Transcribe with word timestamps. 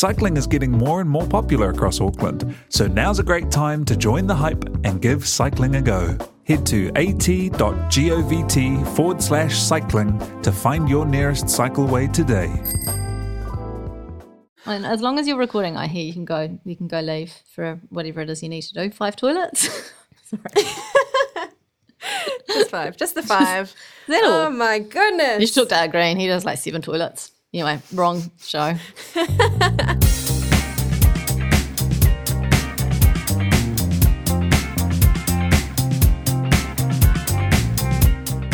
Cycling 0.00 0.38
is 0.38 0.46
getting 0.46 0.72
more 0.72 1.02
and 1.02 1.10
more 1.10 1.26
popular 1.26 1.68
across 1.68 2.00
Auckland, 2.00 2.56
so 2.70 2.86
now's 2.86 3.18
a 3.18 3.22
great 3.22 3.50
time 3.50 3.84
to 3.84 3.94
join 3.94 4.26
the 4.26 4.34
hype 4.34 4.64
and 4.82 5.02
give 5.02 5.28
cycling 5.28 5.74
a 5.74 5.82
go. 5.82 6.16
Head 6.44 6.64
to 6.68 6.88
at.govt 6.96 8.86
forward 8.96 9.22
slash 9.22 9.58
cycling 9.58 10.18
to 10.40 10.50
find 10.50 10.88
your 10.88 11.04
nearest 11.04 11.44
cycleway 11.44 12.10
today. 12.10 12.50
And 14.64 14.86
as 14.86 15.02
long 15.02 15.18
as 15.18 15.28
you're 15.28 15.36
recording, 15.36 15.76
I 15.76 15.86
hear 15.86 16.02
you 16.02 16.14
can 16.14 16.24
go. 16.24 16.58
You 16.64 16.76
can 16.76 16.88
go 16.88 17.00
leave 17.00 17.34
for 17.54 17.78
whatever 17.90 18.22
it 18.22 18.30
is 18.30 18.42
you 18.42 18.48
need 18.48 18.62
to 18.62 18.72
do. 18.72 18.90
Five 18.90 19.16
toilets. 19.16 19.92
Sorry. 20.24 20.66
Just 22.48 22.70
five. 22.70 22.96
Just 22.96 23.14
the 23.14 23.22
five. 23.22 23.74
that 24.08 24.24
all? 24.24 24.46
Oh 24.46 24.50
my 24.50 24.78
goodness. 24.78 25.42
You 25.42 25.46
should 25.46 25.56
talk 25.56 25.68
to 25.68 25.78
Art 25.78 25.90
Green. 25.90 26.18
He 26.18 26.26
does 26.26 26.46
like 26.46 26.56
seven 26.56 26.80
toilets. 26.80 27.32
Anyway, 27.52 27.80
wrong 27.94 28.30
show. 28.38 28.76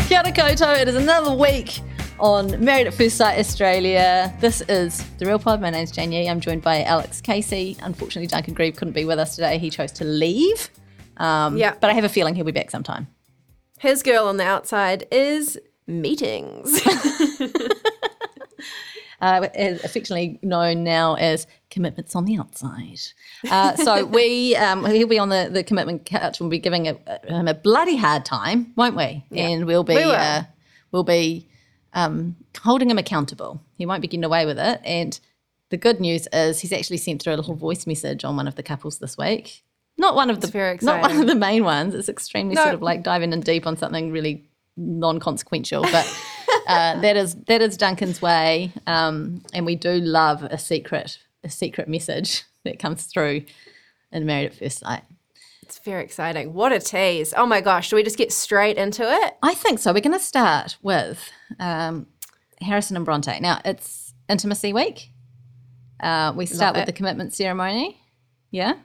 Kia 0.07 0.19
ora 0.23 0.31
koutou. 0.31 0.79
It 0.81 0.87
is 0.87 0.95
another 0.95 1.33
week 1.35 1.81
on 2.19 2.63
Married 2.63 2.87
at 2.87 2.93
First 2.93 3.17
Sight 3.17 3.37
Australia. 3.37 4.33
This 4.39 4.61
is 4.69 5.03
The 5.17 5.25
Real 5.25 5.37
Pod. 5.37 5.59
My 5.59 5.69
name's 5.69 5.91
Jane 5.91 6.13
Yee. 6.13 6.29
I'm 6.29 6.39
joined 6.39 6.61
by 6.61 6.83
Alex 6.83 7.19
Casey. 7.19 7.75
Unfortunately, 7.83 8.27
Duncan 8.27 8.53
Grieve 8.53 8.77
couldn't 8.77 8.93
be 8.93 9.03
with 9.03 9.19
us 9.19 9.35
today. 9.35 9.57
He 9.57 9.69
chose 9.69 9.91
to 9.93 10.05
leave. 10.05 10.69
Um, 11.17 11.57
Yeah. 11.57 11.73
But 11.81 11.89
I 11.89 11.93
have 11.93 12.05
a 12.05 12.09
feeling 12.09 12.35
he'll 12.35 12.45
be 12.45 12.53
back 12.53 12.71
sometime. 12.71 13.07
His 13.79 14.01
girl 14.01 14.27
on 14.27 14.37
the 14.37 14.45
outside 14.45 15.05
is 15.11 15.59
meetings. 15.87 16.81
uh, 19.21 19.47
affectionately 19.55 20.39
known 20.41 20.83
now 20.83 21.15
as 21.15 21.47
commitments 21.69 22.15
on 22.15 22.25
the 22.25 22.37
outside. 22.37 22.99
Uh, 23.49 23.75
so 23.75 24.05
we 24.05 24.55
um, 24.55 24.85
he'll 24.85 25.07
be 25.07 25.19
on 25.19 25.29
the, 25.29 25.49
the 25.51 25.63
commitment 25.63 26.05
couch. 26.05 26.39
We'll 26.39 26.49
be 26.49 26.59
giving 26.59 26.87
a, 26.87 26.93
him 27.27 27.47
a 27.47 27.53
bloody 27.53 27.97
hard 27.97 28.25
time, 28.25 28.73
won't 28.75 28.95
we? 28.95 29.23
And 29.31 29.65
we'll 29.65 29.83
be 29.83 29.95
We. 29.95 30.03
Uh, 30.03 30.43
we'll 30.91 31.03
be 31.03 31.47
um, 31.93 32.35
holding 32.61 32.89
him 32.89 32.97
accountable. 32.97 33.61
He 33.75 33.85
won't 33.85 34.01
be 34.01 34.07
getting 34.07 34.23
away 34.23 34.45
with 34.45 34.59
it. 34.59 34.81
And 34.85 35.19
the 35.69 35.77
good 35.77 35.99
news 35.99 36.27
is 36.31 36.59
he's 36.59 36.71
actually 36.71 36.97
sent 36.97 37.21
through 37.21 37.33
a 37.33 37.37
little 37.37 37.55
voice 37.55 37.87
message 37.87 38.23
on 38.23 38.35
one 38.37 38.47
of 38.47 38.55
the 38.55 38.63
couples 38.63 38.99
this 38.99 39.17
week. 39.17 39.63
Not 39.97 40.15
one 40.15 40.29
of 40.29 40.41
the 40.41 40.47
very 40.47 40.77
not 40.81 41.01
one 41.01 41.19
of 41.19 41.25
the 41.27 41.35
main 41.35 41.63
ones. 41.63 41.95
It's 41.95 42.07
extremely 42.07 42.53
No. 42.53 42.63
sort 42.63 42.75
of 42.75 42.81
like 42.83 43.01
diving 43.03 43.33
in 43.33 43.41
deep 43.41 43.65
on 43.65 43.77
something 43.77 44.11
really 44.11 44.47
non-consequential, 44.77 45.81
but 45.81 46.19
uh, 46.67 46.99
that 47.01 47.17
is 47.17 47.35
that 47.47 47.61
is 47.61 47.75
Duncan's 47.77 48.21
way, 48.21 48.71
um, 48.85 49.41
and 49.53 49.65
we 49.65 49.75
do 49.75 49.93
love 49.93 50.43
a 50.43 50.57
secret 50.57 51.19
a 51.43 51.49
secret 51.49 51.87
message 51.87 52.43
that 52.63 52.79
comes 52.79 53.03
through 53.05 53.43
in 54.11 54.25
Married 54.25 54.47
at 54.47 54.55
First 54.55 54.79
Sight. 54.79 55.03
it's 55.61 55.79
very 55.79 56.03
exciting. 56.03 56.53
What 56.53 56.71
a 56.71 56.79
tease. 56.79 57.33
Oh 57.35 57.45
my 57.45 57.61
gosh. 57.61 57.89
Do 57.89 57.95
we 57.95 58.03
just 58.03 58.17
get 58.17 58.31
straight 58.31 58.77
into 58.77 59.03
it? 59.03 59.37
I 59.43 59.53
think 59.53 59.79
so. 59.79 59.93
We're 59.93 60.01
going 60.01 60.17
to 60.17 60.23
start 60.23 60.77
with 60.81 61.29
um, 61.59 62.07
Harrison 62.61 62.95
and 62.95 63.05
Bronte. 63.05 63.39
Now 63.39 63.59
it's 63.65 64.13
intimacy 64.29 64.73
week. 64.73 65.11
Uh, 65.99 66.33
we 66.35 66.45
start 66.45 66.75
with 66.75 66.85
the 66.85 66.93
commitment 66.93 67.33
ceremony. 67.33 67.99
Yeah. 68.51 68.75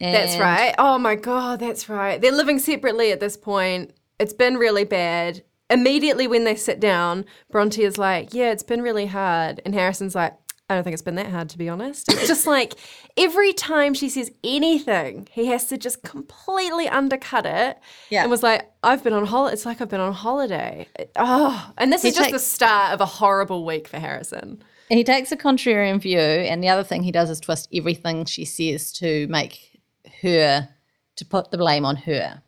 That's 0.00 0.38
right. 0.38 0.74
Oh 0.78 0.98
my 0.98 1.14
God, 1.14 1.60
that's 1.60 1.88
right. 1.88 2.20
They're 2.20 2.32
living 2.32 2.58
separately 2.58 3.12
at 3.12 3.20
this 3.20 3.36
point. 3.36 3.92
It's 4.20 4.32
been 4.34 4.56
really 4.56 4.84
bad. 4.84 5.42
Immediately 5.68 6.26
when 6.26 6.44
they 6.44 6.54
sit 6.56 6.78
down, 6.80 7.24
Bronte 7.50 7.82
is 7.82 7.98
like, 7.98 8.32
Yeah, 8.34 8.50
it's 8.52 8.62
been 8.62 8.82
really 8.82 9.06
hard. 9.06 9.60
And 9.64 9.74
Harrison's 9.74 10.14
like, 10.14 10.34
I 10.68 10.74
don't 10.74 10.84
think 10.84 10.94
it's 10.94 11.02
been 11.02 11.16
that 11.16 11.26
hard, 11.30 11.48
to 11.48 11.58
be 11.58 11.68
honest. 11.68 12.12
It's 12.12 12.28
just 12.28 12.46
like 12.56 12.74
every 13.16 13.52
time 13.52 13.92
she 13.94 14.08
says 14.08 14.30
anything, 14.44 15.26
he 15.32 15.46
has 15.46 15.66
to 15.66 15.76
just 15.78 16.04
completely 16.04 16.88
undercut 16.88 17.44
it. 17.46 17.76
Yeah. 18.08 18.22
And 18.22 18.30
was 18.30 18.42
like, 18.44 18.70
I've 18.84 19.02
been 19.02 19.12
on 19.12 19.26
holiday. 19.26 19.54
It's 19.54 19.66
like 19.66 19.80
I've 19.80 19.88
been 19.88 20.00
on 20.00 20.12
holiday. 20.12 20.86
Oh, 21.16 21.72
and 21.76 21.92
this 21.92 22.02
He 22.02 22.08
is 22.08 22.14
just 22.14 22.30
takes- 22.30 22.42
the 22.42 22.46
start 22.46 22.92
of 22.92 23.00
a 23.00 23.06
horrible 23.06 23.64
week 23.64 23.88
for 23.88 23.98
Harrison. 23.98 24.62
He 24.88 25.04
takes 25.04 25.30
a 25.30 25.36
contrarian 25.36 26.00
view, 26.00 26.18
and 26.18 26.64
the 26.64 26.68
other 26.68 26.82
thing 26.82 27.04
he 27.04 27.12
does 27.12 27.30
is 27.30 27.38
twist 27.38 27.68
everything 27.72 28.24
she 28.24 28.44
says 28.44 28.92
to 28.94 29.28
make 29.28 29.80
her, 30.22 30.68
to 31.14 31.24
put 31.24 31.52
the 31.52 31.58
blame 31.58 31.84
on 31.84 31.94
her. 31.94 32.42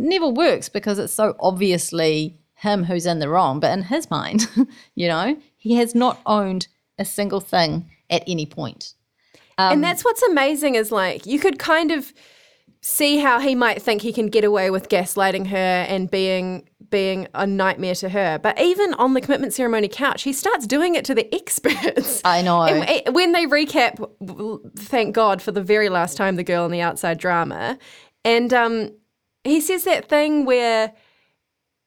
Never 0.00 0.28
works 0.28 0.68
because 0.68 0.98
it's 0.98 1.12
so 1.12 1.36
obviously 1.40 2.38
him 2.54 2.84
who's 2.84 3.06
in 3.06 3.18
the 3.18 3.28
wrong. 3.28 3.60
But 3.60 3.72
in 3.76 3.84
his 3.84 4.10
mind, 4.10 4.48
you 4.94 5.08
know, 5.08 5.36
he 5.56 5.76
has 5.76 5.94
not 5.94 6.20
owned 6.26 6.68
a 6.98 7.04
single 7.04 7.40
thing 7.40 7.90
at 8.08 8.22
any 8.26 8.46
point. 8.46 8.94
Um, 9.58 9.74
and 9.74 9.84
that's 9.84 10.04
what's 10.04 10.22
amazing 10.22 10.74
is 10.74 10.90
like 10.90 11.26
you 11.26 11.38
could 11.38 11.58
kind 11.58 11.90
of 11.90 12.12
see 12.82 13.18
how 13.18 13.40
he 13.40 13.54
might 13.54 13.82
think 13.82 14.02
he 14.02 14.12
can 14.12 14.28
get 14.28 14.44
away 14.44 14.70
with 14.70 14.88
gaslighting 14.88 15.48
her 15.48 15.56
and 15.56 16.10
being 16.10 16.66
being 16.88 17.28
a 17.34 17.46
nightmare 17.46 17.94
to 17.94 18.08
her. 18.08 18.38
But 18.38 18.60
even 18.60 18.94
on 18.94 19.14
the 19.14 19.20
commitment 19.20 19.52
ceremony 19.52 19.86
couch, 19.86 20.22
he 20.22 20.32
starts 20.32 20.66
doing 20.66 20.96
it 20.96 21.04
to 21.04 21.14
the 21.14 21.32
experts. 21.34 22.20
I 22.24 22.42
know. 22.42 22.62
And 22.62 23.14
when 23.14 23.32
they 23.32 23.46
recap, 23.46 24.04
thank 24.76 25.14
God 25.14 25.40
for 25.40 25.52
the 25.52 25.62
very 25.62 25.88
last 25.88 26.16
time 26.16 26.36
the 26.36 26.44
girl 26.44 26.64
on 26.64 26.70
the 26.70 26.80
outside 26.80 27.18
drama, 27.18 27.78
and 28.24 28.52
um, 28.52 28.92
he 29.44 29.60
says 29.60 29.84
that 29.84 30.08
thing 30.08 30.44
where 30.44 30.92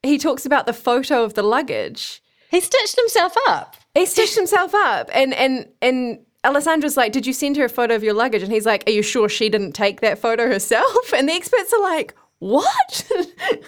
he 0.01 0.17
talks 0.17 0.45
about 0.45 0.65
the 0.65 0.73
photo 0.73 1.23
of 1.23 1.33
the 1.33 1.43
luggage. 1.43 2.21
He 2.49 2.59
stitched 2.59 2.97
himself 2.97 3.35
up. 3.47 3.75
He 3.93 4.05
stitched 4.05 4.35
himself 4.35 4.73
up, 4.75 5.09
and 5.13 5.33
and 5.33 5.67
and 5.81 6.19
Alessandra's 6.43 6.97
like, 6.97 7.11
"Did 7.11 7.25
you 7.25 7.33
send 7.33 7.57
her 7.57 7.65
a 7.65 7.69
photo 7.69 7.95
of 7.95 8.03
your 8.03 8.13
luggage?" 8.13 8.43
And 8.43 8.51
he's 8.51 8.65
like, 8.65 8.83
"Are 8.87 8.91
you 8.91 9.01
sure 9.01 9.29
she 9.29 9.49
didn't 9.49 9.73
take 9.73 10.01
that 10.01 10.19
photo 10.19 10.47
herself?" 10.47 11.13
And 11.13 11.29
the 11.29 11.33
experts 11.33 11.73
are 11.73 11.81
like, 11.81 12.15
"What?" 12.39 13.11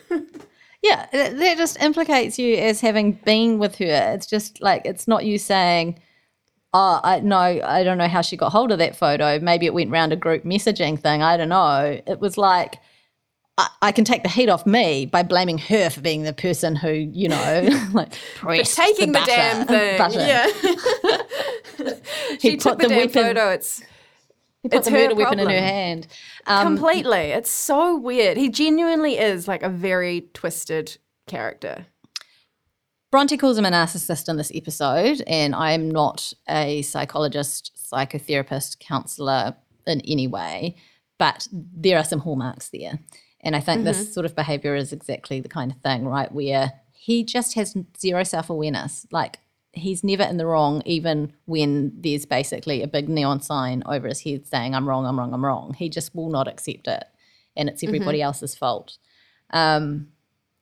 Yeah, 0.86 1.08
that 1.12 1.58
just 1.58 1.82
implicates 1.82 2.38
you 2.38 2.58
as 2.58 2.80
having 2.80 3.14
been 3.14 3.58
with 3.58 3.78
her. 3.78 4.14
It's 4.14 4.28
just 4.28 4.62
like 4.62 4.84
it's 4.86 5.08
not 5.08 5.26
you 5.26 5.40
saying, 5.40 6.00
"Oh, 6.76 7.00
I 7.04 7.22
no, 7.22 7.38
I 7.38 7.84
don't 7.84 7.98
know 7.98 8.08
how 8.08 8.22
she 8.22 8.38
got 8.38 8.52
hold 8.52 8.72
of 8.72 8.78
that 8.78 8.96
photo. 8.96 9.40
Maybe 9.40 9.66
it 9.66 9.74
went 9.74 9.90
round 9.90 10.14
a 10.14 10.16
group 10.16 10.44
messaging 10.44 11.00
thing. 11.00 11.24
I 11.24 11.38
don't 11.38 11.50
know." 11.50 12.00
It 12.06 12.20
was 12.20 12.38
like 12.38 12.78
I, 13.58 13.70
I 13.84 13.92
can 13.94 14.04
take 14.04 14.24
the 14.24 14.30
heat 14.30 14.50
off 14.50 14.66
me 14.66 15.06
by 15.06 15.24
blaming 15.24 15.58
her 15.58 15.90
for 15.90 16.02
being 16.02 16.24
the 16.24 16.34
person 16.34 16.76
who, 16.76 16.90
you 16.92 17.30
know, 17.30 17.70
like 17.94 18.14
pressed 18.36 18.76
Taking 18.78 19.12
the, 19.14 19.20
butter- 19.20 19.32
damn 19.32 19.68
thing. 19.68 19.98
button. 19.98 20.20
Yeah. 20.20 20.48
She 22.40 22.58
took 22.58 22.78
the, 22.80 22.84
the 22.84 22.90
damn 22.90 22.98
weapon- 22.98 23.12
photo. 23.14 23.50
It's 23.52 23.80
He 24.62 24.70
put 24.70 24.78
It's 24.80 24.86
the 24.88 24.92
her 24.92 24.98
murder 25.04 25.16
weapon 25.16 25.40
in 25.40 25.50
her 25.50 25.60
hand. 25.60 26.08
Um, 26.48 26.76
completely. 26.76 27.32
It's 27.32 27.50
so 27.50 27.96
weird. 27.98 28.38
He 28.38 28.50
genuinely 28.50 29.18
is 29.18 29.48
like 29.48 29.64
a 29.64 29.70
very 29.70 30.30
twisted 30.34 30.98
character. 31.28 31.86
Bronte 33.12 33.38
calls 33.38 33.58
him 33.58 33.66
a 33.66 33.72
narcissist 33.72 34.28
in 34.28 34.36
this 34.36 34.52
episode, 34.54 35.24
and 35.28 35.56
I'm 35.56 35.90
not 35.90 36.34
a 36.50 36.82
psychologist, 36.82 37.72
psychotherapist, 37.90 38.80
counselor 38.80 39.56
in 39.88 40.02
any 40.02 40.28
way, 40.28 40.76
but 41.18 41.48
there 41.52 41.98
are 41.98 42.04
some 42.04 42.20
hallmarks 42.20 42.70
there. 42.74 43.00
And 43.46 43.56
I 43.56 43.60
think 43.60 43.84
this 43.84 44.12
sort 44.12 44.26
of 44.26 44.36
behavior 44.36 44.76
is 44.76 44.92
exactly 44.92 45.40
the 45.40 45.48
kind 45.48 45.72
of 45.72 45.78
thing, 45.78 46.08
right? 46.08 46.32
Where 46.32 46.74
he 46.92 47.24
just 47.24 47.54
has 47.54 47.78
zero 47.98 48.24
self 48.24 48.50
awareness. 48.50 49.06
Like 49.12 49.38
he's 49.72 50.04
never 50.04 50.24
in 50.24 50.38
the 50.38 50.48
wrong, 50.48 50.82
even 50.86 51.32
when 51.46 51.94
there's 51.96 52.26
basically 52.26 52.82
a 52.82 52.88
big 52.88 53.08
neon 53.08 53.42
sign 53.42 53.84
over 53.86 54.08
his 54.08 54.22
head 54.22 54.48
saying, 54.48 54.74
I'm 54.74 54.90
wrong, 54.90 55.06
I'm 55.06 55.20
wrong, 55.20 55.32
I'm 55.32 55.46
wrong. 55.46 55.76
He 55.78 55.90
just 55.90 56.16
will 56.16 56.30
not 56.30 56.48
accept 56.48 56.88
it. 56.88 57.04
And 57.56 57.70
it's 57.70 57.84
everybody 57.84 58.22
else's 58.22 58.56
fault. 58.56 58.98
Um, 59.52 60.08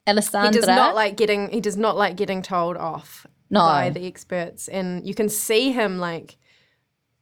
Alessandra. 0.06 0.52
He 0.52 0.60
does 0.60 0.68
not 0.68 0.94
like 0.94 1.16
getting. 1.16 1.50
He 1.50 1.62
does 1.62 1.78
not 1.78 1.96
like 1.96 2.18
getting 2.18 2.42
told 2.42 2.76
off 2.76 3.26
No. 3.50 3.62
by 3.62 3.90
the 3.90 4.06
experts, 4.06 4.68
and 4.68 5.08
you 5.08 5.16
can 5.16 5.30
see 5.30 5.72
him 5.72 6.00
like 6.00 6.36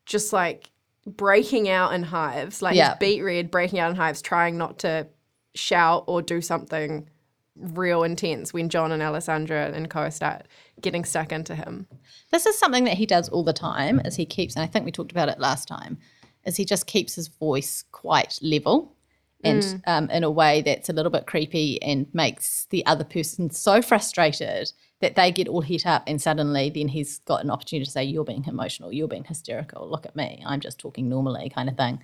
just 0.08 0.34
like 0.34 0.72
breaking 1.06 1.70
out 1.70 1.94
in 1.94 2.02
hives, 2.02 2.64
like 2.64 2.74
he's 2.74 2.90
beat 3.00 3.22
red, 3.22 3.52
breaking 3.52 3.78
out 3.78 3.92
in 3.92 3.96
hives, 3.96 4.22
trying 4.24 4.58
not 4.58 4.80
to 4.80 5.08
shout 5.56 6.04
or 6.08 6.22
do 6.22 6.42
something 6.42 7.08
real 7.56 8.04
intense 8.04 8.54
when 8.54 8.70
John 8.70 8.92
and 8.92 9.04
Alessandra 9.04 9.72
and 9.74 9.90
Co 9.90 10.10
start 10.10 10.48
getting 10.80 11.04
stuck 11.04 11.32
into 11.32 11.56
him. 11.56 11.88
This 12.32 12.46
is 12.46 12.58
something 12.58 12.86
that 12.86 12.98
he 12.98 13.06
does 13.06 13.30
all 13.30 13.44
the 13.44 13.54
time 13.54 14.00
as 14.06 14.16
he 14.16 14.26
keeps 14.26 14.56
and 14.56 14.64
I 14.64 14.68
think 14.68 14.86
we 14.86 14.92
talked 14.92 15.12
about 15.12 15.30
it 15.30 15.40
last 15.40 15.68
time 15.68 15.98
is 16.46 16.56
he 16.56 16.66
just 16.66 16.88
keeps 16.88 17.16
his 17.16 17.28
voice 17.28 17.84
quite 17.92 18.40
level 18.42 18.96
and 19.44 19.82
um, 19.88 20.10
in 20.12 20.24
a 20.24 20.32
way 20.32 20.62
that's 20.62 20.90
a 20.90 20.94
little 20.94 21.12
bit 21.12 21.26
creepy 21.26 21.82
and 21.82 22.08
makes 22.14 22.66
the 22.70 22.86
other 22.86 23.04
person 23.04 23.50
so 23.50 23.82
frustrated 23.82 24.72
that 25.00 25.16
they 25.16 25.32
get 25.32 25.48
all 25.48 25.62
hit 25.62 25.86
up 25.86 26.04
and 26.08 26.22
suddenly 26.22 26.70
then 26.70 26.88
he's 26.88 27.20
got 27.20 27.44
an 27.44 27.50
opportunity 27.50 27.86
to 27.86 27.92
say 27.92 28.04
you're 28.04 28.24
being 28.24 28.46
emotional. 28.46 28.94
You're 28.94 29.08
being 29.08 29.24
hysterical. 29.24 29.90
Look 29.90 30.06
at 30.06 30.16
me. 30.16 30.44
I'm 30.46 30.60
just 30.60 30.80
talking 30.80 31.10
normally 31.10 31.50
kind 31.50 31.70
of 31.70 31.76
thing 31.76 32.00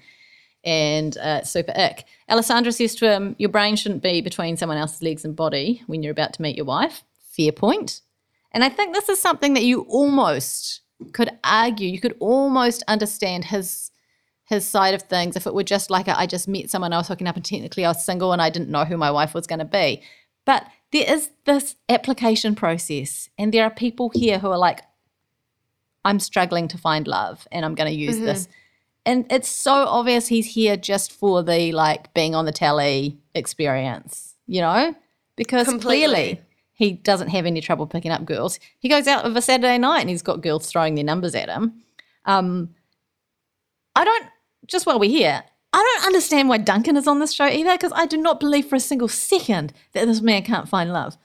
and 0.68 1.18
uh, 1.18 1.44
super 1.44 1.72
ick. 1.78 2.04
Alessandra 2.30 2.74
says 2.74 2.94
to 2.96 3.10
him, 3.10 3.38
Your 3.40 3.50
brain 3.50 3.78
shouldn't 3.78 4.04
be 4.04 4.20
between 4.20 4.58
someone 4.58 4.78
else's 4.78 5.02
legs 5.02 5.24
and 5.24 5.34
body 5.34 5.82
when 5.88 6.04
you're 6.04 6.12
about 6.12 6.34
to 6.34 6.42
meet 6.42 6.58
your 6.58 6.66
wife. 6.66 7.04
Fair 7.32 7.54
point. 7.54 8.02
And 8.52 8.66
I 8.66 8.70
think 8.70 8.94
this 8.94 9.08
is 9.08 9.22
something 9.22 9.54
that 9.54 9.64
you 9.64 9.82
almost 9.84 10.82
could 11.14 11.30
argue, 11.44 11.88
you 11.88 12.02
could 12.02 12.18
almost 12.20 12.84
understand 12.88 13.46
his 13.46 13.92
his 14.44 14.66
side 14.66 14.94
of 14.94 15.02
things 15.04 15.36
if 15.36 15.46
it 15.46 15.54
were 15.54 15.64
just 15.64 15.90
like 15.90 16.08
a, 16.08 16.18
I 16.18 16.26
just 16.26 16.48
met 16.48 16.70
someone 16.70 16.94
I 16.94 16.98
was 16.98 17.10
hooking 17.10 17.28
up 17.28 17.36
and 17.36 17.44
technically 17.44 17.84
I 17.84 17.90
was 17.90 18.06
single 18.06 18.32
and 18.32 18.42
I 18.42 18.50
didn't 18.50 18.70
know 18.70 18.86
who 18.86 18.96
my 18.96 19.12
wife 19.12 19.34
was 19.34 19.46
going 19.46 19.60
to 19.60 19.66
be. 19.66 20.02
But 20.46 20.66
there 20.94 21.04
is 21.06 21.30
this 21.44 21.76
application 21.90 22.56
process, 22.56 23.30
and 23.38 23.54
there 23.54 23.66
are 23.66 23.70
people 23.70 24.10
here 24.14 24.40
who 24.40 24.50
are 24.50 24.58
like, 24.58 24.84
I'm 26.06 26.22
struggling 26.22 26.70
to 26.70 26.78
find 26.78 27.06
love 27.08 27.46
and 27.52 27.66
I'm 27.66 27.76
going 27.76 27.92
to 27.92 27.98
use 27.98 28.18
this. 28.20 28.48
And 29.08 29.26
it's 29.32 29.48
so 29.48 29.72
obvious 29.72 30.28
he's 30.28 30.48
here 30.48 30.76
just 30.76 31.14
for 31.14 31.42
the 31.42 31.72
like 31.72 32.14
being 32.14 32.36
on 32.36 32.44
the 32.44 32.52
telly 32.52 33.18
experience, 33.34 34.36
you 34.48 34.60
know? 34.60 34.94
Because 35.38 35.66
Completely. 35.66 36.08
clearly 36.14 36.42
he 36.74 36.92
doesn't 36.92 37.30
have 37.30 37.46
any 37.46 37.62
trouble 37.62 37.88
picking 37.88 38.12
up 38.12 38.26
girls. 38.26 38.60
He 38.80 38.90
goes 38.90 39.08
out 39.08 39.24
of 39.24 39.34
a 39.38 39.42
Saturday 39.42 39.78
night 39.78 40.02
and 40.02 40.10
he's 40.10 40.22
got 40.22 40.42
girls 40.42 40.68
throwing 40.68 40.96
their 40.96 41.06
numbers 41.06 41.36
at 41.36 41.48
him. 41.48 41.82
Um, 42.26 42.76
I 43.96 44.04
don't, 44.04 44.26
just 44.68 44.86
while 44.86 45.00
we're 45.00 45.10
here, 45.10 45.42
I 45.72 45.78
don't 45.78 46.06
understand 46.06 46.50
why 46.50 46.58
Duncan 46.58 46.98
is 46.98 47.08
on 47.08 47.20
this 47.20 47.32
show 47.32 47.48
either 47.48 47.72
because 47.76 47.94
I 47.96 48.08
do 48.08 48.18
not 48.18 48.42
believe 48.42 48.66
for 48.66 48.76
a 48.76 48.80
single 48.82 49.08
second 49.08 49.72
that 49.94 50.06
this 50.06 50.20
man 50.20 50.44
can't 50.44 50.68
find 50.68 50.92
love. 50.92 51.18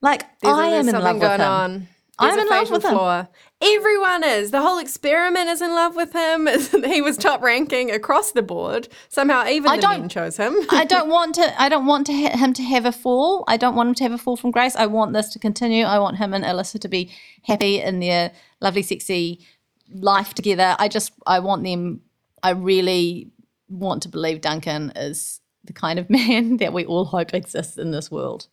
Like, 0.00 0.22
There's 0.42 0.56
I 0.56 0.68
am 0.68 0.88
in 0.88 0.94
love 0.94 1.16
with 1.16 1.22
going 1.22 1.40
him. 1.40 1.48
on. 1.48 1.88
I'm 2.18 2.38
in 2.38 2.48
love 2.48 2.70
with 2.70 2.84
him. 2.84 3.26
Everyone 3.62 4.24
is. 4.24 4.50
The 4.50 4.60
whole 4.62 4.78
experiment 4.78 5.48
is 5.48 5.60
in 5.60 5.70
love 5.70 5.96
with 5.96 6.12
him. 6.12 6.46
he 6.84 7.02
was 7.02 7.16
top 7.16 7.42
ranking 7.42 7.90
across 7.90 8.32
the 8.32 8.42
board. 8.42 8.88
Somehow, 9.08 9.46
even 9.46 9.70
I 9.70 9.76
the 9.76 9.82
don't- 9.82 10.00
men 10.00 10.08
chose 10.08 10.36
him. 10.36 10.54
I 10.70 10.84
don't 10.88 11.08
want 11.08 11.34
to. 11.36 11.60
I 11.60 11.68
don't 11.68 11.86
want 11.86 12.06
to 12.06 12.12
him 12.12 12.52
to 12.54 12.62
have 12.62 12.86
a 12.86 12.92
fall. 12.92 13.44
I 13.48 13.56
don't 13.56 13.74
want 13.74 13.88
him 13.90 13.94
to 13.96 14.02
have 14.04 14.12
a 14.12 14.18
fall 14.18 14.36
from 14.36 14.50
grace. 14.50 14.76
I 14.76 14.86
want 14.86 15.12
this 15.12 15.30
to 15.30 15.38
continue. 15.38 15.84
I 15.84 15.98
want 15.98 16.16
him 16.16 16.32
and 16.32 16.44
Alyssa 16.44 16.80
to 16.80 16.88
be 16.88 17.10
happy 17.42 17.80
in 17.80 18.00
their 18.00 18.32
lovely, 18.60 18.82
sexy 18.82 19.46
life 19.92 20.34
together. 20.34 20.76
I 20.78 20.88
just, 20.88 21.12
I 21.26 21.40
want 21.40 21.64
them. 21.64 22.00
I 22.42 22.50
really 22.50 23.30
want 23.68 24.02
to 24.04 24.08
believe 24.08 24.40
Duncan 24.40 24.92
is 24.96 25.40
the 25.64 25.72
kind 25.72 25.98
of 25.98 26.08
man 26.10 26.58
that 26.58 26.72
we 26.72 26.84
all 26.86 27.04
hope 27.04 27.34
exists 27.34 27.76
in 27.76 27.90
this 27.90 28.10
world. 28.10 28.48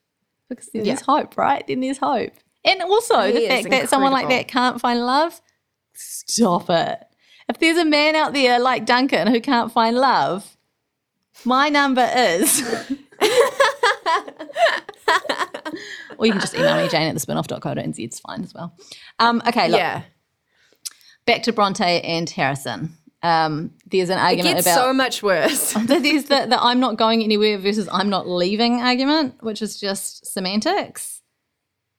Because 0.50 0.70
then 0.74 0.84
there's 0.84 1.02
hope, 1.02 1.38
right? 1.38 1.66
Then 1.66 1.80
there's 1.80 1.98
hope. 1.98 2.34
And 2.66 2.82
also 2.82 3.22
He 3.24 3.34
the 3.34 3.48
fact 3.48 3.70
that 3.70 3.90
someone 3.90 4.12
like 4.12 4.30
that 4.30 4.48
can't 4.48 4.80
find 4.80 5.06
love. 5.06 5.42
Stop 5.94 6.70
it. 6.70 7.00
If 7.50 7.60
there's 7.60 7.78
a 7.78 7.86
man 7.86 8.16
out 8.16 8.34
there 8.34 8.60
like 8.60 8.86
Duncan 8.86 9.28
who 9.28 9.42
can't 9.42 9.72
find 9.72 9.96
love, 9.98 10.58
my 11.46 11.70
number 11.70 12.10
is. 12.16 12.62
or 16.18 16.26
you 16.26 16.32
can 16.32 16.42
just 16.42 16.56
email 16.56 16.78
me, 16.78 16.88
jane 16.88 17.10
at 17.10 17.16
the 17.16 17.20
spinoff.co.nz. 17.20 18.00
It's 18.00 18.20
fine 18.20 18.44
as 18.44 18.54
well. 18.54 18.76
Um, 19.20 19.42
okay, 19.48 19.68
look, 19.68 19.80
yeah. 19.80 20.04
back 21.26 21.44
to 21.44 21.54
Bronte 21.54 21.84
and 22.02 22.30
Harrison. 22.30 22.98
Um, 23.22 23.72
there's 23.86 24.10
an 24.10 24.18
It 24.18 24.22
argument 24.22 24.56
gets 24.56 24.68
about. 24.68 24.84
so 24.84 24.94
much 24.94 25.24
worse. 25.24 25.74
there's 25.86 26.26
the, 26.26 26.46
the 26.50 26.58
I'm 26.62 26.80
not 26.80 26.98
going 26.98 27.24
anywhere 27.24 27.58
versus 27.58 27.88
I'm 27.92 28.10
not 28.10 28.28
leaving 28.28 28.82
argument, 28.82 29.36
which 29.42 29.62
is 29.62 29.80
just 29.80 30.26
semantics. 30.26 31.13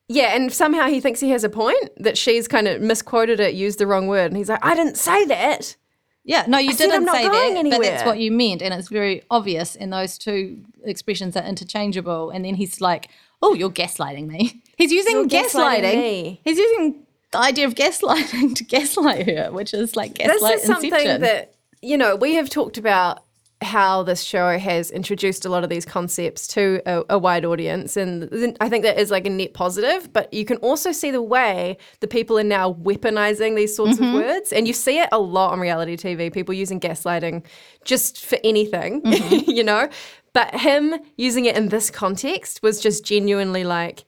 Yeah, 0.09 0.35
and 0.35 0.53
somehow 0.53 0.87
he 0.89 1.01
thinks 1.01 1.21
he 1.21 1.31
has 1.31 1.45
a 1.45 1.49
point 1.49 1.91
that 1.97 2.19
she's 2.19 2.47
kind 2.47 2.69
of 2.69 2.81
misquoted 2.83 3.41
it, 3.41 3.55
used 3.55 3.79
the 3.79 3.87
wrong 3.87 4.07
word. 4.07 4.27
And 4.27 4.37
he's 4.37 4.49
like, 4.49 4.65
I 4.65 4.75
didn't 4.75 4.97
say 4.97 5.25
that. 5.27 5.77
Yeah, 6.25 6.45
no, 6.49 6.59
you 6.59 6.73
said 6.73 6.87
didn't 6.87 6.97
I'm 6.97 7.05
not 7.05 7.17
say 7.17 7.29
that, 7.29 7.71
but 7.71 7.83
that's 7.83 8.05
what 8.07 8.19
you 8.19 8.33
meant, 8.33 8.63
and 8.63 8.73
it's 8.73 8.89
very 8.89 9.23
obvious. 9.31 9.77
And 9.77 9.93
those 9.93 10.17
two 10.17 10.65
expressions 10.83 11.37
are 11.37 11.45
interchangeable. 11.45 12.31
And 12.31 12.47
then 12.47 12.55
he's 12.55 12.81
like, 12.81 13.09
"Oh, 13.43 13.53
you're 13.53 13.71
gaslighting 13.71 14.27
me." 14.27 14.63
He's 14.77 14.91
using 14.91 15.13
You're 15.13 15.27
gaslighting 15.27 15.83
gaslighting. 15.83 16.39
He's 16.43 16.59
using 16.59 17.07
the 17.31 17.39
idea 17.39 17.67
of 17.67 17.75
gaslighting 17.75 18.55
to 18.57 18.65
gaslight 18.65 19.27
her, 19.27 19.53
which 19.53 19.75
is 19.75 19.95
like 19.97 20.15
gaslighting. 20.15 20.41
This 20.41 20.61
is 20.63 20.67
something 20.67 20.93
inception. 20.93 21.21
that, 21.21 21.55
you 21.83 21.97
know, 21.97 22.17
we 22.17 22.35
have 22.35 22.51
talked 22.51 22.79
about 22.79 23.24
how 23.65 24.03
this 24.03 24.23
show 24.23 24.59
has 24.59 24.91
introduced 24.91 25.45
a 25.45 25.49
lot 25.49 25.65
of 25.65 25.71
these 25.71 25.85
concepts 25.85 26.47
to 26.49 26.81
a, 26.87 27.05
a 27.11 27.19
wide 27.19 27.45
audience. 27.45 27.97
And 27.97 28.57
I 28.61 28.69
think 28.69 28.85
that 28.85 28.99
is 28.99 29.11
like 29.11 29.27
a 29.27 29.31
net 29.31 29.55
positive, 29.55 30.13
but 30.13 30.33
you 30.33 30.45
can 30.45 30.59
also 30.59 30.93
see 30.93 31.11
the 31.11 31.23
way 31.23 31.77
the 32.01 32.07
people 32.07 32.39
are 32.39 32.45
now 32.45 32.75
weaponizing 32.75 33.57
these 33.57 33.75
sorts 33.75 33.99
of 33.99 34.05
mm-hmm. 34.05 34.15
words. 34.15 34.53
And 34.53 34.69
you 34.69 34.73
see 34.73 35.01
it 35.01 35.09
a 35.11 35.19
lot 35.19 35.53
on 35.53 35.61
reality 35.61 35.97
TV, 35.97 36.33
people 36.33 36.55
using 36.55 36.79
gaslighting 36.79 37.45
just 37.85 38.25
for 38.25 38.39
anything, 38.45 39.03
mm-hmm. 39.03 39.51
you 39.51 39.65
know? 39.65 39.89
But 40.33 40.55
him 40.55 40.95
using 41.17 41.45
it 41.45 41.57
in 41.57 41.69
this 41.69 41.91
context 41.91 42.63
was 42.63 42.81
just 42.81 43.05
genuinely 43.05 43.65
like, 43.65 44.05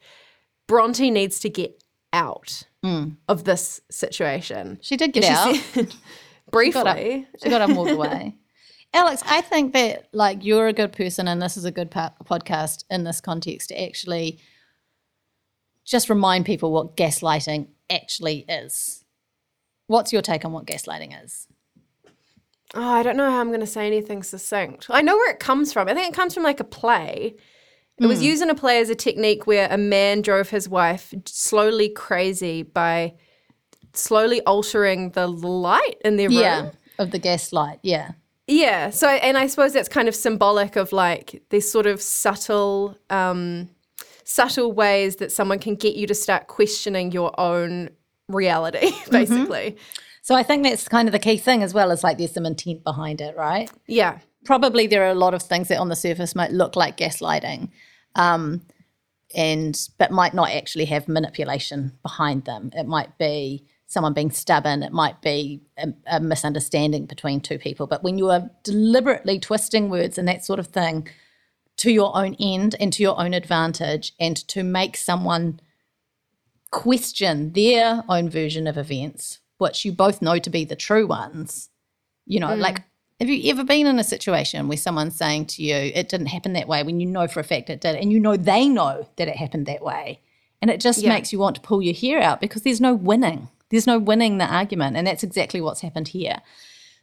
Bronte 0.66 1.10
needs 1.10 1.40
to 1.40 1.48
get 1.48 1.82
out 2.12 2.64
mm. 2.84 3.16
of 3.28 3.44
this 3.44 3.80
situation. 3.90 4.78
she 4.82 4.96
did 4.96 5.12
get 5.12 5.24
She 5.24 5.30
out. 5.30 5.54
said- 5.56 5.86
got 6.50 6.86
up. 6.86 6.96
briefly. 6.96 7.28
She 7.42 7.50
got 7.50 7.60
up 7.60 7.68
and 7.68 7.76
walked 7.76 7.90
away. 7.92 8.36
Alex, 8.94 9.22
I 9.26 9.40
think 9.40 9.72
that 9.74 10.08
like 10.12 10.44
you're 10.44 10.68
a 10.68 10.72
good 10.72 10.92
person, 10.92 11.28
and 11.28 11.40
this 11.40 11.56
is 11.56 11.64
a 11.64 11.70
good 11.70 11.90
pa- 11.90 12.14
podcast 12.24 12.84
in 12.90 13.04
this 13.04 13.20
context 13.20 13.68
to 13.68 13.82
actually 13.82 14.40
just 15.84 16.08
remind 16.10 16.46
people 16.46 16.72
what 16.72 16.96
gaslighting 16.96 17.68
actually 17.90 18.44
is. 18.48 19.04
What's 19.86 20.12
your 20.12 20.22
take 20.22 20.44
on 20.44 20.52
what 20.52 20.66
gaslighting 20.66 21.24
is? 21.24 21.46
Oh, 22.74 22.82
I 22.82 23.02
don't 23.02 23.16
know 23.16 23.30
how 23.30 23.40
I'm 23.40 23.48
going 23.48 23.60
to 23.60 23.66
say 23.66 23.86
anything 23.86 24.22
succinct. 24.22 24.86
I 24.90 25.00
know 25.00 25.14
where 25.14 25.30
it 25.30 25.38
comes 25.38 25.72
from. 25.72 25.88
I 25.88 25.94
think 25.94 26.08
it 26.08 26.16
comes 26.16 26.34
from 26.34 26.42
like 26.42 26.60
a 26.60 26.64
play. 26.64 27.36
It 27.98 28.06
was 28.06 28.18
hmm. 28.18 28.24
used 28.24 28.42
in 28.42 28.50
a 28.50 28.54
play 28.54 28.80
as 28.80 28.90
a 28.90 28.94
technique 28.94 29.46
where 29.46 29.68
a 29.70 29.78
man 29.78 30.20
drove 30.20 30.50
his 30.50 30.68
wife 30.68 31.14
slowly 31.24 31.88
crazy 31.88 32.62
by 32.62 33.14
slowly 33.94 34.42
altering 34.42 35.10
the 35.10 35.26
light 35.26 35.94
in 36.04 36.16
their 36.16 36.28
room. 36.28 36.38
Yeah, 36.38 36.70
of 36.98 37.12
the 37.12 37.18
gaslight. 37.18 37.78
Yeah. 37.82 38.12
Yeah. 38.46 38.90
So, 38.90 39.08
and 39.08 39.36
I 39.36 39.46
suppose 39.46 39.72
that's 39.72 39.88
kind 39.88 40.08
of 40.08 40.14
symbolic 40.14 40.76
of 40.76 40.92
like 40.92 41.42
these 41.50 41.70
sort 41.70 41.86
of 41.86 42.00
subtle, 42.00 42.96
um, 43.10 43.70
subtle 44.24 44.72
ways 44.72 45.16
that 45.16 45.32
someone 45.32 45.58
can 45.58 45.74
get 45.74 45.96
you 45.96 46.06
to 46.06 46.14
start 46.14 46.46
questioning 46.46 47.12
your 47.12 47.38
own 47.40 47.90
reality, 48.28 48.92
basically. 49.10 49.76
So 50.22 50.34
I 50.34 50.42
think 50.42 50.64
that's 50.64 50.88
kind 50.88 51.08
of 51.08 51.12
the 51.12 51.18
key 51.18 51.36
thing 51.36 51.62
as 51.62 51.72
well. 51.72 51.90
Is 51.90 52.02
like 52.02 52.18
there's 52.18 52.34
some 52.34 52.46
intent 52.46 52.84
behind 52.84 53.20
it, 53.20 53.36
right? 53.36 53.70
Yeah. 53.86 54.18
Probably 54.44 54.86
there 54.86 55.04
are 55.04 55.10
a 55.10 55.14
lot 55.14 55.34
of 55.34 55.42
things 55.42 55.68
that 55.68 55.78
on 55.78 55.88
the 55.88 55.96
surface 55.96 56.34
might 56.34 56.52
look 56.52 56.76
like 56.76 56.96
gaslighting, 56.96 57.70
um, 58.14 58.62
and 59.34 59.76
but 59.98 60.12
might 60.12 60.34
not 60.34 60.50
actually 60.50 60.84
have 60.86 61.08
manipulation 61.08 61.98
behind 62.02 62.44
them. 62.44 62.70
It 62.74 62.86
might 62.86 63.18
be 63.18 63.66
someone 63.86 64.12
being 64.12 64.30
stubborn. 64.30 64.82
It 64.82 64.92
might 64.92 65.20
be 65.22 65.62
a, 65.78 65.92
a 66.06 66.20
misunderstanding 66.20 67.06
between 67.06 67.40
two 67.40 67.58
people. 67.58 67.86
But 67.86 68.02
when 68.02 68.18
you 68.18 68.30
are 68.30 68.50
deliberately 68.64 69.38
twisting 69.38 69.90
words 69.90 70.18
and 70.18 70.26
that 70.28 70.44
sort 70.44 70.58
of 70.58 70.68
thing 70.68 71.08
to 71.78 71.90
your 71.90 72.16
own 72.16 72.34
end 72.40 72.74
and 72.80 72.92
to 72.92 73.02
your 73.02 73.20
own 73.20 73.34
advantage, 73.34 74.12
and 74.18 74.36
to 74.48 74.62
make 74.62 74.96
someone 74.96 75.60
question 76.70 77.52
their 77.52 78.02
own 78.08 78.28
version 78.30 78.66
of 78.66 78.78
events, 78.78 79.40
which 79.58 79.84
you 79.84 79.92
both 79.92 80.22
know 80.22 80.38
to 80.38 80.50
be 80.50 80.64
the 80.64 80.76
true 80.76 81.06
ones. 81.06 81.68
You 82.24 82.40
know, 82.40 82.48
mm. 82.48 82.58
like, 82.58 82.82
have 83.20 83.28
you 83.28 83.50
ever 83.50 83.62
been 83.62 83.86
in 83.86 83.98
a 83.98 84.04
situation 84.04 84.68
where 84.68 84.76
someone's 84.76 85.16
saying 85.16 85.46
to 85.46 85.62
you, 85.62 85.74
it 85.74 86.08
didn't 86.08 86.26
happen 86.26 86.54
that 86.54 86.66
way 86.66 86.82
when 86.82 86.98
you 86.98 87.06
know 87.06 87.28
for 87.28 87.40
a 87.40 87.44
fact 87.44 87.70
it 87.70 87.82
did, 87.82 87.94
and 87.96 88.10
you 88.10 88.20
know 88.20 88.36
they 88.36 88.68
know 88.68 89.06
that 89.16 89.28
it 89.28 89.36
happened 89.36 89.66
that 89.66 89.82
way? 89.82 90.20
And 90.60 90.70
it 90.70 90.80
just 90.80 91.02
Yeah. 91.02 91.10
makes 91.10 91.32
you 91.32 91.38
want 91.38 91.56
to 91.56 91.62
pull 91.62 91.82
your 91.82 91.94
hair 91.94 92.20
out 92.20 92.40
because 92.40 92.62
there's 92.62 92.80
no 92.80 92.94
winning. 92.94 93.48
There's 93.70 93.86
no 93.86 93.98
winning 93.98 94.38
the 94.38 94.46
argument. 94.46 94.96
And 94.96 95.06
that's 95.06 95.22
exactly 95.22 95.60
what's 95.60 95.80
happened 95.80 96.08
here. 96.08 96.36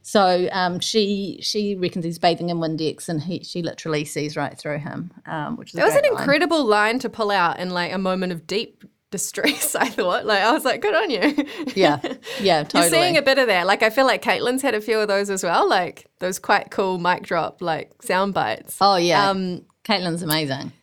So 0.01 0.49
um, 0.51 0.79
she 0.81 1.39
she 1.41 1.75
reckons 1.75 2.03
he's 2.03 2.19
bathing 2.19 2.49
in 2.49 2.57
Windex, 2.57 3.07
and 3.07 3.21
he 3.23 3.41
she 3.43 3.61
literally 3.61 4.03
sees 4.03 4.35
right 4.35 4.57
through 4.57 4.79
him, 4.79 5.11
um, 5.25 5.55
which 5.55 5.73
is 5.73 5.79
a 5.79 5.83
was 5.83 5.95
an 5.95 6.01
line. 6.03 6.11
incredible 6.19 6.65
line 6.65 6.99
to 6.99 7.09
pull 7.09 7.31
out 7.31 7.57
in 7.57 7.69
like 7.69 7.93
a 7.93 7.97
moment 7.97 8.33
of 8.33 8.45
deep 8.45 8.83
distress. 9.11 9.75
I 9.79 9.87
thought, 9.87 10.25
like, 10.25 10.41
I 10.41 10.51
was 10.51 10.65
like, 10.65 10.81
good 10.81 10.93
on 10.93 11.09
you. 11.09 11.47
Yeah, 11.73 11.99
yeah, 12.41 12.63
totally. 12.63 12.83
You're 12.83 12.89
seeing 12.89 13.15
a 13.17 13.21
bit 13.21 13.37
of 13.37 13.47
that. 13.47 13.65
Like, 13.65 13.81
I 13.81 13.89
feel 13.89 14.05
like 14.05 14.21
Caitlin's 14.21 14.61
had 14.61 14.75
a 14.75 14.81
few 14.81 14.99
of 14.99 15.07
those 15.07 15.29
as 15.29 15.41
well. 15.41 15.69
Like 15.69 16.07
those 16.19 16.37
quite 16.37 16.69
cool 16.69 16.97
mic 16.99 17.23
drop 17.23 17.61
like 17.61 18.01
sound 18.03 18.33
bites. 18.33 18.77
oh 18.81 18.97
yeah, 18.97 19.29
Um, 19.29 19.63
Caitlin's 19.85 20.21
amazing. 20.21 20.73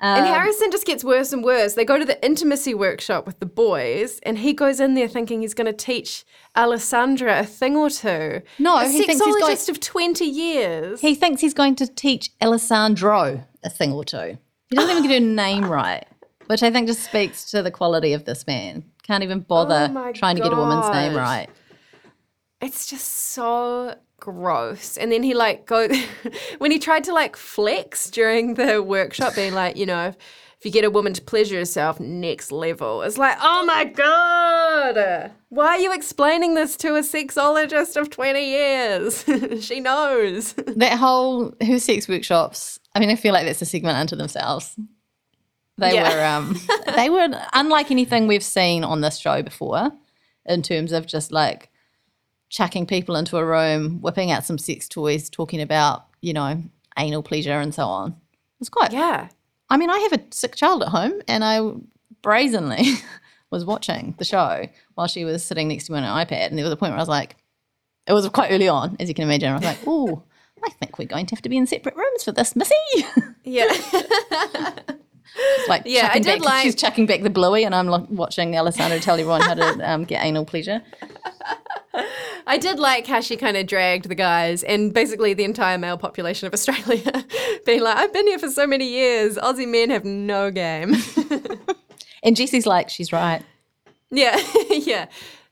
And 0.00 0.26
um, 0.26 0.32
Harrison 0.32 0.70
just 0.70 0.86
gets 0.86 1.04
worse 1.04 1.32
and 1.32 1.44
worse. 1.44 1.74
They 1.74 1.84
go 1.84 1.98
to 1.98 2.04
the 2.04 2.22
intimacy 2.24 2.74
workshop 2.74 3.26
with 3.26 3.38
the 3.38 3.46
boys, 3.46 4.18
and 4.24 4.38
he 4.38 4.52
goes 4.52 4.80
in 4.80 4.94
there 4.94 5.08
thinking 5.08 5.42
he's 5.42 5.54
going 5.54 5.66
to 5.66 5.72
teach 5.72 6.24
Alessandra 6.56 7.40
a 7.40 7.44
thing 7.44 7.76
or 7.76 7.90
two. 7.90 8.42
No, 8.58 8.76
a 8.78 8.88
he 8.88 9.04
thinks 9.04 9.24
he's 9.24 9.36
going- 9.36 9.56
sexologist 9.56 9.68
of 9.68 9.80
twenty 9.80 10.24
years. 10.26 11.00
He 11.00 11.14
thinks 11.14 11.40
he's 11.40 11.54
going 11.54 11.76
to 11.76 11.86
teach 11.86 12.30
Alessandro 12.42 13.44
a 13.62 13.70
thing 13.70 13.92
or 13.92 14.04
two. 14.04 14.38
He 14.70 14.76
doesn't 14.76 14.90
even 14.90 15.02
get 15.08 15.20
her 15.20 15.26
name 15.28 15.70
right, 15.70 16.06
which 16.46 16.62
I 16.62 16.70
think 16.70 16.86
just 16.86 17.02
speaks 17.02 17.50
to 17.50 17.62
the 17.62 17.70
quality 17.70 18.12
of 18.12 18.24
this 18.24 18.46
man. 18.46 18.84
Can't 19.02 19.22
even 19.24 19.40
bother 19.40 19.92
Oh 19.94 20.12
trying 20.12 20.36
to 20.36 20.42
get 20.42 20.52
a 20.52 20.56
woman's 20.56 20.88
name 20.94 21.16
right. 21.16 21.48
it's 22.60 22.86
just 22.86 23.06
so 23.32 23.96
gross. 24.20 24.96
And 24.96 25.10
then 25.10 25.22
he 25.22 25.34
like 25.34 25.66
go 25.66 25.88
when 26.58 26.70
he 26.70 26.78
tried 26.78 27.04
to 27.04 27.12
like 27.12 27.36
flex 27.36 28.10
during 28.10 28.54
the 28.54 28.82
workshop, 28.82 29.34
being 29.34 29.54
like, 29.54 29.76
you 29.76 29.86
know, 29.86 30.08
if, 30.08 30.16
if 30.58 30.66
you 30.66 30.70
get 30.70 30.84
a 30.84 30.90
woman 30.90 31.14
to 31.14 31.22
pleasure 31.22 31.56
herself, 31.56 31.98
next 32.00 32.52
level. 32.52 33.00
It's 33.02 33.16
like, 33.16 33.38
oh 33.40 33.64
my 33.64 33.84
god, 33.84 35.32
why 35.48 35.68
are 35.68 35.80
you 35.80 35.92
explaining 35.92 36.54
this 36.54 36.76
to 36.78 36.96
a 36.96 37.00
sexologist 37.00 37.96
of 38.00 38.10
twenty 38.10 38.50
years? 38.50 39.24
she 39.64 39.80
knows. 39.80 40.54
That 40.76 40.98
whole 40.98 41.54
who 41.64 41.78
sex 41.78 42.08
workshops. 42.08 42.78
I 42.94 43.00
mean, 43.00 43.10
I 43.10 43.16
feel 43.16 43.32
like 43.32 43.46
that's 43.46 43.62
a 43.62 43.66
segment 43.66 43.96
unto 43.96 44.16
themselves. 44.16 44.76
They 45.78 45.94
Yeah. 45.94 46.14
were 46.14 46.24
um, 46.24 46.60
they 46.94 47.08
were 47.08 47.28
unlike 47.54 47.90
anything 47.90 48.26
we've 48.26 48.42
seen 48.44 48.84
on 48.84 49.00
this 49.00 49.16
show 49.18 49.42
before, 49.42 49.90
in 50.44 50.60
terms 50.62 50.92
of 50.92 51.06
just 51.06 51.32
like 51.32 51.69
chucking 52.50 52.86
people 52.86 53.16
into 53.16 53.38
a 53.38 53.44
room, 53.44 54.00
whipping 54.02 54.30
out 54.30 54.44
some 54.44 54.58
sex 54.58 54.88
toys, 54.88 55.30
talking 55.30 55.60
about 55.62 56.04
you 56.20 56.32
know 56.32 56.62
anal 56.98 57.22
pleasure 57.22 57.58
and 57.58 57.74
so 57.74 57.84
on. 57.84 58.14
It's 58.60 58.68
quite. 58.68 58.92
yeah. 58.92 59.28
I 59.70 59.76
mean, 59.76 59.88
I 59.88 59.98
have 60.00 60.12
a 60.12 60.20
sick 60.32 60.56
child 60.56 60.82
at 60.82 60.88
home, 60.88 61.22
and 61.28 61.42
I 61.44 61.72
brazenly 62.22 62.94
was 63.50 63.64
watching 63.64 64.14
the 64.18 64.24
show 64.24 64.66
while 64.94 65.06
she 65.06 65.24
was 65.24 65.42
sitting 65.42 65.68
next 65.68 65.86
to 65.86 65.92
me 65.92 65.98
on 65.98 66.04
an 66.04 66.26
iPad, 66.26 66.48
and 66.48 66.58
there 66.58 66.64
was 66.64 66.72
a 66.72 66.76
point 66.76 66.90
where 66.90 66.98
I 66.98 67.02
was 67.02 67.08
like, 67.08 67.36
it 68.06 68.12
was 68.12 68.28
quite 68.30 68.50
early 68.50 68.68
on, 68.68 68.96
as 69.00 69.08
you 69.08 69.14
can 69.14 69.24
imagine. 69.24 69.50
I 69.50 69.54
was 69.54 69.62
like, 69.64 69.78
oh. 69.86 70.22
I 70.62 70.68
think 70.72 70.98
we're 70.98 71.06
going 71.06 71.24
to 71.24 71.34
have 71.34 71.40
to 71.40 71.48
be 71.48 71.56
in 71.56 71.66
separate 71.66 71.96
rooms 71.96 72.22
for 72.22 72.32
this, 72.32 72.54
Missy. 72.54 72.74
Yeah. 73.44 73.72
Like 75.68 75.82
Yeah, 75.86 76.10
I 76.12 76.18
did 76.18 76.40
back, 76.40 76.44
like- 76.44 76.62
she's 76.64 76.74
chucking 76.74 77.06
back 77.06 77.22
the 77.22 77.30
bluey, 77.30 77.64
and 77.64 77.74
I'm 77.74 77.86
like, 77.86 78.08
watching 78.10 78.56
Alessandro 78.56 78.98
tell 78.98 79.14
everyone 79.14 79.40
how 79.40 79.54
to 79.54 79.90
um, 79.90 80.04
get 80.04 80.24
anal 80.24 80.44
pleasure. 80.44 80.82
I 82.50 82.58
did 82.58 82.78
like 82.78 83.06
how 83.06 83.20
she 83.20 83.36
kind 83.36 83.56
of 83.56 83.66
dragged 83.66 84.08
the 84.08 84.14
guys 84.14 84.62
and 84.62 84.92
basically 84.92 85.34
the 85.34 85.44
entire 85.44 85.78
male 85.78 85.96
population 85.96 86.46
of 86.46 86.52
Australia 86.52 87.24
being 87.66 87.80
like, 87.80 87.96
I've 87.96 88.12
been 88.12 88.26
here 88.26 88.38
for 88.38 88.48
so 88.48 88.66
many 88.66 88.86
years. 88.86 89.36
Aussie 89.36 89.68
men 89.68 89.90
have 89.90 90.04
no 90.04 90.50
game. 90.50 90.94
And 92.22 92.36
Jesse's 92.36 92.66
like, 92.66 92.88
she's 92.88 93.12
right. 93.12 93.42
Yeah, 94.10 94.40
yeah. 94.70 95.06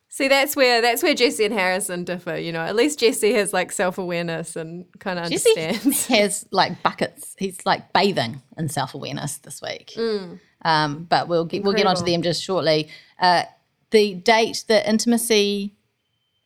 See, 0.08 0.28
that's 0.28 0.56
where 0.56 0.82
that's 0.82 1.02
where 1.02 1.14
Jesse 1.14 1.44
and 1.44 1.54
Harrison 1.54 2.04
differ. 2.04 2.36
You 2.36 2.50
know, 2.50 2.60
at 2.60 2.74
least 2.74 2.98
Jesse 2.98 3.32
has 3.34 3.52
like 3.52 3.70
self 3.70 3.98
awareness 3.98 4.56
and 4.56 4.84
kind 4.98 5.18
of 5.18 5.30
Jesse 5.30 5.50
understands. 5.50 6.06
has 6.06 6.46
like 6.50 6.82
buckets. 6.82 7.36
He's 7.38 7.64
like 7.64 7.92
bathing 7.92 8.42
in 8.56 8.68
self 8.68 8.94
awareness 8.94 9.38
this 9.38 9.62
week. 9.62 9.92
Mm. 9.96 10.40
Um, 10.62 11.04
but 11.04 11.28
we'll 11.28 11.44
get 11.44 11.62
we'll 11.62 11.74
get 11.74 11.86
onto 11.86 12.04
them 12.04 12.22
just 12.22 12.42
shortly. 12.42 12.88
Uh, 13.20 13.44
the 13.90 14.14
date, 14.14 14.64
the 14.66 14.88
intimacy. 14.88 15.74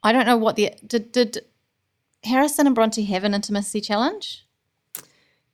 I 0.03 0.13
don't 0.13 0.27
know 0.27 0.37
what 0.37 0.57
the 0.57 0.71
did 0.87 1.13
did 1.13 1.41
Harrison 2.25 2.67
and 2.67 2.75
Bronte 2.75 3.05
have 3.05 3.25
an 3.25 3.35
intimacy 3.35 3.81
challenge. 3.81 4.47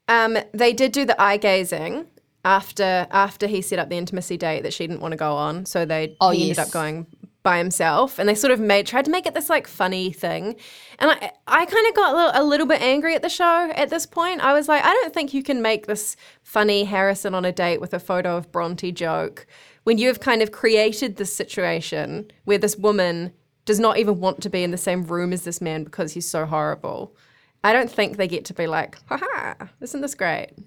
Um, 0.07 0.39
they 0.53 0.73
did 0.73 0.93
do 0.93 1.05
the 1.05 1.21
eye 1.21 1.37
gazing 1.37 2.07
after 2.45 3.07
after 3.11 3.47
he 3.47 3.61
set 3.61 3.79
up 3.79 3.89
the 3.91 3.97
intimacy 3.97 4.37
date 4.37 4.63
that 4.63 4.73
she 4.73 4.87
didn't 4.87 5.01
want 5.01 5.13
to 5.13 5.19
go 5.19 5.35
on, 5.35 5.67
so 5.67 5.85
they 5.85 6.17
Oh, 6.21 6.31
he 6.31 6.45
ended 6.45 6.59
up 6.59 6.71
going 6.71 7.07
by 7.43 7.59
himself, 7.59 8.19
and 8.19 8.29
they 8.29 8.35
sort 8.35 8.53
of 8.53 8.61
made 8.61 8.87
tried 8.87 9.05
to 9.05 9.11
make 9.11 9.27
it 9.27 9.35
this 9.35 9.51
like 9.51 9.67
funny 9.67 10.13
thing, 10.13 10.57
and 10.99 11.11
I 11.11 11.33
I 11.47 11.67
kind 11.67 11.87
of 11.89 11.95
got 11.95 12.13
a 12.13 12.17
little, 12.17 12.43
a 12.43 12.45
little 12.45 12.67
bit 12.67 12.81
angry 12.81 13.15
at 13.15 13.23
the 13.23 13.29
show 13.29 13.71
at 13.75 13.91
this 13.91 14.07
point. 14.07 14.41
I 14.41 14.55
was 14.55 14.69
like, 14.69 14.85
I 14.85 14.91
don't 14.91 15.13
think 15.13 15.35
you 15.35 15.43
can 15.43 15.61
make 15.61 15.87
this 15.87 16.17
funny 16.43 16.85
Harrison 16.85 17.35
on 17.35 17.45
a 17.45 17.53
date 17.53 17.81
with 17.81 17.93
a 17.93 18.01
photo 18.01 18.37
of 18.37 18.51
Bronte 18.51 18.93
joke 18.93 19.47
when 19.85 19.99
you 19.99 20.09
have 20.09 20.21
kind 20.21 20.43
of 20.43 20.53
created 20.53 21.17
this 21.17 21.35
situation 21.35 22.31
where 22.45 22.59
this 22.59 22.77
woman 22.77 23.33
does 23.69 23.79
not 23.79 23.99
even 23.99 24.19
want 24.19 24.41
to 24.41 24.49
be 24.49 24.63
in 24.63 24.71
the 24.71 24.79
same 24.79 25.03
room 25.05 25.31
as 25.31 25.45
this 25.45 25.61
man 25.61 25.85
because 25.85 26.15
he's 26.15 26.27
so 26.27 26.47
horrible. 26.47 27.15
I 27.63 27.75
don't 27.75 27.91
think 27.91 28.17
they 28.17 28.27
get 28.27 28.47
to 28.47 28.55
be 28.55 28.67
like, 28.67 28.97
haha, 29.11 29.67
isn't 29.83 30.01
this 30.01 30.15
great? 30.15 30.57
Do 30.57 30.65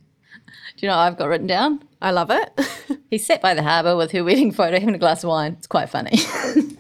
you 0.78 0.88
know 0.88 0.96
what 0.96 1.04
I've 1.04 1.18
got 1.18 1.28
written 1.28 1.48
down? 1.48 1.84
I 2.00 2.12
love 2.12 2.30
it. 2.30 2.52
He 3.10 3.18
sat 3.18 3.42
by 3.42 3.54
the 3.54 3.62
harbour 3.62 3.98
with 3.98 4.14
her 4.14 4.24
wedding 4.24 4.54
photo, 4.54 4.80
having 4.80 4.96
a 4.96 4.98
glass 4.98 5.22
of 5.26 5.28
wine. 5.28 5.58
It's 5.58 5.68
quite 5.68 5.90
funny. 5.90 6.12
I, 6.14 6.78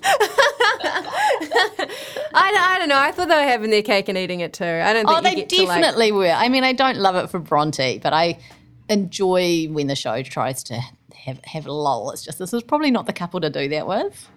I 2.34 2.78
don't 2.80 2.88
know. 2.88 2.98
I 2.98 3.12
thought 3.12 3.28
they 3.28 3.36
were 3.36 3.42
having 3.42 3.70
their 3.70 3.82
cake 3.82 4.08
and 4.08 4.18
eating 4.18 4.40
it 4.40 4.54
too. 4.54 4.63
I 4.63 4.94
don't 4.94 5.06
think 5.06 5.18
oh, 5.18 5.22
they 5.22 5.36
get 5.36 5.50
to 5.50 5.63
like. 5.63 5.82
definitely 5.82 6.13
were. 6.13 6.30
I 6.30 6.48
mean, 6.48 6.63
I 6.63 6.72
don't 6.72 6.96
love 6.96 7.18
it 7.18 7.30
for 7.30 7.38
Bronte, 7.40 7.98
but 7.98 8.13
I 8.13 8.40
enjoy 8.88 9.68
when 9.72 9.88
the 9.88 9.96
show 9.98 10.24
tries 10.24 10.63
to 10.66 10.80
have 11.25 11.44
have 11.44 11.66
a 11.66 11.74
lull. 11.74 12.12
It's 12.12 12.24
just 12.24 12.40
this 12.40 12.54
is 12.54 12.63
probably 12.63 12.92
not 12.92 13.08
the 13.08 13.13
couple 13.13 13.42
to 13.42 13.50
do 13.50 13.68
that 13.68 13.86
with 13.86 14.30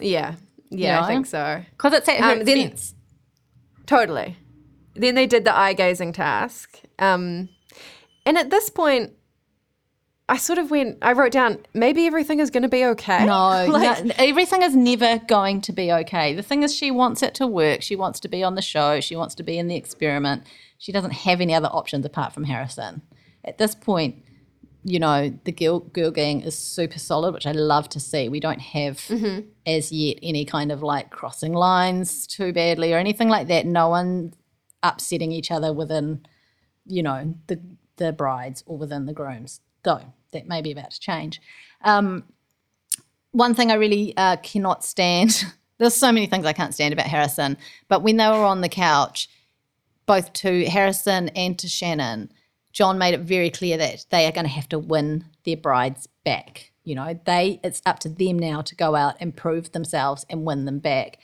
Yeah, 0.00 0.36
yeah, 0.70 1.00
know? 1.00 1.06
I 1.06 1.08
think 1.08 1.26
so. 1.26 1.62
because 1.72 1.92
it's 1.92 2.08
at 2.08 2.16
her 2.18 2.32
Um, 2.32 2.44
then- 2.44 2.72
Totally. 3.86 4.36
Then 4.94 5.14
they 5.14 5.26
did 5.26 5.44
the 5.44 5.56
eye 5.56 5.72
gazing 5.72 6.12
task, 6.12 6.80
um, 6.98 7.48
and 8.26 8.36
at 8.36 8.50
this 8.50 8.68
point, 8.70 9.12
I 10.28 10.36
sort 10.36 10.58
of 10.58 10.70
went. 10.70 10.98
I 11.00 11.12
wrote 11.12 11.32
down 11.32 11.58
maybe 11.74 12.06
everything 12.06 12.38
is 12.38 12.50
going 12.50 12.62
to 12.64 12.68
be 12.68 12.84
okay. 12.84 13.24
No, 13.24 13.66
Like, 13.68 14.04
no, 14.04 14.12
everything 14.18 14.62
is 14.62 14.76
never 14.76 15.18
going 15.26 15.60
to 15.62 15.72
be 15.72 15.92
okay. 15.92 16.34
The 16.34 16.42
thing 16.42 16.62
is, 16.62 16.74
she 16.74 16.90
wants 16.90 17.22
it 17.22 17.34
to 17.36 17.46
work. 17.46 17.82
She 17.82 17.96
wants 17.96 18.20
to 18.20 18.28
be 18.28 18.42
on 18.42 18.54
the 18.56 18.62
show. 18.62 19.00
She 19.00 19.16
wants 19.16 19.34
to 19.36 19.42
be 19.42 19.58
in 19.58 19.68
the 19.68 19.76
experiment. 19.76 20.42
She 20.78 20.92
doesn't 20.92 21.12
have 21.12 21.40
any 21.40 21.54
other 21.54 21.68
options 21.68 22.04
apart 22.04 22.32
from 22.32 22.44
Harrison. 22.44 23.02
At 23.44 23.58
this 23.58 23.74
point, 23.74 24.22
you 24.84 24.98
know, 24.98 25.38
the 25.44 25.52
girl, 25.52 25.80
girl 25.80 26.10
gang 26.10 26.40
is 26.40 26.58
super 26.58 26.98
solid, 26.98 27.34
which 27.34 27.46
I 27.46 27.52
love 27.52 27.88
to 27.90 28.00
see. 28.00 28.28
We 28.28 28.40
don't 28.40 28.60
have 28.60 29.00
as 29.66 29.92
yet 29.92 30.18
any 30.22 30.44
kind 30.44 30.72
of 30.72 30.82
like 30.82 31.10
crossing 31.10 31.52
lines 31.52 32.26
too 32.26 32.52
badly 32.52 32.92
or 32.92 32.98
anything 32.98 33.28
like 33.28 33.48
that. 33.48 33.66
No 33.66 33.88
one 33.88 34.32
upsetting 34.82 35.32
each 35.32 35.50
other 35.50 35.72
within, 35.72 36.26
you 36.86 37.02
know, 37.02 37.34
the 37.46 37.60
the 37.96 38.12
brides 38.12 38.62
or 38.66 38.78
within 38.78 39.04
the 39.04 39.12
grooms. 39.12 39.60
Though 39.82 40.02
that 40.32 40.48
may 40.48 40.62
be 40.62 40.72
about 40.72 40.92
to 40.92 41.00
change. 41.00 41.40
Um, 41.82 42.24
one 43.32 43.54
thing 43.54 43.70
I 43.70 43.74
really 43.74 44.16
uh, 44.16 44.36
cannot 44.36 44.84
stand. 44.84 45.44
There's 45.78 45.94
so 45.94 46.12
many 46.12 46.26
things 46.26 46.44
I 46.44 46.52
can't 46.52 46.74
stand 46.74 46.92
about 46.92 47.06
Harrison, 47.06 47.56
but 47.88 48.02
when 48.02 48.16
they 48.16 48.26
were 48.26 48.44
on 48.44 48.60
the 48.60 48.68
couch, 48.68 49.28
both 50.06 50.32
to 50.34 50.66
Harrison 50.66 51.30
and 51.30 51.58
to 51.58 51.68
Shannon, 51.68 52.30
John 52.72 52.98
made 52.98 53.14
it 53.14 53.20
very 53.20 53.50
clear 53.50 53.76
that 53.76 54.06
they 54.10 54.26
are 54.26 54.32
going 54.32 54.46
to 54.46 54.52
have 54.52 54.68
to 54.70 54.78
win 54.78 55.24
their 55.44 55.56
brides 55.56 56.08
back. 56.24 56.72
You 56.84 56.94
know, 56.94 57.18
they 57.26 57.60
it's 57.62 57.82
up 57.84 57.98
to 58.00 58.08
them 58.08 58.38
now 58.38 58.62
to 58.62 58.74
go 58.74 58.94
out 58.94 59.16
and 59.20 59.36
prove 59.36 59.72
themselves 59.72 60.24
and 60.30 60.44
win 60.44 60.64
them 60.64 60.78
back. 60.78 61.18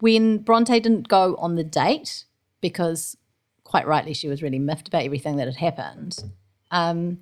When 0.00 0.38
Bronte 0.38 0.78
didn't 0.80 1.08
go 1.08 1.36
on 1.36 1.56
the 1.56 1.64
date 1.64 2.24
because, 2.60 3.16
quite 3.64 3.86
rightly, 3.86 4.14
she 4.14 4.28
was 4.28 4.42
really 4.42 4.58
miffed 4.58 4.88
about 4.88 5.04
everything 5.04 5.36
that 5.36 5.46
had 5.46 5.56
happened. 5.56 6.16
Um, 6.70 7.20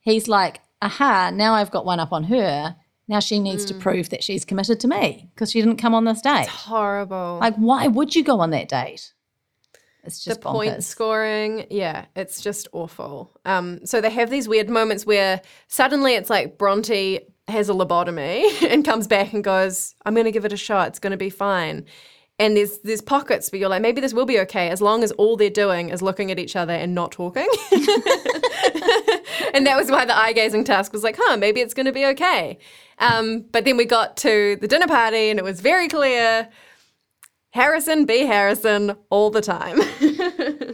he's 0.00 0.28
like, 0.28 0.60
aha, 0.80 1.30
now 1.32 1.54
I've 1.54 1.70
got 1.70 1.84
one 1.84 2.00
up 2.00 2.12
on 2.12 2.24
her. 2.24 2.76
Now 3.08 3.20
she 3.20 3.38
needs 3.38 3.64
to 3.66 3.74
prove 3.74 4.10
that 4.10 4.24
she's 4.24 4.44
committed 4.44 4.80
to 4.80 4.88
me 4.88 5.30
because 5.34 5.52
she 5.52 5.60
didn't 5.60 5.76
come 5.76 5.94
on 5.94 6.04
this 6.04 6.20
date. 6.20 6.48
horrible. 6.48 7.38
Like, 7.40 7.54
why 7.56 7.86
would 7.86 8.16
you 8.16 8.24
go 8.24 8.40
on 8.40 8.50
that 8.50 8.68
date? 8.68 9.12
It's 10.06 10.24
the 10.24 10.30
just 10.30 10.40
point 10.40 10.84
scoring, 10.84 11.66
yeah, 11.70 12.06
it's 12.14 12.40
just 12.40 12.68
awful. 12.72 13.32
Um, 13.44 13.84
so 13.84 14.00
they 14.00 14.10
have 14.10 14.30
these 14.30 14.48
weird 14.48 14.68
moments 14.68 15.04
where 15.04 15.40
suddenly 15.68 16.14
it's 16.14 16.30
like 16.30 16.58
Bronte 16.58 17.20
has 17.48 17.68
a 17.68 17.72
lobotomy 17.72 18.62
and 18.70 18.84
comes 18.84 19.06
back 19.06 19.32
and 19.32 19.42
goes, 19.42 19.94
"I'm 20.04 20.14
going 20.14 20.24
to 20.24 20.32
give 20.32 20.44
it 20.44 20.52
a 20.52 20.56
shot. 20.56 20.88
It's 20.88 20.98
going 20.98 21.12
to 21.12 21.16
be 21.16 21.30
fine." 21.30 21.86
And 22.38 22.56
there's 22.56 22.78
there's 22.78 23.00
pockets 23.00 23.50
where 23.50 23.58
you're 23.58 23.68
like, 23.68 23.80
maybe 23.80 24.00
this 24.00 24.12
will 24.12 24.26
be 24.26 24.38
okay 24.40 24.68
as 24.68 24.82
long 24.82 25.02
as 25.02 25.10
all 25.12 25.36
they're 25.36 25.48
doing 25.48 25.88
is 25.88 26.02
looking 26.02 26.30
at 26.30 26.38
each 26.38 26.54
other 26.54 26.74
and 26.74 26.94
not 26.94 27.12
talking. 27.12 27.48
and 29.54 29.66
that 29.66 29.76
was 29.76 29.90
why 29.90 30.04
the 30.04 30.16
eye 30.16 30.34
gazing 30.34 30.64
task 30.64 30.92
was 30.92 31.02
like, 31.02 31.16
huh, 31.18 31.38
maybe 31.38 31.60
it's 31.60 31.72
going 31.72 31.86
to 31.86 31.92
be 31.92 32.04
okay. 32.04 32.58
Um, 32.98 33.46
but 33.52 33.64
then 33.64 33.78
we 33.78 33.86
got 33.86 34.18
to 34.18 34.58
the 34.60 34.68
dinner 34.68 34.86
party 34.86 35.30
and 35.30 35.38
it 35.38 35.44
was 35.44 35.60
very 35.60 35.88
clear 35.88 36.48
Harrison 37.50 38.04
be 38.04 38.26
Harrison 38.26 38.94
all 39.08 39.30
the 39.30 39.40
time. 39.40 39.80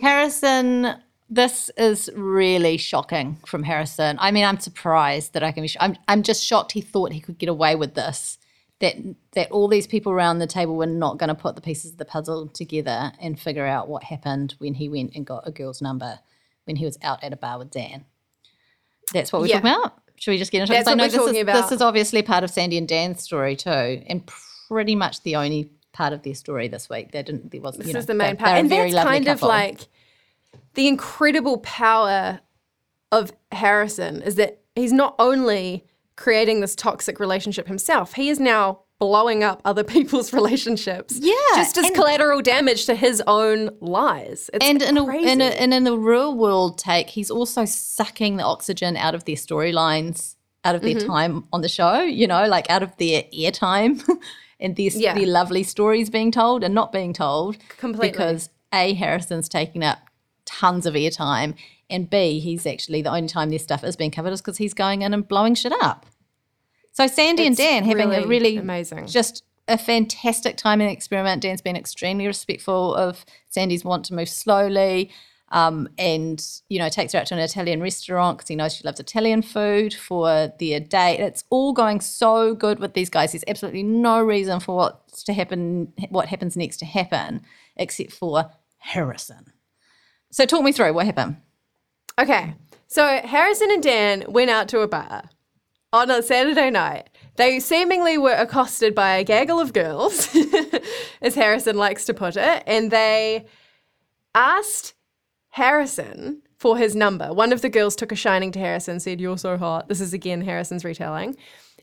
Harrison 0.03 0.97
This 1.31 1.71
is 1.79 2.11
really 2.15 2.77
shocking 2.77 3.39
from 3.47 3.63
Harrison. 3.63 4.19
I 4.21 4.31
mean, 4.33 4.45
I'm 4.45 4.61
surprised 4.61 5.33
that 5.33 5.43
I 5.43 5.51
can 5.53 5.63
be. 5.63 5.69
Sh- 5.69 5.79
I'm, 5.81 5.97
I'm 6.09 6.23
just 6.23 6.45
shocked 6.45 6.73
he 6.73 6.83
thought 6.83 7.13
he 7.13 7.21
could 7.21 7.39
get 7.39 7.49
away 7.49 7.75
with 7.75 7.95
this. 7.95 8.37
That 8.81 8.97
that 9.35 9.51
all 9.53 9.69
these 9.69 9.87
people 9.87 10.13
around 10.13 10.41
the 10.41 10.47
table 10.47 10.77
were 10.77 10.87
not 10.87 11.19
going 11.19 11.29
to 11.29 11.35
put 11.35 11.55
the 11.55 11.63
pieces 11.63 11.93
of 11.93 11.99
the 11.99 12.05
puzzle 12.05 12.49
together 12.49 13.13
and 13.21 13.39
figure 13.41 13.65
out 13.65 13.89
what 13.89 14.03
happened 14.03 14.57
when 14.59 14.75
he 14.75 14.89
went 14.89 15.13
and 15.15 15.25
got 15.25 15.47
a 15.47 15.53
girl's 15.53 15.81
number 15.81 16.19
when 16.65 16.77
he 16.77 16.85
was 16.85 16.99
out 17.03 17.23
at 17.23 17.33
a 17.33 17.37
bar 17.37 17.59
with 17.59 17.71
Dan. 17.71 18.05
That's 19.15 19.33
what 19.33 19.41
we're 19.41 19.49
Yeah. 19.49 19.61
talking 19.61 19.71
about. 19.71 19.93
Should 20.17 20.33
we 20.33 20.39
just 20.39 20.53
get 20.53 20.61
into 20.63 20.73
That's 20.73 20.89
I 20.89 20.95
know 20.95 21.09
this 21.09 21.15
is, 21.15 21.41
about. 21.41 21.63
This 21.63 21.73
is 21.73 21.81
obviously 21.81 22.23
part 22.23 22.45
of 22.45 22.51
Sandy 22.51 22.77
and 22.77 22.89
Dan's 22.89 23.23
story 23.23 23.57
too, 23.57 24.03
and 24.07 24.29
pretty 24.69 24.95
much 24.97 25.23
the 25.23 25.37
only 25.37 25.71
part 25.93 26.13
of 26.13 26.23
their 26.23 26.35
story 26.35 26.69
this 26.69 26.89
week. 26.89 27.13
There 27.13 27.23
didn't. 27.23 27.51
There 27.51 27.61
was. 27.61 27.77
This 27.77 27.87
you 27.89 27.93
know, 27.93 27.99
is 27.99 28.07
the 28.07 28.15
main 28.15 28.37
part. 28.37 28.59
And 28.59 28.71
that's 28.71 28.95
kind 28.95 29.29
of 29.29 29.43
like 29.43 29.81
the 30.75 30.89
incredible 30.89 31.59
power 31.59 32.41
of 33.11 33.33
Harrison 33.51 34.23
is 34.23 34.37
that 34.37 34.61
he's 34.75 34.93
not 34.93 35.15
only 35.19 35.85
creating 36.17 36.61
this 36.61 36.75
toxic 36.75 37.21
relationship 37.21 37.67
himself, 37.69 38.15
he 38.15 38.29
is 38.31 38.41
now 38.41 38.81
blowing 38.99 39.43
up 39.43 39.61
other 39.65 39.83
people's 39.97 40.33
relationships. 40.33 41.17
Yeah, 41.19 41.35
Just 41.57 41.77
as 41.77 41.91
collateral 41.91 42.41
damage 42.41 42.87
to 42.87 42.95
his 42.95 43.23
own 43.27 43.71
lies. 43.81 44.49
It's 44.55 44.65
and 44.65 44.81
in 44.81 44.97
a, 44.97 45.11
in 45.11 45.41
a 45.41 45.45
and 45.47 45.75
in 45.75 45.85
the 45.85 45.99
real 45.99 46.37
world 46.37 46.79
take, 46.79 47.11
he's 47.11 47.31
also 47.31 47.65
sucking 47.65 48.37
the 48.37 48.45
oxygen 48.45 48.97
out 48.97 49.15
of 49.15 49.25
their 49.25 49.37
storylines, 49.37 50.37
out 50.65 50.75
of 50.75 50.83
their 50.83 50.95
Mm-hmm. 50.95 51.07
time 51.09 51.45
on 51.53 51.61
the 51.63 51.69
show. 51.69 52.01
You 52.03 52.27
know, 52.29 52.47
like 52.47 52.71
out 52.71 52.83
of 52.83 52.97
their 52.99 53.25
airtime, 53.35 54.03
and 54.63 54.77
their 54.77 54.87
Yeah. 54.95 55.15
their 55.15 55.27
lovely 55.27 55.63
stories 55.63 56.09
being 56.09 56.31
told 56.31 56.65
and 56.65 56.75
not 56.75 56.91
being 56.93 57.13
told. 57.13 57.59
Completely. 57.77 58.11
because 58.13 58.49
a 58.73 58.95
Harrison's 58.95 59.49
taking 59.51 59.85
up 59.85 59.99
tons 60.47 60.87
of 60.87 60.95
airtime, 60.95 61.55
and 61.91 62.09
b 62.09 62.39
he's 62.41 62.67
actually 62.67 63.03
the 63.03 63.11
only 63.11 63.29
time 63.29 63.51
this 63.51 63.63
stuff 63.63 63.85
is 63.85 63.97
being 63.97 64.11
covered 64.11 64.33
is 64.33 64.41
because 64.41 64.57
he's 64.57 64.73
going 64.75 65.03
in 65.03 65.13
and 65.13 65.29
blowing 65.29 65.55
shit 65.55 65.73
up. 65.83 66.07
So 66.93 67.07
Sandy 67.07 67.47
and 67.47 67.53
It's 67.53 67.61
Dan 67.61 67.85
having 67.85 68.07
a 68.07 68.21
really 68.21 68.27
really 68.27 68.57
amazing. 68.57 69.07
just 69.07 69.45
a 69.69 69.79
fantastic 69.79 70.57
time 70.57 70.81
in 70.81 70.87
the 70.89 70.93
experiment. 70.93 71.43
Dan's 71.43 71.63
been 71.63 71.77
extremely 71.77 72.27
respectful 72.27 72.95
of 72.95 73.25
Sandy's 73.49 73.85
want 73.85 74.05
to 74.07 74.15
move 74.15 74.29
slowly. 74.29 75.11
Um, 75.55 75.89
and 75.99 76.43
you 76.71 76.79
know 76.79 76.89
takes 76.89 77.13
her 77.13 77.19
out 77.19 77.27
to 77.27 77.35
an 77.35 77.41
Italian 77.41 77.83
restaurant 77.83 78.39
because 78.39 78.49
he 78.49 78.57
knows 78.57 78.75
she 78.75 78.85
loves 78.85 78.99
Italian 78.99 79.43
food 79.43 79.93
for 79.93 80.51
their 80.59 80.81
date. 80.81 81.21
It's 81.21 81.45
all 81.51 81.75
going 81.75 82.01
so 82.01 82.55
good 82.55 82.79
with 82.79 82.95
these 82.95 83.11
guys. 83.11 83.33
There's 83.33 83.45
absolutely 83.47 83.83
no 83.83 84.23
reason 84.23 84.61
for 84.61 84.77
what's 84.77 85.23
to 85.25 85.35
happen, 85.35 85.93
what 86.09 86.29
happens 86.29 86.57
next 86.57 86.79
to 86.79 86.87
happen, 86.87 87.43
except 87.77 88.13
for 88.13 88.51
Harrison. 88.79 89.53
So 90.31 90.47
talk 90.47 90.65
me 90.65 90.73
through 90.73 90.95
what 90.95 91.05
happened. 91.05 91.37
Okay. 92.19 92.55
So 92.89 93.21
Harrison 93.25 93.71
and 93.71 93.83
Dan 93.83 94.25
went 94.29 94.51
out 94.51 94.69
to 94.69 94.81
a 94.81 94.89
bar 94.89 95.31
on 95.93 96.11
a 96.11 96.23
Saturday 96.23 96.71
night. 96.71 97.09
They 97.37 97.61
seemingly 97.61 98.19
were 98.19 98.33
accosted 98.33 98.95
by 98.95 99.17
a 99.17 99.25
gaggle 99.25 99.61
of 99.61 99.73
girls, 99.73 100.35
as 101.23 101.35
Harrison 101.35 101.77
likes 101.77 102.05
to 102.07 102.15
put 102.15 102.37
it, 102.37 102.63
and 102.67 102.91
they 102.91 103.47
asked 104.35 104.95
Harrison 105.53 106.41
for 106.57 106.79
his 106.79 106.97
number. 106.97 107.33
One 107.33 107.53
of 107.53 107.61
the 107.61 107.69
girls 107.69 107.95
took 107.95 108.11
a 108.11 108.17
shining 108.17 108.53
to 108.53 108.59
Harrison, 108.59 109.01
said, 109.01 109.21
You're 109.21 109.39
so 109.39 109.59
hot. 109.59 109.89
This 109.89 110.01
is 110.01 110.15
again 110.15 110.41
Harrison's 110.41 110.85
retelling. 110.85 111.37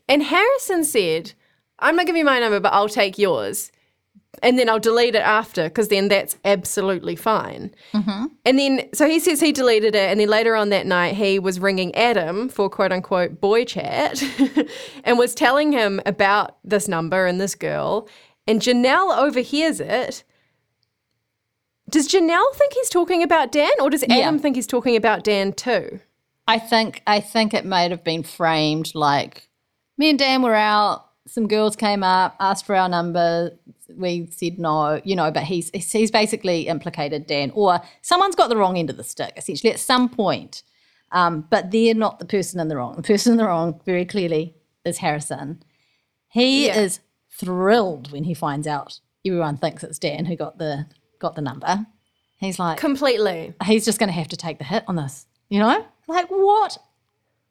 And 0.08 0.24
Harrison 0.24 0.84
said, 0.84 1.32
I'm 1.78 1.94
not 1.94 2.06
giving 2.06 2.18
you 2.18 2.24
my 2.24 2.40
number, 2.40 2.58
but 2.58 2.72
I'll 2.72 2.88
take 2.88 3.16
yours. 3.16 3.70
And 4.42 4.58
then 4.58 4.68
I'll 4.68 4.80
delete 4.80 5.14
it 5.14 5.22
after, 5.22 5.64
because 5.64 5.88
then 5.88 6.08
that's 6.08 6.36
absolutely 6.44 7.14
fine. 7.14 7.72
Mm-hmm. 7.92 8.26
And 8.44 8.58
then, 8.58 8.88
so 8.92 9.08
he 9.08 9.20
says 9.20 9.40
he 9.40 9.52
deleted 9.52 9.94
it. 9.94 10.10
And 10.10 10.18
then 10.18 10.28
later 10.28 10.56
on 10.56 10.70
that 10.70 10.86
night, 10.86 11.14
he 11.14 11.38
was 11.38 11.60
ringing 11.60 11.94
Adam 11.94 12.48
for 12.48 12.68
quote 12.68 12.90
unquote 12.90 13.40
boy 13.40 13.64
chat 13.64 14.20
and 15.04 15.16
was 15.16 15.34
telling 15.34 15.70
him 15.70 16.00
about 16.06 16.58
this 16.64 16.88
number 16.88 17.26
and 17.26 17.40
this 17.40 17.54
girl. 17.54 18.08
And 18.48 18.60
Janelle 18.60 19.16
overhears 19.16 19.78
it. 19.78 20.24
Does 21.90 22.08
Janelle 22.08 22.54
think 22.54 22.72
he's 22.74 22.88
talking 22.88 23.22
about 23.22 23.52
Dan 23.52 23.70
or 23.80 23.90
does 23.90 24.04
Adam 24.08 24.38
think 24.38 24.56
he's 24.56 24.66
talking 24.66 24.96
about 24.96 25.24
Dan 25.24 25.52
too? 25.52 26.00
I 26.46 26.58
think 26.58 27.02
I 27.06 27.20
think 27.20 27.54
it 27.54 27.64
might 27.64 27.90
have 27.90 28.04
been 28.04 28.22
framed 28.22 28.94
like 28.94 29.48
me 29.98 30.10
and 30.10 30.18
Dan 30.18 30.42
were 30.42 30.54
out. 30.54 31.06
Some 31.26 31.46
girls 31.46 31.76
came 31.76 32.02
up, 32.02 32.34
asked 32.40 32.66
for 32.66 32.74
our 32.74 32.88
number. 32.88 33.52
We 33.94 34.26
said 34.30 34.58
no, 34.58 35.00
you 35.04 35.14
know. 35.14 35.30
But 35.30 35.44
he's 35.44 35.70
he's 35.72 36.10
basically 36.10 36.66
implicated 36.68 37.26
Dan, 37.26 37.50
or 37.54 37.80
someone's 38.02 38.34
got 38.34 38.48
the 38.48 38.56
wrong 38.56 38.78
end 38.78 38.90
of 38.90 38.96
the 38.96 39.04
stick. 39.04 39.34
Essentially, 39.36 39.72
at 39.72 39.78
some 39.78 40.08
point, 40.08 40.62
um, 41.12 41.46
but 41.50 41.70
they're 41.70 41.94
not 41.94 42.18
the 42.18 42.24
person 42.24 42.58
in 42.60 42.68
the 42.68 42.76
wrong. 42.76 42.96
The 42.96 43.02
person 43.02 43.32
in 43.32 43.38
the 43.38 43.44
wrong, 43.46 43.80
very 43.84 44.04
clearly, 44.04 44.54
is 44.84 44.98
Harrison. 44.98 45.62
He 46.28 46.66
Yeah. 46.66 46.80
is 46.80 47.00
thrilled 47.30 48.10
when 48.12 48.24
he 48.24 48.34
finds 48.34 48.66
out 48.66 49.00
everyone 49.24 49.56
thinks 49.56 49.84
it's 49.84 49.98
Dan 49.98 50.24
who 50.24 50.36
got 50.36 50.58
the 50.58 50.86
got 51.20 51.36
the 51.36 51.42
number. 51.42 51.86
He's 52.38 52.58
like, 52.58 52.78
Completely. 52.78 53.54
he's 53.64 53.84
just 53.84 53.98
going 54.00 54.08
to 54.08 54.14
have 54.14 54.28
to 54.28 54.36
take 54.36 54.58
the 54.58 54.64
hit 54.64 54.82
on 54.88 54.96
this. 54.96 55.26
You 55.48 55.60
know, 55.60 55.86
like 56.08 56.28
what 56.28 56.78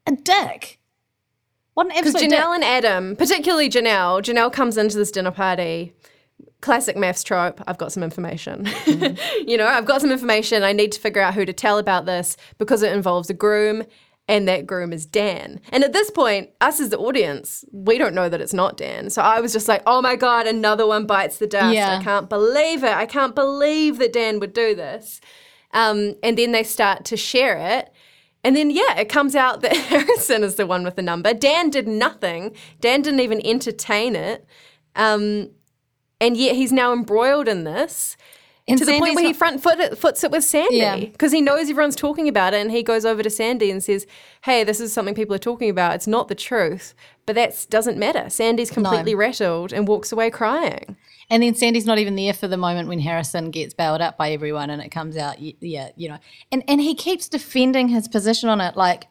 a 0.07 0.11
dick. 0.13 0.79
What 1.75 1.85
an 1.85 1.93
Because 1.95 2.15
absolute 2.15 2.29
dick. 2.31 2.39
Janelle 2.39 2.55
and 2.55 2.63
Adam, 2.63 3.15
particularly 3.15 3.69
Janelle, 3.69 4.21
Janelle 4.21 4.51
comes 4.51 4.77
into 4.77 4.97
this 4.97 5.11
dinner 5.11 5.31
party. 5.31 5.93
Classic 6.61 6.95
MAFS 6.97 7.23
trope. 7.23 7.61
I've 7.67 7.77
got 7.77 7.91
some 7.93 8.03
information. 8.03 8.65
Mm-hmm. 8.65 9.47
you 9.49 9.55
know, 9.57 9.67
I've 9.67 9.85
got 9.85 10.01
some 10.01 10.11
information. 10.11 10.63
I 10.63 10.73
need 10.73 10.91
to 10.93 10.99
figure 10.99 11.21
out 11.21 11.33
who 11.33 11.45
to 11.45 11.53
tell 11.53 11.77
about 11.77 12.05
this 12.05 12.35
because 12.57 12.81
it 12.83 12.91
involves 12.91 13.29
a 13.29 13.33
groom, 13.33 13.83
and 14.29 14.47
that 14.47 14.67
groom 14.67 14.93
is 14.93 15.07
Dan. 15.07 15.59
And 15.71 15.83
at 15.83 15.91
this 15.91 16.11
point, 16.11 16.51
us 16.61 16.79
as 16.79 16.89
the 16.89 16.99
audience, 16.99 17.65
we 17.71 17.97
don't 17.97 18.13
know 18.13 18.29
that 18.29 18.39
it's 18.39 18.53
not 18.53 18.77
Dan. 18.77 19.09
So 19.09 19.23
I 19.23 19.39
was 19.39 19.51
just 19.51 19.67
like, 19.67 19.81
oh 19.87 20.03
my 20.03 20.15
God, 20.15 20.45
another 20.45 20.85
one 20.85 21.07
bites 21.07 21.39
the 21.39 21.47
dust. 21.47 21.73
Yeah. 21.73 21.97
I 21.97 22.03
can't 22.03 22.29
believe 22.29 22.83
it. 22.83 22.95
I 22.95 23.07
can't 23.07 23.33
believe 23.33 23.97
that 23.97 24.13
Dan 24.13 24.39
would 24.39 24.53
do 24.53 24.75
this. 24.75 25.19
Um, 25.73 26.13
and 26.21 26.37
then 26.37 26.51
they 26.51 26.61
start 26.61 27.05
to 27.05 27.17
share 27.17 27.57
it. 27.57 27.91
And 28.43 28.55
then, 28.55 28.69
yeah, 28.69 28.99
it 28.99 29.09
comes 29.09 29.35
out 29.35 29.61
that 29.61 29.75
Harrison 29.87 30.43
is 30.43 30.55
the 30.55 30.67
one 30.67 30.83
with 30.83 30.95
the 30.95 31.01
number. 31.01 31.33
Dan 31.33 31.71
did 31.71 31.87
nothing. 31.87 32.55
Dan 32.79 33.01
didn't 33.01 33.21
even 33.21 33.43
entertain 33.43 34.15
it. 34.15 34.45
Um, 34.95 35.49
and 36.21 36.37
yet 36.37 36.55
he's 36.55 36.71
now 36.71 36.93
embroiled 36.93 37.47
in 37.47 37.63
this 37.63 38.15
And 38.69 38.79
to 38.79 38.85
the 38.85 38.91
point 38.93 39.05
Sandy's 39.05 39.15
where 39.15 39.25
he 39.25 39.33
front 39.33 39.61
foot 39.63 39.79
it, 39.79 39.97
foots 39.97 40.23
it 40.23 40.31
with 40.31 40.43
Sandy 40.43 40.77
Yeah. 40.77 40.95
because 40.97 41.31
he 41.31 41.41
knows 41.41 41.69
everyone's 41.69 41.95
talking 41.95 42.27
about 42.27 42.53
it. 42.53 42.61
And 42.61 42.71
he 42.71 42.83
goes 42.83 43.05
over 43.05 43.23
to 43.23 43.29
Sandy 43.29 43.71
and 43.71 43.83
says, 43.83 44.05
Hey, 44.43 44.63
this 44.63 44.79
is 44.79 44.93
something 44.93 45.15
people 45.15 45.35
are 45.35 45.39
talking 45.39 45.69
about. 45.69 45.95
It's 45.95 46.07
not 46.07 46.27
the 46.27 46.35
truth. 46.35 46.93
But 47.25 47.35
that 47.35 47.67
doesn't 47.69 47.97
matter. 47.97 48.29
Sandy's 48.29 48.71
completely 48.71 49.13
rattled 49.15 49.71
and 49.71 49.87
walks 49.87 50.11
away 50.11 50.29
crying. 50.31 50.97
And 51.29 51.43
then 51.43 51.53
Sandy's 51.53 51.85
not 51.85 51.99
even 51.99 52.15
there 52.15 52.33
for 52.33 52.47
the 52.47 52.57
moment 52.57 52.87
when 52.87 52.99
Harrison 52.99 53.51
gets 53.51 53.73
bailed 53.73 54.01
up 54.01 54.17
by 54.17 54.31
everyone 54.31 54.71
and 54.71 54.81
it 54.81 54.89
comes 54.89 55.15
out, 55.15 55.35
yeah, 55.39 55.89
you 55.95 56.09
know. 56.09 56.17
And 56.51 56.63
and 56.67 56.81
he 56.81 56.95
keeps 56.95 57.29
defending 57.29 57.89
his 57.89 58.07
position 58.07 58.49
on 58.49 58.61
it 58.61 58.75
like 58.75 59.07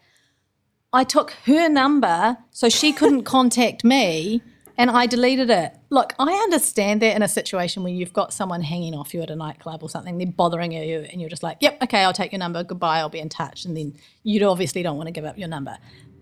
I 0.92 1.04
took 1.04 1.30
her 1.46 1.68
number 1.68 2.38
so 2.50 2.68
she 2.68 2.92
couldn't 2.92 3.22
contact 3.36 3.84
me 3.84 4.42
and 4.78 4.92
I 4.92 5.06
deleted 5.06 5.50
it. 5.50 5.76
Look, 5.90 6.14
I 6.20 6.32
understand 6.32 7.02
that 7.02 7.16
in 7.16 7.22
a 7.22 7.28
situation 7.28 7.82
where 7.82 7.92
you've 7.92 8.12
got 8.12 8.32
someone 8.32 8.62
hanging 8.62 8.94
off 8.94 9.12
you 9.12 9.20
at 9.20 9.28
a 9.28 9.34
nightclub 9.34 9.82
or 9.82 9.90
something, 9.90 10.18
they're 10.18 10.28
bothering 10.28 10.70
you 10.70 11.00
and 11.10 11.20
you're 11.20 11.28
just 11.28 11.42
like, 11.42 11.58
"Yep, 11.60 11.82
okay, 11.82 12.04
I'll 12.04 12.12
take 12.12 12.30
your 12.30 12.38
number. 12.38 12.62
Goodbye, 12.62 13.00
I'll 13.00 13.08
be 13.08 13.18
in 13.18 13.28
touch." 13.28 13.64
And 13.64 13.76
then 13.76 13.94
you 14.22 14.46
obviously 14.46 14.84
don't 14.84 14.96
want 14.96 15.08
to 15.08 15.12
give 15.12 15.24
up 15.24 15.36
your 15.36 15.48
number. 15.48 15.76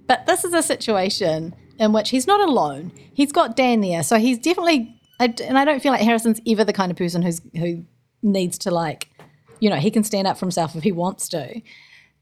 But 0.06 0.26
this 0.26 0.42
is 0.42 0.54
a 0.54 0.62
situation 0.62 1.54
in 1.78 1.92
which 1.92 2.08
he's 2.08 2.26
not 2.26 2.40
alone. 2.40 2.92
He's 3.12 3.30
got 3.30 3.56
Dan 3.56 3.82
there, 3.82 4.02
so 4.02 4.16
he's 4.18 4.38
definitely. 4.38 4.94
And 5.20 5.58
I 5.58 5.64
don't 5.64 5.80
feel 5.80 5.92
like 5.92 6.02
Harrison's 6.02 6.40
ever 6.46 6.64
the 6.64 6.72
kind 6.72 6.90
of 6.90 6.96
person 6.96 7.22
who's 7.22 7.42
who 7.54 7.84
needs 8.22 8.56
to 8.58 8.70
like, 8.70 9.08
you 9.60 9.68
know, 9.68 9.76
he 9.76 9.90
can 9.90 10.02
stand 10.02 10.26
up 10.26 10.38
for 10.38 10.46
himself 10.46 10.74
if 10.74 10.82
he 10.82 10.92
wants 10.92 11.28
to. 11.30 11.60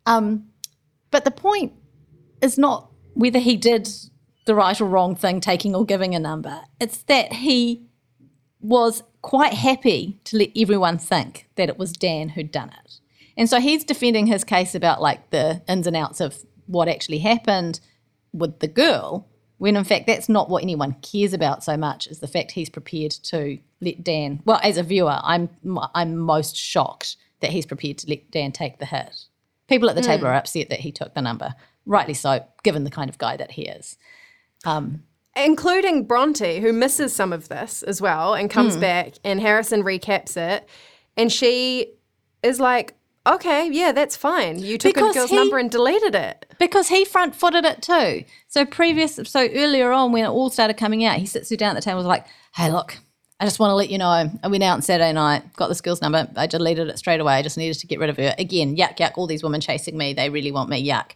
Um, 0.06 0.48
but 1.12 1.24
the 1.24 1.30
point 1.30 1.72
is 2.42 2.58
not 2.58 2.90
whether 3.14 3.38
he 3.38 3.56
did 3.56 3.88
the 4.44 4.54
right 4.54 4.80
or 4.80 4.86
wrong 4.86 5.16
thing, 5.16 5.40
taking 5.40 5.74
or 5.74 5.84
giving 5.84 6.14
a 6.14 6.18
number. 6.18 6.62
It's 6.80 7.02
that 7.04 7.32
he 7.32 7.86
was 8.60 9.02
quite 9.22 9.54
happy 9.54 10.20
to 10.24 10.38
let 10.38 10.50
everyone 10.56 10.98
think 10.98 11.48
that 11.56 11.68
it 11.68 11.78
was 11.78 11.92
Dan 11.92 12.30
who'd 12.30 12.50
done 12.50 12.70
it. 12.84 13.00
And 13.36 13.48
so 13.48 13.60
he's 13.60 13.84
defending 13.84 14.26
his 14.26 14.44
case 14.44 14.74
about 14.74 15.02
like 15.02 15.30
the 15.30 15.62
ins 15.68 15.86
and 15.86 15.96
outs 15.96 16.20
of 16.20 16.44
what 16.66 16.88
actually 16.88 17.18
happened 17.18 17.80
with 18.32 18.60
the 18.60 18.68
girl, 18.68 19.28
when 19.58 19.76
in 19.76 19.84
fact 19.84 20.06
that's 20.06 20.28
not 20.28 20.50
what 20.50 20.62
anyone 20.62 20.96
cares 21.02 21.32
about 21.32 21.64
so 21.64 21.76
much 21.76 22.06
as 22.08 22.20
the 22.20 22.26
fact 22.26 22.52
he's 22.52 22.70
prepared 22.70 23.10
to 23.10 23.58
let 23.80 24.04
Dan. 24.04 24.40
Well, 24.44 24.60
as 24.62 24.76
a 24.76 24.82
viewer, 24.82 25.18
I'm 25.22 25.50
I'm 25.94 26.16
most 26.16 26.56
shocked 26.56 27.16
that 27.40 27.50
he's 27.50 27.66
prepared 27.66 27.98
to 27.98 28.08
let 28.08 28.30
Dan 28.30 28.52
take 28.52 28.78
the 28.78 28.86
hit. 28.86 29.26
People 29.68 29.88
at 29.88 29.96
the 29.96 30.02
hmm. 30.02 30.08
table 30.08 30.26
are 30.26 30.34
upset 30.34 30.68
that 30.70 30.80
he 30.80 30.92
took 30.92 31.14
the 31.14 31.22
number, 31.22 31.54
rightly 31.86 32.14
so, 32.14 32.44
given 32.62 32.84
the 32.84 32.90
kind 32.90 33.10
of 33.10 33.18
guy 33.18 33.36
that 33.36 33.52
he 33.52 33.62
is. 33.62 33.96
Including 35.36 36.04
Bronte, 36.04 36.60
who 36.60 36.72
misses 36.72 37.14
some 37.14 37.32
of 37.32 37.48
this 37.48 37.82
as 37.82 38.00
well 38.00 38.34
and 38.34 38.50
comes 38.50 38.76
back, 38.76 39.14
and 39.24 39.40
Harrison 39.40 39.82
recaps 39.82 40.36
it. 40.36 40.68
And 41.16 41.32
she 41.32 41.94
is 42.42 42.60
like, 42.60 42.94
okay, 43.26 43.68
yeah, 43.70 43.92
that's 43.92 44.16
fine. 44.16 44.58
You 44.58 44.76
took 44.78 44.94
Because 44.94 45.14
a 45.14 45.18
girl's 45.18 45.30
he- 45.30 45.36
number 45.36 45.58
and 45.58 45.70
deleted 45.70 46.14
it. 46.14 46.46
Because 46.58 46.88
he 46.88 47.04
front 47.04 47.34
footed 47.34 47.64
it 47.64 47.82
too. 47.82 48.24
So 48.48 48.64
previous, 48.64 49.18
so 49.24 49.48
earlier 49.48 49.90
on 49.92 50.12
when 50.12 50.24
it 50.24 50.28
all 50.28 50.50
started 50.50 50.76
coming 50.76 51.04
out, 51.04 51.18
he 51.18 51.26
sits 51.26 51.50
you 51.50 51.56
down 51.56 51.70
at 51.70 51.74
the 51.76 51.82
table 51.82 51.98
and 51.98 52.06
was 52.06 52.10
like, 52.10 52.26
"Hey, 52.54 52.70
look, 52.70 52.98
I 53.40 53.44
just 53.44 53.58
want 53.58 53.70
to 53.70 53.74
let 53.74 53.90
you 53.90 53.98
know, 53.98 54.08
I 54.08 54.48
went 54.48 54.62
out 54.62 54.74
on 54.74 54.82
Saturday 54.82 55.12
night, 55.12 55.42
got 55.56 55.68
this 55.68 55.80
girl's 55.80 56.00
number, 56.00 56.28
I 56.36 56.46
deleted 56.46 56.88
it 56.88 56.98
straight 56.98 57.20
away. 57.20 57.34
I 57.34 57.42
just 57.42 57.58
needed 57.58 57.78
to 57.80 57.86
get 57.86 57.98
rid 57.98 58.10
of 58.10 58.16
her. 58.16 58.34
Again, 58.38 58.76
yuck, 58.76 58.96
yuck. 58.98 59.12
All 59.16 59.26
these 59.26 59.42
women 59.42 59.60
chasing 59.60 59.96
me, 59.98 60.12
they 60.12 60.30
really 60.30 60.52
want 60.52 60.68
me, 60.70 60.86
yuck. 60.86 61.12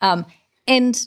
Um, 0.00 0.24
and 0.66 1.06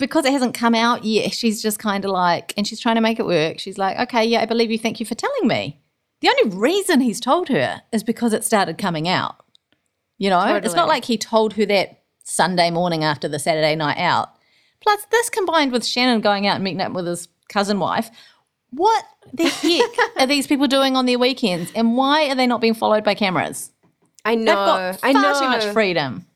because 0.00 0.24
it 0.24 0.32
hasn't 0.32 0.54
come 0.54 0.74
out 0.74 1.04
yet, 1.04 1.32
she's 1.32 1.62
just 1.62 1.78
kind 1.78 2.04
of 2.04 2.10
like, 2.10 2.52
and 2.56 2.66
she's 2.66 2.80
trying 2.80 2.96
to 2.96 3.00
make 3.00 3.20
it 3.20 3.26
work. 3.26 3.60
She's 3.60 3.78
like, 3.78 3.96
okay, 4.00 4.24
yeah, 4.24 4.40
I 4.40 4.46
believe 4.46 4.70
you. 4.70 4.78
Thank 4.78 4.98
you 4.98 5.06
for 5.06 5.14
telling 5.14 5.46
me. 5.46 5.80
The 6.20 6.28
only 6.28 6.56
reason 6.56 7.00
he's 7.00 7.20
told 7.20 7.48
her 7.48 7.82
is 7.92 8.02
because 8.02 8.32
it 8.32 8.44
started 8.44 8.76
coming 8.78 9.08
out. 9.08 9.36
You 10.18 10.28
know, 10.28 10.56
it's 10.56 10.74
not 10.74 10.88
like 10.88 11.04
he 11.04 11.16
told 11.16 11.54
her 11.54 11.64
that 11.66 12.02
Sunday 12.24 12.70
morning 12.70 13.04
after 13.04 13.28
the 13.28 13.38
Saturday 13.38 13.74
night 13.74 13.98
out. 13.98 14.30
Plus, 14.80 15.06
this 15.10 15.30
combined 15.30 15.72
with 15.72 15.86
Shannon 15.86 16.20
going 16.20 16.46
out 16.46 16.56
and 16.56 16.64
meeting 16.64 16.80
up 16.80 16.92
with 16.92 17.06
his 17.06 17.28
cousin 17.48 17.78
wife, 17.78 18.10
what 18.70 19.04
the 19.32 19.48
heck 19.48 20.20
are 20.20 20.26
these 20.26 20.46
people 20.46 20.66
doing 20.66 20.96
on 20.96 21.06
their 21.06 21.18
weekends? 21.18 21.72
And 21.74 21.96
why 21.96 22.28
are 22.28 22.34
they 22.34 22.46
not 22.46 22.60
being 22.60 22.74
followed 22.74 23.04
by 23.04 23.14
cameras? 23.14 23.70
I 24.24 24.34
know. 24.34 24.44
They've 24.44 24.54
got 24.54 25.00
far 25.00 25.08
I 25.08 25.12
know. 25.12 25.40
too 25.40 25.48
much 25.48 25.64
freedom. 25.72 26.26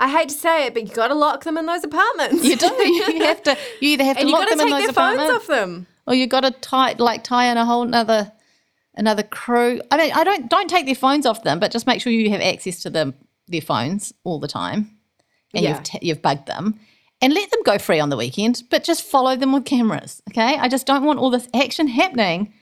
I 0.00 0.08
hate 0.08 0.30
to 0.30 0.34
say 0.34 0.66
it, 0.66 0.74
but 0.74 0.88
you 0.88 0.94
got 0.94 1.08
to 1.08 1.14
lock 1.14 1.44
them 1.44 1.56
in 1.58 1.66
those 1.66 1.84
apartments. 1.84 2.42
You 2.44 2.56
do. 2.56 2.66
You 2.76 3.24
have 3.24 3.42
to. 3.44 3.56
You 3.80 3.90
either 3.90 4.04
have 4.04 4.16
to 4.16 4.20
and 4.20 4.28
you 4.30 4.34
lock 4.34 4.46
got 4.48 4.50
to 4.52 4.56
them 4.56 4.66
in 4.68 4.72
take 4.72 4.86
those 4.86 4.94
their 4.94 5.04
phones 5.04 5.20
apartments, 5.20 5.42
off 5.42 5.46
them. 5.46 5.86
or 6.06 6.14
you 6.14 6.26
got 6.26 6.40
to 6.40 6.50
tie 6.50 6.94
like 6.98 7.22
tie 7.22 7.46
in 7.50 7.56
a 7.58 7.64
whole 7.66 7.82
another 7.82 8.32
another 8.94 9.22
crew. 9.22 9.80
I 9.90 9.96
mean, 9.98 10.12
I 10.12 10.24
don't 10.24 10.48
don't 10.50 10.68
take 10.68 10.86
their 10.86 10.94
phones 10.94 11.26
off 11.26 11.42
them, 11.44 11.60
but 11.60 11.70
just 11.70 11.86
make 11.86 12.00
sure 12.00 12.12
you 12.12 12.30
have 12.30 12.40
access 12.40 12.80
to 12.82 12.90
them 12.90 13.14
their 13.46 13.60
phones 13.60 14.12
all 14.24 14.38
the 14.40 14.48
time, 14.48 14.96
and 15.54 15.62
Yeah. 15.64 15.70
you've 15.74 15.82
t- 15.82 15.98
you've 16.02 16.22
bugged 16.22 16.46
them, 16.46 16.80
and 17.20 17.34
let 17.34 17.50
them 17.50 17.62
go 17.64 17.78
free 17.78 18.00
on 18.00 18.08
the 18.10 18.16
weekend, 18.16 18.62
but 18.70 18.84
just 18.84 19.02
follow 19.04 19.36
them 19.36 19.52
with 19.52 19.64
cameras. 19.64 20.22
Okay, 20.30 20.56
I 20.56 20.68
just 20.68 20.86
don't 20.86 21.04
want 21.04 21.18
all 21.18 21.30
this 21.30 21.48
action 21.54 21.88
happening 21.88 22.52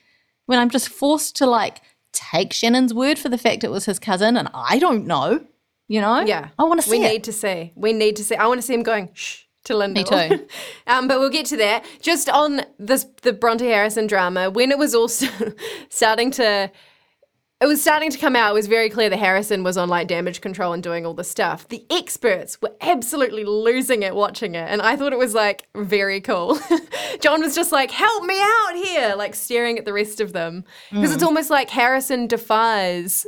when 0.46 0.58
I'm 0.58 0.70
just 0.70 0.88
forced 0.88 1.36
to 1.36 1.46
like 1.46 1.82
take 2.12 2.52
Shannon's 2.52 2.92
word 2.94 3.18
for 3.18 3.28
the 3.28 3.38
fact 3.38 3.62
it 3.64 3.70
was 3.70 3.84
his 3.84 3.98
cousin, 3.98 4.36
and 4.36 4.48
I 4.54 4.78
don't 4.78 5.06
know. 5.06 5.44
You 5.88 6.00
know, 6.02 6.20
Yeah. 6.20 6.48
I 6.58 6.64
want 6.64 6.80
to 6.82 6.88
see 6.88 6.98
We 7.00 7.04
it. 7.06 7.08
need 7.12 7.24
to 7.24 7.32
see. 7.32 7.72
We 7.74 7.92
need 7.92 8.16
to 8.16 8.24
see. 8.24 8.36
I 8.36 8.46
want 8.46 8.58
to 8.60 8.66
see 8.66 8.74
him 8.74 8.82
going, 8.82 9.10
shh. 9.14 9.44
To 9.64 9.76
Lyndall. 9.76 10.04
too. 10.04 10.46
um, 10.86 11.08
but 11.08 11.18
we'll 11.18 11.28
get 11.28 11.44
to 11.46 11.56
that. 11.58 11.84
Just 12.00 12.30
on 12.30 12.62
this, 12.78 13.04
the 13.22 13.34
Bronte 13.34 13.66
Harrison 13.66 14.06
drama, 14.06 14.48
when 14.50 14.70
it 14.70 14.78
was 14.78 14.94
also 14.94 15.26
starting 15.90 16.30
to, 16.32 16.70
it 17.60 17.66
was 17.66 17.82
starting 17.82 18.10
to 18.10 18.16
come 18.18 18.34
out. 18.36 18.52
It 18.52 18.54
was 18.54 18.66
very 18.66 18.88
clear 18.88 19.10
that 19.10 19.18
Harrison 19.18 19.64
was 19.64 19.76
on 19.76 19.88
like 19.90 20.06
damage 20.08 20.40
control 20.40 20.72
and 20.72 20.82
doing 20.82 21.04
all 21.04 21.12
this 21.12 21.28
stuff. 21.30 21.68
The 21.68 21.84
experts 21.90 22.62
were 22.62 22.74
absolutely 22.80 23.44
losing 23.44 24.02
it 24.04 24.14
watching 24.14 24.54
it, 24.54 24.70
and 24.70 24.80
I 24.80 24.96
thought 24.96 25.12
it 25.12 25.18
was 25.18 25.34
like 25.34 25.66
very 25.76 26.20
cool. 26.22 26.58
John 27.20 27.40
was 27.40 27.54
just 27.54 27.72
like, 27.72 27.90
"Help 27.90 28.24
me 28.24 28.38
out 28.40 28.74
here!" 28.76 29.16
Like 29.16 29.34
staring 29.34 29.76
at 29.76 29.84
the 29.84 29.92
rest 29.92 30.20
of 30.20 30.32
them 30.32 30.64
because 30.90 31.10
Mm. 31.10 31.14
it's 31.14 31.22
almost 31.22 31.50
like 31.50 31.68
Harrison 31.68 32.26
defies 32.26 33.26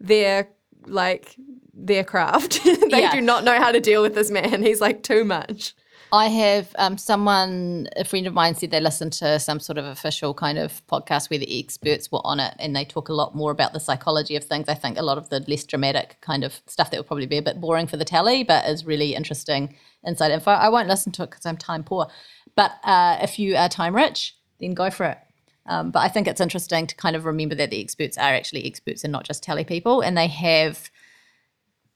their 0.00 0.48
like 0.86 1.36
their 1.72 2.04
craft. 2.04 2.62
they 2.64 3.00
Yeah. 3.02 3.12
do 3.12 3.20
not 3.20 3.44
know 3.44 3.58
how 3.58 3.72
to 3.72 3.80
deal 3.80 4.02
with 4.02 4.14
this 4.14 4.30
man. 4.30 4.62
He's 4.62 4.80
like 4.80 5.02
too 5.02 5.24
much. 5.24 5.74
I 6.12 6.28
have 6.28 6.68
um, 6.78 6.96
someone, 6.96 7.88
a 7.96 8.04
friend 8.04 8.28
of 8.28 8.34
mine 8.34 8.54
said 8.54 8.70
they 8.70 8.78
listened 8.80 9.12
to 9.14 9.40
some 9.40 9.58
sort 9.58 9.78
of 9.78 9.84
official 9.84 10.32
kind 10.32 10.58
of 10.58 10.86
podcast 10.86 11.28
where 11.28 11.40
the 11.40 11.58
experts 11.58 12.12
were 12.12 12.20
on 12.24 12.38
it 12.38 12.54
and 12.60 12.76
they 12.76 12.84
talk 12.84 13.08
a 13.08 13.12
lot 13.12 13.34
more 13.34 13.50
about 13.50 13.72
the 13.72 13.80
psychology 13.80 14.36
of 14.36 14.44
things. 14.44 14.68
I 14.68 14.74
think 14.74 14.96
a 14.96 15.02
lot 15.02 15.18
of 15.18 15.30
the 15.30 15.40
less 15.48 15.64
dramatic 15.64 16.18
kind 16.20 16.44
of 16.44 16.60
stuff 16.68 16.92
that 16.92 16.98
would 16.98 17.08
probably 17.08 17.26
be 17.26 17.38
a 17.38 17.42
bit 17.42 17.60
boring 17.60 17.88
for 17.88 17.96
the 17.96 18.04
tally, 18.04 18.44
but 18.44 18.64
is 18.68 18.84
really 18.84 19.16
interesting 19.16 19.74
inside 20.04 20.30
info. 20.30 20.52
I 20.52 20.68
won't 20.68 20.86
listen 20.88 21.10
to 21.12 21.24
it 21.24 21.30
because 21.30 21.46
I'm 21.46 21.56
time 21.56 21.82
poor. 21.82 22.06
But 22.54 22.72
uh, 22.84 23.18
if 23.20 23.40
you 23.40 23.56
are 23.56 23.68
time 23.68 23.96
rich, 23.96 24.36
then 24.60 24.74
go 24.74 24.90
for 24.90 25.06
it. 25.06 25.18
Um, 25.66 25.90
but 25.90 26.00
I 26.00 26.08
think 26.08 26.28
it's 26.28 26.40
interesting 26.40 26.86
to 26.86 26.94
kind 26.94 27.16
of 27.16 27.24
remember 27.24 27.54
that 27.54 27.70
the 27.70 27.80
experts 27.80 28.18
are 28.18 28.34
actually 28.34 28.66
experts 28.66 29.04
and 29.04 29.12
not 29.12 29.24
just 29.24 29.42
tally 29.42 29.64
people. 29.64 30.02
And 30.02 30.16
they 30.16 30.26
have 30.26 30.90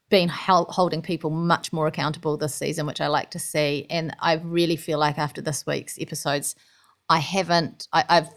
been 0.09 0.29
holding 0.29 1.01
people 1.01 1.29
much 1.29 1.71
more 1.71 1.87
accountable 1.87 2.35
this 2.35 2.55
season, 2.55 2.85
which 2.85 2.99
I 2.99 3.07
like 3.07 3.31
to 3.31 3.39
see. 3.39 3.85
And 3.89 4.15
I 4.19 4.33
really 4.33 4.75
feel 4.75 4.97
like 4.97 5.17
after 5.17 5.41
this 5.41 5.65
week's 5.65 5.99
episodes, 5.99 6.55
I 7.09 7.19
haven't. 7.19 7.87
I, 7.93 8.05
I've 8.09 8.29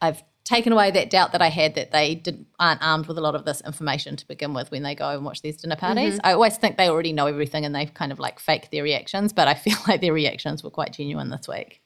I've 0.00 0.22
taken 0.44 0.72
away 0.72 0.90
that 0.90 1.10
doubt 1.10 1.32
that 1.32 1.42
I 1.42 1.48
had 1.48 1.74
that 1.74 1.90
they 1.90 2.14
didn't 2.14 2.46
aren't 2.58 2.82
armed 2.82 3.06
with 3.06 3.18
a 3.18 3.20
lot 3.20 3.34
of 3.34 3.44
this 3.44 3.60
information 3.66 4.16
to 4.16 4.26
begin 4.26 4.54
with 4.54 4.70
when 4.70 4.82
they 4.82 4.94
go 4.94 5.10
and 5.10 5.24
watch 5.24 5.42
these 5.42 5.58
dinner 5.58 5.76
parties. 5.76 6.18
I 6.24 6.32
always 6.32 6.56
think 6.56 6.78
they 6.78 6.88
already 6.88 7.12
know 7.12 7.26
everything 7.26 7.66
and 7.66 7.74
they 7.74 7.86
kind 7.86 8.12
of 8.12 8.18
like 8.18 8.40
fake 8.40 8.70
their 8.70 8.82
reactions, 8.82 9.34
but 9.34 9.48
I 9.48 9.54
feel 9.54 9.76
like 9.88 10.00
their 10.00 10.14
reactions 10.14 10.64
were 10.64 10.70
quite 10.70 10.94
genuine 10.94 11.28
this 11.28 11.46
week. 11.46 11.82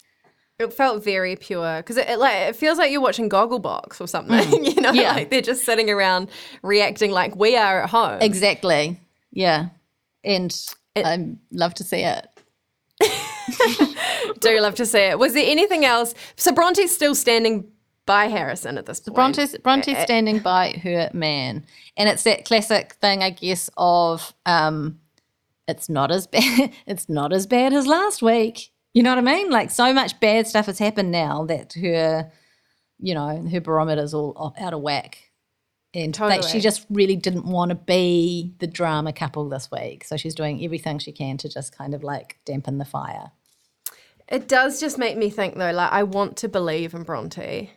It 0.62 0.72
felt 0.72 1.04
very 1.04 1.36
pure 1.36 1.78
because 1.78 1.96
it, 1.96 2.08
it 2.08 2.18
like 2.18 2.34
it 2.48 2.56
feels 2.56 2.78
like 2.78 2.90
you're 2.90 3.00
watching 3.00 3.28
Gogglebox 3.28 4.00
or 4.00 4.06
something. 4.06 4.38
Mm. 4.38 4.74
you 4.74 4.80
know, 4.80 4.92
Yeah. 4.92 5.12
like 5.14 5.30
they're 5.30 5.40
just 5.42 5.64
sitting 5.64 5.90
around 5.90 6.30
reacting 6.62 7.10
like 7.10 7.36
we 7.36 7.56
are 7.56 7.82
at 7.82 7.90
home. 7.90 8.20
Exactly. 8.20 8.98
Yeah. 9.30 9.68
And 10.24 10.54
I 10.96 11.34
love 11.50 11.74
to 11.74 11.84
see 11.84 12.02
it. 12.02 12.26
Do 14.40 14.60
love 14.60 14.74
to 14.76 14.86
see 14.86 14.98
it. 14.98 15.18
Was 15.18 15.34
there 15.34 15.44
anything 15.46 15.84
else? 15.84 16.14
So 16.36 16.52
Bronte's 16.52 16.94
still 16.94 17.14
standing 17.14 17.68
by 18.06 18.26
Harrison 18.26 18.78
at 18.78 18.86
this 18.86 19.00
point. 19.00 19.14
Bronte's, 19.14 19.56
Bronte's 19.58 19.88
eh, 19.88 19.92
eh. 20.00 20.04
standing 20.04 20.38
by 20.40 20.80
her 20.82 21.10
man. 21.12 21.64
And 21.96 22.08
it's 22.08 22.22
that 22.24 22.44
classic 22.44 22.94
thing, 22.94 23.22
I 23.22 23.30
guess, 23.30 23.70
of 23.76 24.34
um, 24.46 25.00
it's 25.68 25.88
not 25.88 26.10
as 26.10 26.26
bad 26.28 26.72
it's 26.86 27.08
not 27.08 27.32
as 27.32 27.46
bad 27.46 27.72
as 27.72 27.86
last 27.86 28.22
week. 28.22 28.71
You 28.94 29.02
know 29.02 29.10
what 29.10 29.18
I 29.18 29.22
mean? 29.22 29.50
Like 29.50 29.70
so 29.70 29.92
much 29.92 30.20
bad 30.20 30.46
stuff 30.46 30.66
has 30.66 30.78
happened 30.78 31.10
now 31.10 31.44
that 31.46 31.74
her, 31.74 32.30
you 32.98 33.14
know, 33.14 33.46
her 33.50 33.60
barometer's 33.60 34.14
all 34.14 34.54
out 34.58 34.74
of 34.74 34.80
whack. 34.80 35.18
And 35.94 36.14
that 36.14 36.44
she 36.44 36.60
just 36.60 36.86
really 36.88 37.16
didn't 37.16 37.44
want 37.44 37.68
to 37.68 37.74
be 37.74 38.54
the 38.60 38.66
drama 38.66 39.12
couple 39.12 39.46
this 39.50 39.70
week. 39.70 40.04
So 40.04 40.16
she's 40.16 40.34
doing 40.34 40.64
everything 40.64 40.98
she 40.98 41.12
can 41.12 41.36
to 41.38 41.50
just 41.50 41.76
kind 41.76 41.94
of 41.94 42.02
like 42.02 42.38
dampen 42.46 42.78
the 42.78 42.86
fire. 42.86 43.32
It 44.26 44.48
does 44.48 44.80
just 44.80 44.96
make 44.96 45.18
me 45.18 45.28
think 45.28 45.56
though, 45.56 45.72
like 45.72 45.92
I 45.92 46.04
want 46.04 46.38
to 46.38 46.48
believe 46.48 46.94
in 46.94 47.02
Bronte. 47.02 47.70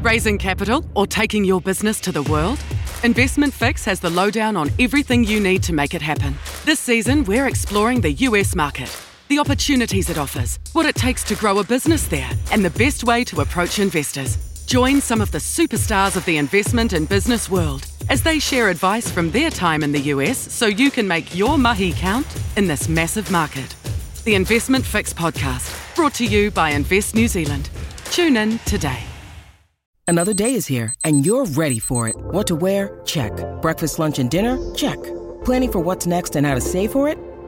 Raising 0.00 0.38
capital 0.38 0.84
or 0.94 1.08
taking 1.08 1.44
your 1.44 1.60
business 1.60 1.98
to 2.02 2.12
the 2.12 2.22
world? 2.24 2.60
Investment 3.02 3.52
Fix 3.52 3.84
has 3.84 3.98
the 3.98 4.10
lowdown 4.10 4.56
on 4.56 4.70
everything 4.78 5.24
you 5.24 5.40
need 5.40 5.62
to 5.64 5.72
make 5.72 5.94
it 5.94 6.02
happen. 6.02 6.36
This 6.64 6.78
season, 6.78 7.24
we're 7.24 7.48
exploring 7.48 8.00
the 8.00 8.12
US 8.12 8.54
market, 8.54 8.96
the 9.28 9.38
opportunities 9.38 10.10
it 10.10 10.18
offers, 10.18 10.58
what 10.72 10.86
it 10.86 10.94
takes 10.94 11.22
to 11.24 11.34
grow 11.34 11.58
a 11.58 11.64
business 11.64 12.06
there, 12.06 12.30
and 12.52 12.64
the 12.64 12.70
best 12.70 13.04
way 13.04 13.24
to 13.24 13.40
approach 13.40 13.78
investors. 13.78 14.36
Join 14.66 15.00
some 15.00 15.20
of 15.20 15.30
the 15.30 15.38
superstars 15.38 16.16
of 16.16 16.24
the 16.24 16.36
investment 16.36 16.92
and 16.92 17.08
business 17.08 17.50
world 17.50 17.86
as 18.08 18.22
they 18.22 18.38
share 18.38 18.68
advice 18.68 19.10
from 19.10 19.30
their 19.30 19.50
time 19.50 19.82
in 19.82 19.92
the 19.92 20.00
US 20.12 20.38
so 20.38 20.66
you 20.66 20.90
can 20.90 21.06
make 21.08 21.34
your 21.34 21.58
mahi 21.58 21.92
count 21.92 22.26
in 22.56 22.66
this 22.66 22.88
massive 22.88 23.30
market. 23.30 23.74
The 24.24 24.34
Investment 24.34 24.84
Fix 24.84 25.12
podcast, 25.12 25.94
brought 25.94 26.14
to 26.14 26.24
you 26.24 26.50
by 26.50 26.70
Invest 26.70 27.14
New 27.14 27.28
Zealand. 27.28 27.70
Tune 28.06 28.36
in 28.36 28.58
today. 28.60 29.00
Another 30.06 30.34
day 30.34 30.54
is 30.54 30.66
here, 30.66 30.94
and 31.02 31.24
you're 31.24 31.46
ready 31.46 31.78
for 31.78 32.08
it. 32.08 32.16
What 32.16 32.46
to 32.48 32.54
wear? 32.54 33.00
Check. 33.04 33.32
Breakfast, 33.62 33.98
lunch, 33.98 34.18
and 34.18 34.30
dinner? 34.30 34.58
Check. 34.74 35.02
Planning 35.44 35.72
for 35.72 35.80
what's 35.80 36.06
next 36.06 36.36
and 36.36 36.46
how 36.46 36.54
to 36.54 36.60
save 36.60 36.92
for 36.92 37.08
it? 37.08 37.18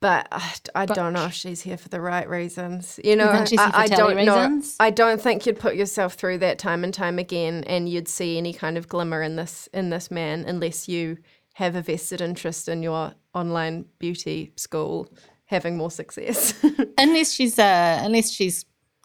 But 0.00 0.28
I, 0.30 0.52
I 0.74 0.86
don't 0.86 1.12
know 1.12 1.24
if 1.24 1.32
she's 1.32 1.60
here 1.62 1.76
for 1.76 1.88
the 1.88 2.00
right 2.00 2.28
reasons. 2.28 3.00
You 3.02 3.16
know, 3.16 3.24
I, 3.26 3.70
I 3.74 3.86
don't 3.88 4.24
know. 4.24 4.62
I 4.78 4.90
don't 4.90 5.20
think 5.20 5.44
you'd 5.44 5.58
put 5.58 5.74
yourself 5.74 6.14
through 6.14 6.38
that 6.38 6.58
time 6.58 6.84
and 6.84 6.94
time 6.94 7.18
again, 7.18 7.64
and 7.66 7.88
you'd 7.88 8.06
see 8.06 8.38
any 8.38 8.52
kind 8.52 8.78
of 8.78 8.88
glimmer 8.88 9.22
in 9.22 9.34
this 9.36 9.68
in 9.74 9.90
this 9.90 10.10
man 10.10 10.44
unless 10.46 10.88
you 10.88 11.18
have 11.54 11.74
a 11.74 11.82
vested 11.82 12.20
interest 12.20 12.68
in 12.68 12.84
your 12.84 13.12
online 13.34 13.86
beauty 13.98 14.52
school 14.56 15.12
having 15.46 15.76
more 15.76 15.90
success. 15.90 16.54
unless 16.98 17.32
she's 17.32 17.58
uh, 17.58 18.00
unless 18.04 18.30
she's 18.30 18.64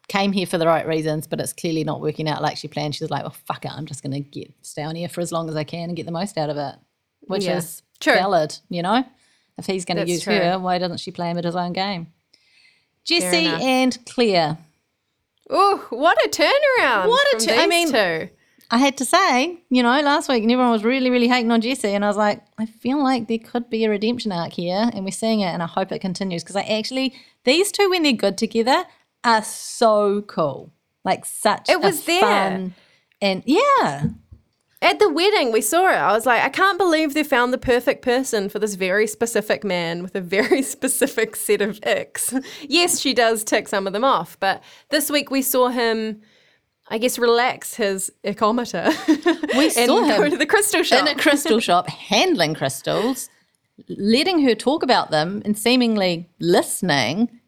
came 0.10 0.32
here 0.32 0.46
for 0.46 0.58
the 0.60 0.68
right 0.68 0.86
reasons, 0.86 1.26
but 1.26 1.40
it's 1.40 1.54
clearly 1.54 1.84
not 1.84 2.02
working 2.02 2.28
out 2.28 2.42
like 2.42 2.58
she 2.58 2.68
planned. 2.68 2.94
She's 2.94 3.10
like, 3.10 3.24
well, 3.24 3.36
fuck 3.48 3.66
it, 3.66 3.72
I'm 3.72 3.86
just 3.88 4.04
going 4.04 4.14
to 4.14 4.20
get 4.20 4.54
stay 4.62 4.84
on 4.84 4.96
here 4.96 5.10
for 5.10 5.22
as 5.22 5.32
long 5.32 5.50
as 5.50 5.56
I 5.56 5.64
can 5.64 5.90
and 5.90 5.96
get 5.96 6.06
the 6.06 6.12
most 6.12 6.38
out 6.38 6.50
of 6.52 6.58
it, 6.58 6.76
which 7.22 7.46
Yeah. 7.46 7.58
is 7.58 7.82
True. 8.00 8.14
valid, 8.14 8.58
you 8.70 8.84
know. 8.84 9.04
If 9.58 9.66
he's 9.68 9.86
going 9.86 9.98
to 9.98 10.08
use 10.12 10.24
true. 10.24 10.36
her, 10.36 10.58
why 10.60 10.78
doesn't 10.80 10.98
she 11.00 11.12
play 11.12 11.30
him 11.30 11.38
at 11.38 11.44
his 11.44 11.56
own 11.56 11.74
game? 11.74 12.08
Jesse 13.06 13.48
and 13.48 13.98
Claire. 14.06 14.58
oh, 15.50 15.86
what 15.89 16.18
a 16.26 16.30
turnaround! 16.30 17.08
What 17.08 17.28
a 17.36 17.38
from 17.39 17.48
tur- 17.48 17.62
I 17.62 17.68
mean- 17.68 17.92
two. 17.92 18.30
I 18.72 18.78
had 18.78 18.98
to 18.98 19.06
say, 19.06 19.60
you 19.70 19.84
know, 19.84 20.02
last 20.02 20.30
week 20.30 20.42
and 20.42 20.52
everyone 20.52 20.72
was 20.72 20.84
really, 20.84 21.12
really 21.12 21.28
hating 21.28 21.52
on 21.52 21.62
Jesse, 21.62 21.89
and 21.94 22.04
I 22.04 22.08
was 22.08 22.18
like, 22.18 22.42
I 22.58 22.66
feel 22.66 23.04
like 23.04 23.28
there 23.28 23.38
could 23.38 23.70
be 23.70 23.86
a 23.86 23.89
redemption 23.89 24.32
arc 24.32 24.54
here, 24.54 24.89
and 24.94 25.06
we're 25.06 25.12
seeing 25.12 25.42
it, 25.42 25.48
and 25.54 25.62
I 25.62 25.68
hope 25.68 25.92
it 25.92 26.00
continues 26.00 26.44
because 26.44 26.56
I 26.56 26.63
actually 26.63 27.13
these 27.44 27.72
two 27.72 27.89
when 27.92 28.02
they're 28.02 28.13
good 28.13 28.36
together 28.36 28.86
are 29.24 29.44
so 29.44 30.22
cool, 30.24 30.72
like 31.04 31.24
such. 31.26 31.70
It 31.70 31.76
a 31.76 31.80
was 31.80 32.04
there. 32.06 32.22
fun 32.22 32.74
and 33.22 33.44
yeah, 33.46 34.06
At 34.84 35.00
the 35.00 35.08
wedding, 35.08 35.54
we 35.54 35.62
saw 35.62 35.88
it. 35.88 35.96
I 35.96 36.12
was 36.12 36.26
like, 36.26 36.43
I 36.43 36.50
can't 36.50 36.78
believe 36.78 37.13
they 37.13 37.24
found 37.24 37.54
the 37.54 37.58
perfect 37.58 38.02
person 38.02 38.50
for 38.50 38.60
this 38.60 38.76
very 38.76 39.08
specific 39.08 39.63
man 39.63 40.04
with 40.04 40.13
a 40.13 40.19
very 40.19 40.62
specific 40.76 41.38
set 41.38 41.62
of 41.62 41.80
icks. 41.88 42.34
yes, 42.67 43.00
she 43.00 43.13
does 43.13 43.46
tick 43.46 43.69
some 43.69 43.88
of 43.88 43.93
them 43.93 44.04
off, 44.04 44.38
but 44.41 44.62
this 44.89 45.10
week 45.10 45.32
we 45.32 45.41
saw 45.41 45.69
him, 45.69 46.22
I 46.89 46.98
guess, 46.98 47.17
relax 47.17 47.76
his 47.76 48.12
ickometer. 48.26 48.89
We 49.08 49.65
and 49.78 49.88
saw 49.88 50.02
go 50.02 50.24
him 50.24 50.32
to 50.32 50.38
the 50.38 50.46
crystal 50.46 50.84
shop. 50.84 51.08
in 51.08 51.17
a 51.17 51.19
crystal 51.19 51.60
shop 51.62 51.88
handling 51.88 52.54
crystals, 52.54 53.30
letting 53.88 54.43
her 54.43 54.54
talk 54.54 54.84
about 54.84 55.12
them, 55.12 55.41
and 55.46 55.58
seemingly 55.58 56.30
listening. 56.41 57.39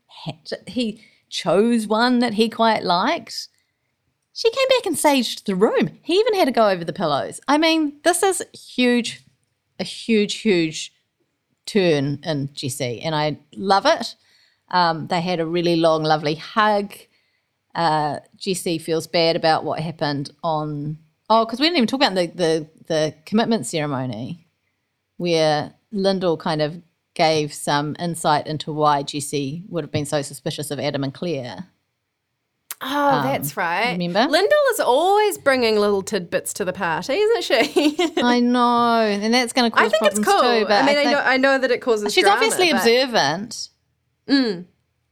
He 0.68 1.04
chose 1.30 1.86
one 1.86 2.20
that 2.20 2.36
he 2.36 2.48
quite 2.48 2.84
liked. 2.86 3.50
She 4.36 4.52
came 4.52 4.68
back 4.68 4.86
and 4.86 4.98
saged 4.98 5.46
the 5.46 5.56
room. 5.56 5.98
He 6.04 6.16
even 6.20 6.36
had 6.36 6.46
to 6.46 6.52
go 6.52 6.68
over 6.68 6.84
the 6.84 6.92
pillows. 6.92 7.40
I 7.48 7.58
mean, 7.58 8.02
this 8.04 8.22
is 8.22 8.44
huge, 8.54 9.24
a 9.80 9.86
huge, 9.86 10.36
huge 10.36 10.92
turn 11.66 12.20
in 12.22 12.50
Jesse, 12.54 13.02
and 13.02 13.16
I 13.16 13.40
love 13.56 13.86
it. 13.86 14.16
Um, 14.70 15.08
they 15.08 15.22
had 15.22 15.40
a 15.40 15.46
really 15.46 15.78
long, 15.78 16.04
lovely 16.04 16.36
hug. 16.36 16.94
Uh, 17.74 18.20
Jesse 18.36 18.78
feels 18.78 19.08
bad 19.08 19.38
about 19.38 19.64
what 19.64 19.80
happened 19.80 20.32
on. 20.44 20.98
Oh, 21.30 21.46
because 21.46 21.62
we 21.62 21.68
didn't 21.68 21.78
even 21.78 21.88
talk 21.88 22.02
about 22.02 22.16
the, 22.16 22.28
the 22.28 22.70
the 22.88 23.16
commitment 23.26 23.66
ceremony, 23.66 24.50
where 25.16 25.76
Lyndall 25.94 26.36
kind 26.36 26.62
of 26.62 26.82
gave 27.14 27.54
some 27.54 27.96
insight 28.00 28.48
into 28.48 28.74
why 28.74 29.02
Jesse 29.02 29.64
would 29.70 29.86
have 29.86 29.92
been 29.94 30.06
so 30.06 30.22
suspicious 30.22 30.72
of 30.72 30.80
Adam 30.80 31.06
and 31.06 31.14
Claire. 31.14 31.68
Oh, 32.82 33.22
that's 33.24 33.56
right. 33.56 33.92
remember? 33.98 34.30
Lyndall 34.30 34.58
is 34.74 34.80
always 34.82 35.38
bringing 35.38 35.78
little 35.78 36.02
tidbits 36.04 36.54
to 36.56 36.66
the 36.66 36.74
party, 36.74 37.14
isn't 37.14 37.44
she? 37.44 37.96
I 38.22 38.40
know, 38.42 39.00
and 39.00 39.34
that's 39.34 39.54
going 39.54 39.72
to 39.72 39.76
cause 39.76 39.88
I 39.88 39.98
think 39.98 40.12
it's 40.12 40.20
cool. 40.20 40.42
too. 40.42 40.66
But 40.68 40.84
I 40.84 40.86
mean, 40.86 40.98
I, 40.98 41.04
think- 41.04 41.12
know, 41.12 41.20
I 41.20 41.38
know 41.38 41.58
that 41.58 41.72
it 41.72 41.82
causes 41.82 42.14
she's 42.14 42.24
drama, 42.24 42.38
obviously 42.38 42.72
but- 42.72 42.78
observant. 42.80 43.70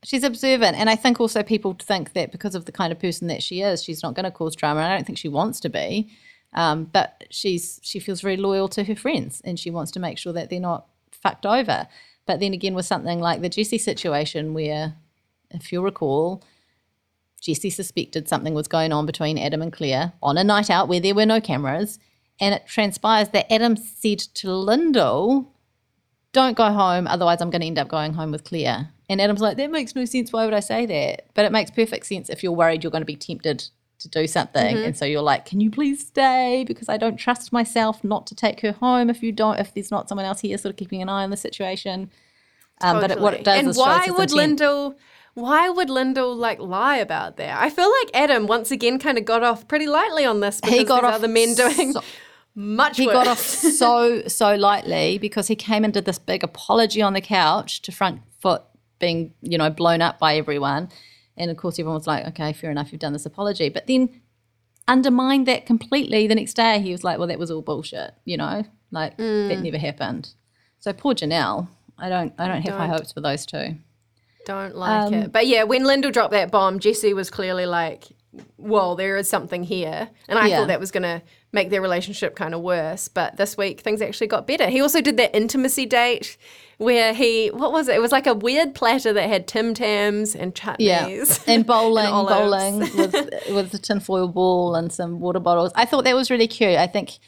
She's 0.06 0.24
observant, 0.26 0.76
and 0.76 0.90
I 0.90 0.98
think 0.98 1.22
also 1.22 1.44
people 1.44 1.78
think 1.82 2.12
that 2.14 2.32
because 2.34 2.56
of 2.56 2.66
the 2.66 2.74
kind 2.74 2.92
of 2.92 3.00
person 3.00 3.28
that 3.30 3.42
she 3.42 3.62
is, 3.62 3.82
she's 3.82 4.04
not 4.04 4.16
going 4.16 4.26
to 4.26 4.32
cause 4.32 4.54
drama. 4.56 4.82
And 4.82 4.92
I 4.92 4.96
don't 4.98 5.06
think 5.06 5.18
she 5.18 5.30
wants 5.30 5.62
to 5.62 5.70
be, 5.70 6.12
um, 6.52 6.84
but 6.86 7.24
she's 7.30 7.80
she 7.84 8.00
feels 8.02 8.20
very 8.20 8.36
loyal 8.36 8.68
to 8.70 8.84
her 8.84 8.96
friends, 8.98 9.42
and 9.46 9.58
she 9.58 9.70
wants 9.72 9.92
to 9.92 10.00
make 10.02 10.18
sure 10.18 10.34
that 10.34 10.50
they're 10.50 10.60
not 10.60 10.88
fucked 11.12 11.46
over. 11.46 11.88
But 12.26 12.42
then 12.42 12.54
again, 12.54 12.74
with 12.74 12.86
something 12.86 13.20
like 13.22 13.42
the 13.42 13.48
Jesse 13.48 13.78
situation, 13.78 14.54
where 14.54 14.96
if 15.52 15.72
you'll 15.72 15.84
recall, 15.84 16.44
Jesse 17.44 17.70
suspected 17.70 18.30
something 18.30 18.54
was 18.54 18.70
going 18.70 18.94
on 18.94 19.06
between 19.06 19.38
Adam 19.38 19.62
and 19.62 19.74
Claire 19.74 20.14
on 20.24 20.38
a 20.38 20.46
night 20.46 20.70
out 20.70 20.88
where 20.88 21.02
there 21.02 21.14
were 21.14 21.26
no 21.26 21.42
cameras, 21.42 22.00
and 22.40 22.56
it 22.56 22.66
transpires 22.68 23.30
that 23.30 23.52
Adam 23.52 23.76
said 23.76 24.20
to 24.20 24.52
Lyndall, 24.52 25.52
don't 26.32 26.56
go 26.56 26.72
home, 26.72 27.06
otherwise 27.06 27.42
I'm 27.42 27.50
going 27.50 27.62
to 27.62 27.68
end 27.68 27.78
up 27.78 27.90
going 27.90 28.14
home 28.14 28.32
with 28.32 28.46
Claire. 28.46 28.90
And 29.10 29.20
Adam's 29.20 29.42
like, 29.42 29.58
that 29.58 29.70
makes 29.70 29.94
no 29.94 30.06
sense. 30.06 30.32
Why 30.32 30.46
would 30.46 30.54
I 30.54 30.62
say 30.62 30.86
that? 30.86 31.26
But 31.34 31.44
it 31.46 31.52
makes 31.52 31.70
perfect 31.70 32.06
sense 32.06 32.30
if 32.30 32.42
you're 32.42 32.54
worried 32.54 32.82
you're 32.82 32.92
going 32.92 33.02
to 33.02 33.06
be 33.06 33.18
tempted 33.18 33.68
to 34.00 34.08
do 34.08 34.26
something. 34.26 34.78
And 34.78 34.98
so 34.98 35.04
you're 35.04 35.22
like, 35.22 35.46
can 35.46 35.60
you 35.60 35.70
please 35.70 36.08
stay? 36.08 36.64
Because 36.66 36.88
I 36.88 36.98
don't 36.98 37.18
trust 37.18 37.52
myself 37.52 38.04
not 38.04 38.26
to 38.28 38.36
take 38.36 38.62
her 38.62 38.72
home 38.72 39.10
if 39.10 39.22
you 39.22 39.34
don't, 39.34 39.60
if 39.60 39.74
there's 39.74 39.92
not 39.92 40.08
someone 40.08 40.26
else 40.26 40.40
here 40.40 40.58
sort 40.58 40.72
of 40.72 40.78
keeping 40.78 41.02
an 41.02 41.10
eye 41.10 41.24
on 41.24 41.30
the 41.30 41.38
situation. 41.38 42.10
Um, 42.82 43.00
but 43.00 43.12
it, 43.12 43.20
what 43.20 43.34
it 43.34 43.44
does 43.44 43.60
and 43.60 43.68
is 43.68 43.78
why 43.78 44.06
would 44.08 44.32
intent. 44.32 44.32
Lyndall 44.34 44.96
why 45.36 45.70
would 45.70 45.90
Lyndall 45.90 46.36
like 46.36 46.60
lie 46.60 46.98
about 46.98 47.38
that? 47.38 47.62
I 47.62 47.70
feel 47.70 47.90
like 48.02 48.12
Adam 48.14 48.46
once 48.48 48.72
again 48.72 49.00
kind 49.00 49.18
of 49.18 49.26
got 49.26 49.44
off 49.44 49.68
pretty 49.68 49.88
lightly 49.88 50.26
on 50.26 50.42
this 50.42 50.62
because 50.62 50.78
He 50.78 50.84
got 50.84 51.04
off 51.04 51.16
other 51.16 51.28
men 51.28 51.56
doing 51.56 51.94
so- 51.94 52.04
much 52.56 52.98
he 52.98 53.08
worse. 53.08 53.14
got 53.14 53.28
off 53.28 53.40
so 53.40 54.28
so 54.28 54.54
lightly 54.54 55.18
because 55.18 55.48
he 55.48 55.56
came 55.56 55.84
and 55.84 55.92
did 55.92 56.06
this 56.06 56.20
big 56.20 56.44
apology 56.44 57.02
on 57.02 57.14
the 57.14 57.22
couch 57.22 57.82
to 57.82 57.92
front 57.92 58.22
foot 58.42 58.62
being 59.00 59.34
you 59.42 59.58
know 59.58 59.70
blown 59.72 60.02
up 60.02 60.20
by 60.20 60.36
everyone. 60.36 60.90
And 61.36 61.50
of 61.50 61.58
course 61.58 61.80
everyone 61.80 61.96
was 61.96 62.08
like 62.08 62.28
okay 62.28 62.54
fair 62.54 62.70
enough 62.70 62.92
you've 62.92 63.02
done 63.02 63.14
this 63.14 63.26
apology. 63.26 63.70
But 63.70 63.88
then 63.88 64.22
undermined 64.88 65.48
that 65.48 65.66
completely 65.66 66.28
the 66.28 66.36
next 66.36 66.54
day. 66.54 66.80
He 66.80 66.92
was 66.92 67.04
like 67.04 67.18
well 67.18 67.28
that 67.28 67.40
was 67.40 67.50
all 67.50 67.64
bullshit 67.64 68.14
you 68.24 68.38
know? 68.38 68.66
Like 68.92 69.18
that 69.18 69.24
mm. 69.24 69.64
never 69.64 69.80
happened. 69.80 70.30
So 70.80 70.94
poor 70.94 71.16
Janelle. 71.16 71.70
I 71.98 72.08
don't 72.08 72.34
I 72.38 72.48
don't 72.48 72.62
have 72.62 72.76
high 72.76 72.86
Don't. 72.86 72.98
hopes 72.98 73.14
for 73.14 73.22
those 73.22 73.48
two 73.48 73.78
Don't 74.46 74.76
like 74.76 75.08
Um, 75.08 75.14
it. 75.14 75.32
But 75.32 75.48
yeah, 75.48 75.64
when 75.64 75.84
Lyndall 75.84 76.12
dropped 76.12 76.32
that 76.32 76.52
bomb, 76.52 76.80
Jesse 76.80 77.14
was 77.14 77.30
clearly 77.30 77.66
like, 77.66 78.06
well, 78.58 78.96
there 78.96 79.16
is 79.18 79.30
something 79.30 79.64
here. 79.64 80.10
And 80.28 80.40
I 80.40 80.48
Yeah. 80.48 80.58
thought 80.60 80.68
that 80.68 80.80
was 80.80 80.92
going 80.92 81.04
to 81.04 81.22
make 81.52 81.70
their 81.70 81.82
relationship 81.82 82.36
kind 82.36 82.54
of 82.56 82.62
worse. 82.62 83.08
But 83.08 83.38
this 83.38 83.56
week, 83.56 83.82
things 83.82 84.02
actually 84.02 84.28
got 84.28 84.48
better. 84.48 84.68
He 84.70 84.82
also 84.82 85.02
did 85.02 85.18
that 85.18 85.36
intimacy 85.36 85.86
date 85.86 86.36
where 86.80 87.14
he, 87.14 87.50
what 87.50 87.72
was 87.72 87.88
it? 87.88 87.96
It 87.96 88.02
was 88.02 88.12
like 88.12 88.26
a 88.26 88.34
weird 88.34 88.74
platter 88.74 89.14
that 89.14 89.30
had 89.30 89.48
Tim 89.48 89.74
Tams 89.76 90.36
and 90.36 90.56
chutneys. 90.56 90.80
Yeah, 90.80 91.26
and 91.54 91.66
bowling, 91.66 92.08
olives. 92.08 92.34
bowling 92.40 92.80
with 92.98 93.54
with 93.54 93.72
the 93.72 93.78
tinfoil 93.78 94.28
ball 94.28 94.74
and 94.76 94.92
some 94.92 95.20
water 95.20 95.40
bottles. 95.40 95.72
I 95.76 95.86
thought 95.86 96.04
that 96.06 96.16
was 96.16 96.32
really 96.32 96.48
cute. 96.48 96.76
I 96.78 96.88
think 96.88 97.20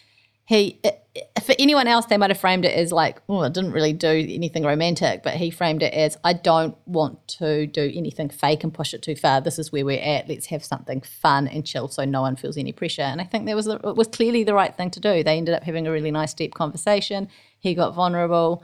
he, 0.46 0.80
i- 0.84 0.88
i- 0.90 0.98
for 1.44 1.56
anyone 1.60 1.88
else, 1.88 2.08
they 2.08 2.18
might 2.18 2.30
have 2.30 2.40
framed 2.40 2.66
it 2.66 2.78
as 2.78 2.92
like, 2.92 3.22
oh, 3.30 3.44
it 3.44 3.54
didn't 3.54 3.72
really 3.72 3.94
do 3.94 4.08
anything 4.08 4.64
romantic, 4.64 5.24
but 5.24 5.36
he 5.36 5.50
framed 5.52 5.84
it 5.84 5.94
as, 5.94 6.18
I 6.24 6.34
don't 6.34 6.76
want 6.86 7.28
to 7.40 7.68
do 7.68 7.92
anything 7.94 8.30
fake 8.30 8.64
and 8.64 8.74
push 8.74 8.94
it 8.94 9.02
too 9.02 9.16
far. 9.16 9.42
This 9.42 9.60
is 9.60 9.72
where 9.72 9.86
we're 9.86 10.02
at. 10.02 10.28
Let's 10.28 10.48
have 10.48 10.64
something 10.64 11.02
fun 11.02 11.48
and 11.48 11.66
chill, 11.66 11.88
so 11.88 12.04
no 12.04 12.22
one 12.22 12.36
feels 12.36 12.58
any 12.58 12.72
pressure. 12.72 13.04
And 13.04 13.22
I 13.22 13.26
think 13.26 13.46
that 13.46 13.56
was 13.56 13.66
the, 13.66 13.76
it 13.76 13.96
was 13.96 14.08
clearly 14.08 14.44
the 14.44 14.54
right 14.54 14.76
thing 14.76 14.92
to 14.92 15.00
do. 15.00 15.24
They 15.24 15.38
ended 15.38 15.56
up 15.56 15.64
having 15.64 15.88
a 15.88 15.92
really 15.92 16.12
nice, 16.12 16.34
deep 16.34 16.54
conversation. 16.54 17.30
He 17.60 17.76
got 17.76 17.94
vulnerable. 17.94 18.64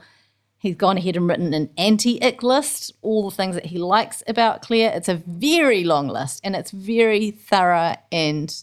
He's 0.58 0.76
gone 0.76 0.96
ahead 0.96 1.16
and 1.16 1.28
written 1.28 1.54
an 1.54 1.70
anti-ick 1.76 2.42
list, 2.42 2.92
all 3.02 3.28
the 3.28 3.36
things 3.36 3.54
that 3.56 3.66
he 3.66 3.78
likes 3.78 4.22
about 4.28 4.62
Claire. 4.62 4.92
It's 4.94 5.08
a 5.08 5.16
very 5.26 5.82
long 5.84 6.06
list 6.06 6.40
and 6.44 6.54
it's 6.54 6.70
very 6.70 7.30
thorough 7.32 7.96
and 8.12 8.62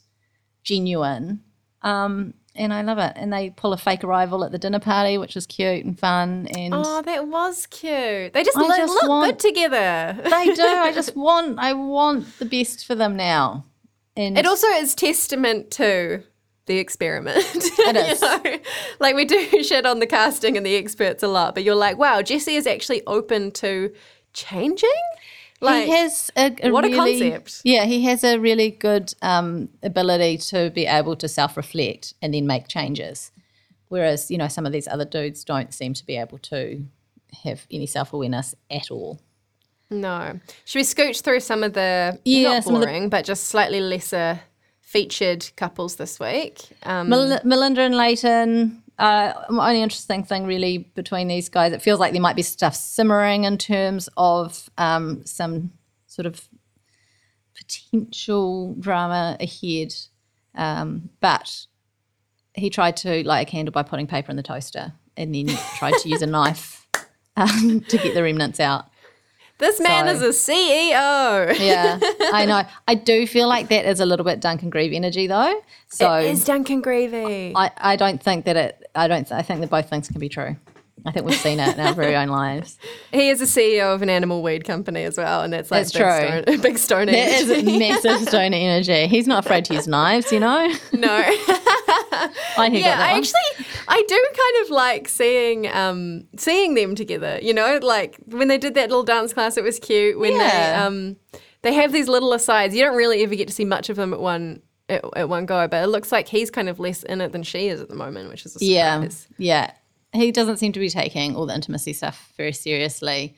genuine. 0.63 1.41
Um, 1.81 2.35
and 2.59 2.71
I 2.73 2.81
love 2.83 2.99
it. 2.99 3.13
And 3.15 3.33
they 3.33 3.49
pull 3.49 3.73
a 3.73 3.77
fake 3.77 4.03
arrival 4.03 4.43
at 4.43 4.51
the 4.51 4.59
dinner 4.59 4.79
party, 4.79 5.17
which 5.17 5.35
is 5.35 5.47
cute 5.47 5.83
and 5.85 5.97
fun. 5.97 6.47
And 6.55 6.73
Oh, 6.75 7.01
that 7.01 7.27
was 7.27 7.65
cute. 7.65 8.33
They 8.33 8.43
just, 8.43 8.55
I 8.57 8.61
look, 8.61 8.77
just 8.77 8.93
look 8.93 9.09
want- 9.09 9.31
good 9.31 9.39
together. 9.39 10.17
they 10.23 10.53
do. 10.53 10.61
I 10.61 10.91
just 10.99 11.15
want, 11.15 11.57
I 11.59 11.73
want 11.73 12.37
the 12.39 12.45
best 12.45 12.85
for 12.85 12.93
them 12.93 13.15
now. 13.17 13.65
And 14.15 14.37
It 14.37 14.45
also 14.45 14.67
is 14.67 14.93
testament 14.93 15.71
to 15.71 16.23
the 16.65 16.77
experiment. 16.77 17.37
It 17.89 17.95
is. 17.95 18.21
You 18.21 18.43
know? 18.43 18.59
Like 18.99 19.15
we 19.15 19.25
do 19.25 19.63
shit 19.63 19.85
on 19.87 19.99
the 19.99 20.05
casting 20.07 20.55
and 20.57 20.65
the 20.65 20.75
experts 20.75 21.23
a 21.23 21.27
lot, 21.27 21.55
but 21.55 21.63
you're 21.63 21.73
like, 21.73 21.97
wow, 21.97 22.21
Jesse 22.21 22.55
is 22.55 22.67
actually 22.67 23.01
open 23.07 23.51
to 23.53 23.91
changing. 24.33 24.89
Like, 25.61 25.85
he 25.85 25.91
has 25.91 26.31
a, 26.37 26.55
a 26.63 26.71
what 26.71 26.85
a 26.85 26.89
really- 26.89 27.19
concept. 27.19 27.61
Yeah, 27.65 27.85
he 27.85 28.03
has 28.03 28.23
a 28.23 28.37
really 28.37 28.71
good 28.71 29.13
um, 29.21 29.69
ability 29.83 30.37
to 30.37 30.69
be 30.69 30.85
able 30.85 31.15
to 31.17 31.27
self-reflect 31.27 32.13
and 32.21 32.33
then 32.33 32.47
make 32.47 32.67
changes. 32.67 33.31
Whereas, 33.89 34.29
you 34.31 34.37
know, 34.37 34.47
some 34.47 34.65
of 34.65 34.71
these 34.71 34.87
other 34.87 35.05
dudes 35.05 35.43
don't 35.43 35.73
seem 35.73 35.93
to 35.95 36.05
be 36.05 36.15
able 36.15 36.37
to 36.39 36.85
have 37.43 37.65
any 37.71 37.85
self-awareness 37.87 38.55
at 38.71 38.89
all. 38.91 39.19
no. 39.89 40.39
Should 40.65 40.79
we 40.79 40.83
scooch 40.83 41.21
through 41.21 41.39
some 41.41 41.63
of 41.63 41.73
the 41.73 42.19
Yeah, 42.23 42.49
not 42.49 42.57
of 42.59 42.63
the- 42.65 42.71
boring, 42.71 43.09
but 43.09 43.25
just 43.25 43.45
slightly 43.45 43.81
lesser 43.81 44.39
featured 44.81 45.49
couples 45.55 45.95
this 45.97 46.19
week? 46.19 46.61
Um, 46.83 47.09
Mel- 47.09 47.41
Melinda 47.43 47.81
and 47.81 47.95
Layton, 47.95 48.81
uh, 48.99 49.33
only 49.49 49.81
interesting 49.81 50.23
thing 50.23 50.45
really 50.45 50.89
between 50.93 51.27
these 51.27 51.49
guys, 51.49 51.71
it 51.71 51.81
feels 51.81 51.99
like 51.99 52.11
there 52.11 52.21
might 52.21 52.35
be 52.35 52.41
stuff 52.41 52.75
simmering 52.75 53.45
in 53.45 53.57
terms 53.57 54.09
of 54.17 54.69
um, 54.77 55.25
some 55.25 55.71
sort 56.05 56.25
of 56.25 56.47
potential 57.55 58.75
drama 58.79 59.37
ahead. 59.39 59.93
Um, 60.53 61.09
but 61.21 61.65
he 62.53 62.69
tried 62.69 62.97
to 62.97 63.23
light 63.25 63.47
a 63.47 63.49
candle 63.49 63.71
by 63.71 63.83
putting 63.83 64.05
paper 64.05 64.31
in 64.31 64.37
the 64.37 64.43
toaster 64.43 64.93
and 65.15 65.33
then 65.33 65.47
tried 65.77 65.93
to 65.99 66.09
use 66.09 66.21
a 66.21 66.27
knife 66.27 66.87
um, 67.37 67.81
to 67.87 67.97
get 67.97 68.13
the 68.13 68.23
remnants 68.23 68.59
out. 68.59 68.89
This 69.59 69.79
man 69.79 70.05
So- 70.17 70.25
is 70.27 70.47
a 70.47 70.51
CEO. 70.51 71.59
Yeah, 71.59 71.99
I 72.33 72.45
know. 72.45 72.63
I 72.87 72.95
do 72.95 73.27
feel 73.27 73.47
like 73.47 73.67
that 73.69 73.85
is 73.85 73.99
a 73.99 74.05
little 74.05 74.25
bit 74.25 74.39
Duncan 74.39 74.69
Greive 74.69 74.93
energy 74.93 75.27
though. 75.27 75.61
So 75.89 76.13
it 76.15 76.31
is 76.31 76.43
Duncan 76.45 76.81
Gravy. 76.81 77.53
I, 77.55 77.69
I 77.77 77.95
don't 77.95 78.21
think 78.23 78.45
that 78.45 78.55
it. 78.57 78.89
I 78.95 79.07
don't. 79.07 79.31
I 79.31 79.41
think 79.41 79.59
that 79.61 79.69
both 79.69 79.89
things 79.89 80.07
can 80.07 80.19
be 80.19 80.29
true. 80.29 80.55
I 81.05 81.11
think 81.11 81.25
we've 81.25 81.35
seen 81.39 81.59
it 81.59 81.75
in 81.77 81.79
our 81.85 81.93
very 81.93 82.15
own 82.15 82.27
lives. 82.29 82.77
he 83.11 83.29
is 83.29 83.41
a 83.41 83.45
CEO 83.45 83.93
of 83.93 84.01
an 84.01 84.09
animal 84.09 84.41
weed 84.43 84.65
company 84.65 85.03
as 85.03 85.17
well, 85.17 85.41
and 85.41 85.51
that's 85.53 85.71
like 85.71 85.87
That's 85.87 85.93
big 85.93 86.01
true. 86.01 86.53
Stone, 86.53 86.61
big 86.61 86.77
stone 86.77 87.05
There 87.07 87.39
age. 87.41 87.47
is 87.47 87.63
massive 87.63 88.27
stone 88.27 88.53
energy. 88.53 89.07
He's 89.07 89.27
not 89.27 89.45
afraid 89.45 89.65
to 89.65 89.73
use 89.75 89.87
knives, 89.87 90.31
you 90.31 90.39
know. 90.39 90.73
no. 90.93 91.23
I 92.57 92.69
hear 92.71 92.81
yeah, 92.81 92.99
I 92.99 93.11
one. 93.11 93.19
actually 93.21 93.65
I 93.87 94.03
do 94.07 94.27
kind 94.37 94.65
of 94.65 94.69
like 94.71 95.07
seeing 95.07 95.67
um 95.67 96.25
seeing 96.37 96.73
them 96.73 96.95
together. 96.95 97.39
You 97.41 97.53
know, 97.53 97.79
like 97.81 98.17
when 98.27 98.47
they 98.47 98.57
did 98.57 98.73
that 98.75 98.89
little 98.89 99.03
dance 99.03 99.33
class, 99.33 99.57
it 99.57 99.63
was 99.63 99.79
cute. 99.79 100.19
When 100.19 100.37
they 100.37 100.73
um 100.73 101.15
they 101.61 101.73
have 101.73 101.91
these 101.91 102.07
little 102.07 102.33
asides. 102.33 102.75
You 102.75 102.83
don't 102.83 102.95
really 102.95 103.23
ever 103.23 103.35
get 103.35 103.47
to 103.47 103.53
see 103.53 103.65
much 103.65 103.89
of 103.89 103.95
them 103.95 104.13
at 104.13 104.19
one 104.19 104.61
at, 104.89 105.03
at 105.15 105.29
one 105.29 105.45
go, 105.45 105.67
but 105.67 105.83
it 105.83 105.87
looks 105.87 106.11
like 106.11 106.27
he's 106.27 106.49
kind 106.49 106.67
of 106.69 106.79
less 106.79 107.03
in 107.03 107.21
it 107.21 107.31
than 107.31 107.43
she 107.43 107.67
is 107.67 107.79
at 107.81 107.89
the 107.89 107.95
moment, 107.95 108.29
which 108.29 108.45
is 108.45 108.55
a 108.55 108.65
Yeah, 108.65 109.07
yeah. 109.37 109.71
He 110.13 110.31
doesn't 110.31 110.57
seem 110.57 110.71
to 110.73 110.79
be 110.79 110.89
taking 110.89 111.35
all 111.35 111.45
the 111.45 111.53
intimacy 111.53 111.93
stuff 111.93 112.33
very 112.35 112.53
seriously. 112.53 113.35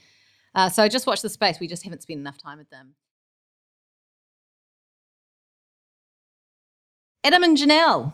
Uh, 0.56 0.70
so 0.70 0.88
just 0.88 1.08
watch 1.08 1.22
the 1.22 1.30
space. 1.30 1.60
We 1.60 1.68
just 1.68 1.84
haven't 1.84 2.02
spent 2.02 2.20
enough 2.20 2.38
time 2.38 2.58
with 2.58 2.70
them. 2.70 2.96
Adam 7.24 7.44
and 7.44 7.58
Janelle. 7.58 8.14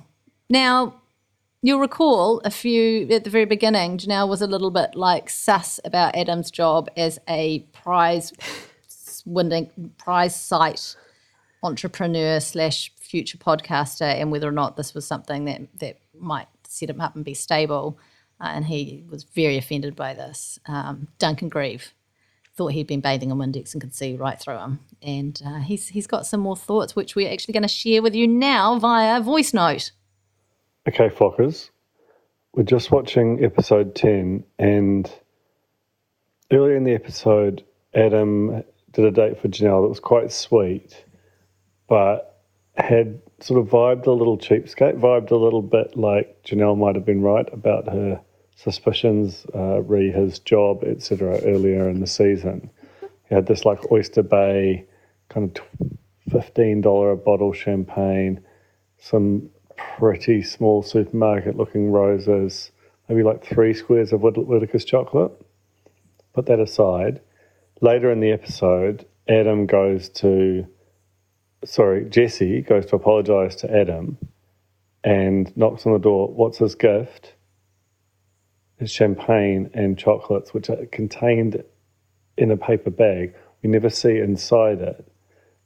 Now, 0.49 0.95
you'll 1.61 1.79
recall 1.79 2.41
a 2.43 2.51
few 2.51 3.07
at 3.09 3.23
the 3.23 3.29
very 3.29 3.45
beginning, 3.45 3.97
Janelle 3.97 4.27
was 4.27 4.41
a 4.41 4.47
little 4.47 4.71
bit 4.71 4.95
like 4.95 5.29
sus 5.29 5.79
about 5.85 6.15
Adam's 6.15 6.51
job 6.51 6.89
as 6.97 7.19
a 7.27 7.59
prize 7.73 8.33
winning 9.25 9.91
prize 9.97 10.39
site 10.39 10.95
entrepreneur 11.63 12.39
slash 12.39 12.93
future 12.95 13.37
podcaster 13.37 14.03
and 14.03 14.31
whether 14.31 14.47
or 14.47 14.53
not 14.53 14.77
this 14.77 14.93
was 14.93 15.05
something 15.05 15.45
that 15.45 15.61
that 15.79 15.99
might 16.17 16.47
set 16.63 16.89
him 16.89 17.01
up 17.01 17.15
and 17.15 17.25
be 17.25 17.33
stable. 17.33 17.97
Uh, 18.39 18.51
and 18.53 18.65
he 18.65 19.03
was 19.09 19.23
very 19.23 19.57
offended 19.57 19.95
by 19.95 20.13
this. 20.13 20.59
Um, 20.67 21.07
Duncan 21.17 21.49
Greive 21.49 21.93
thought 22.55 22.71
he'd 22.71 22.87
been 22.87 23.01
bathing 23.01 23.29
in 23.31 23.37
Windex 23.37 23.73
and 23.73 23.81
could 23.81 23.95
see 23.95 24.15
right 24.15 24.39
through 24.39 24.57
him. 24.57 24.79
And 25.01 25.39
uh, 25.45 25.59
he's 25.59 25.89
he's 25.89 26.07
got 26.07 26.25
some 26.25 26.39
more 26.39 26.57
thoughts, 26.57 26.95
which 26.95 27.15
we're 27.15 27.31
actually 27.31 27.53
going 27.53 27.63
to 27.63 27.69
share 27.69 28.01
with 28.01 28.15
you 28.15 28.27
now 28.27 28.77
via 28.79 29.21
voice 29.21 29.53
note. 29.53 29.91
Okay, 30.87 31.09
Flockers, 31.09 31.69
we're 32.53 32.63
just 32.63 32.91
watching 32.91 33.43
episode 33.43 33.93
10, 33.93 34.43
and 34.57 35.11
earlier 36.51 36.77
in 36.77 36.85
the 36.85 36.93
episode, 36.93 37.63
Adam 37.93 38.63
did 38.91 39.05
a 39.05 39.11
date 39.11 39.39
for 39.39 39.49
Janelle 39.49 39.83
that 39.83 39.89
was 39.89 39.99
quite 39.99 40.31
sweet, 40.31 41.03
but 41.89 42.41
had 42.75 43.19
sort 43.39 43.59
of 43.59 43.67
vibed 43.67 44.07
a 44.07 44.11
little 44.11 44.37
cheapskate, 44.37 44.99
vibed 44.99 45.31
a 45.31 45.35
little 45.35 45.61
bit 45.61 45.97
like 45.97 46.41
Janelle 46.43 46.77
might 46.77 46.95
have 46.95 47.05
been 47.05 47.21
right 47.21 47.47
about 47.51 47.87
her 47.89 48.21
suspicions 48.57 49.45
uh, 49.55 49.81
re 49.83 50.11
his 50.11 50.39
job, 50.39 50.83
etc., 50.83 51.39
earlier 51.43 51.87
in 51.87 52.01
the 52.01 52.07
season. 52.07 52.69
He 53.29 53.35
had 53.35 53.45
this 53.45 53.65
like 53.65 53.91
Oyster 53.91 54.23
Bay 54.23 54.85
kind 55.29 55.57
of 55.57 55.89
$15 56.31 57.13
a 57.13 57.15
bottle 57.15 57.53
champagne, 57.53 58.41
some 58.97 59.49
pretty 59.77 60.41
small 60.41 60.81
supermarket 60.81 61.55
looking 61.55 61.91
roses, 61.91 62.71
maybe 63.07 63.21
like 63.21 63.45
three 63.45 63.73
squares 63.73 64.11
of 64.11 64.21
Whit- 64.21 64.37
Whittaker's 64.37 64.85
chocolate. 64.85 65.31
Put 66.33 66.47
that 66.47 66.59
aside. 66.59 67.21
Later 67.81 68.11
in 68.11 68.21
the 68.21 68.31
episode, 68.31 69.05
Adam 69.29 69.67
goes 69.67 70.09
to, 70.09 70.65
sorry, 71.63 72.05
Jesse 72.05 72.61
goes 72.61 72.87
to 72.87 72.95
apologize 72.95 73.55
to 73.57 73.71
Adam 73.71 74.17
and 75.03 75.55
knocks 75.55 75.85
on 75.85 75.93
the 75.93 75.99
door. 75.99 76.27
What's 76.29 76.57
his 76.57 76.73
gift? 76.73 77.33
Is 78.79 78.91
champagne 78.91 79.71
and 79.73 79.97
chocolates, 79.97 80.53
which 80.53 80.69
are 80.69 80.85
contained 80.87 81.63
in 82.37 82.51
a 82.51 82.57
paper 82.57 82.91
bag. 82.91 83.33
We 83.63 83.69
never 83.69 83.89
see 83.89 84.17
inside 84.19 84.81
it. 84.81 85.11